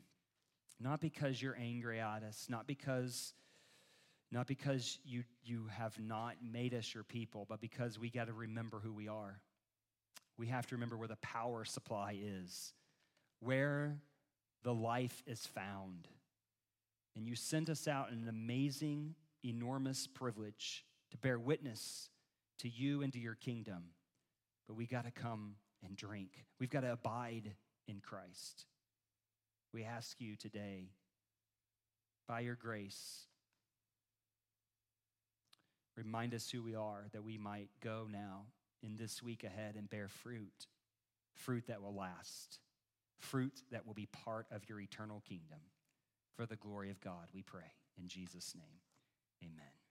Not 0.80 1.00
because 1.00 1.40
you're 1.40 1.56
angry 1.56 2.00
at 2.00 2.22
us, 2.22 2.46
not 2.48 2.66
because 2.66 3.34
not 4.32 4.46
because 4.46 4.98
you 5.04 5.22
you 5.44 5.68
have 5.70 5.98
not 6.00 6.34
made 6.42 6.74
us 6.74 6.92
your 6.92 7.04
people, 7.04 7.46
but 7.48 7.60
because 7.60 7.98
we 7.98 8.10
got 8.10 8.26
to 8.26 8.32
remember 8.32 8.80
who 8.80 8.92
we 8.92 9.08
are. 9.08 9.40
We 10.36 10.48
have 10.48 10.66
to 10.66 10.74
remember 10.74 10.96
where 10.96 11.08
the 11.08 11.16
power 11.16 11.64
supply 11.64 12.18
is. 12.20 12.74
Where 13.40 13.96
the 14.62 14.74
life 14.74 15.22
is 15.26 15.46
found. 15.46 16.08
And 17.16 17.26
you 17.26 17.34
sent 17.34 17.68
us 17.70 17.88
out 17.88 18.10
in 18.10 18.18
an 18.18 18.28
amazing, 18.28 19.14
enormous 19.44 20.06
privilege 20.06 20.84
to 21.10 21.16
bear 21.16 21.38
witness 21.38 22.10
to 22.58 22.68
you 22.68 23.02
and 23.02 23.12
to 23.12 23.18
your 23.18 23.34
kingdom. 23.34 23.84
But 24.66 24.76
we 24.76 24.86
got 24.86 25.04
to 25.04 25.10
come 25.10 25.54
and 25.84 25.96
drink. 25.96 26.44
We've 26.60 26.70
got 26.70 26.80
to 26.80 26.92
abide 26.92 27.52
in 27.88 28.00
Christ. 28.00 28.66
We 29.72 29.84
ask 29.84 30.20
you 30.20 30.36
today, 30.36 30.90
by 32.28 32.40
your 32.40 32.56
grace, 32.56 33.26
remind 35.96 36.34
us 36.34 36.50
who 36.50 36.62
we 36.62 36.74
are 36.74 37.06
that 37.12 37.24
we 37.24 37.38
might 37.38 37.68
go 37.82 38.08
now 38.10 38.42
in 38.82 38.96
this 38.96 39.22
week 39.22 39.44
ahead 39.44 39.76
and 39.76 39.88
bear 39.88 40.08
fruit, 40.08 40.66
fruit 41.34 41.64
that 41.68 41.80
will 41.80 41.94
last 41.94 42.58
fruit 43.18 43.62
that 43.70 43.86
will 43.86 43.94
be 43.94 44.06
part 44.06 44.46
of 44.50 44.68
your 44.68 44.80
eternal 44.80 45.22
kingdom. 45.28 45.58
For 46.36 46.44
the 46.44 46.56
glory 46.56 46.90
of 46.90 47.00
God, 47.00 47.28
we 47.34 47.42
pray. 47.42 47.72
In 47.98 48.08
Jesus' 48.08 48.54
name, 48.54 48.80
amen. 49.42 49.85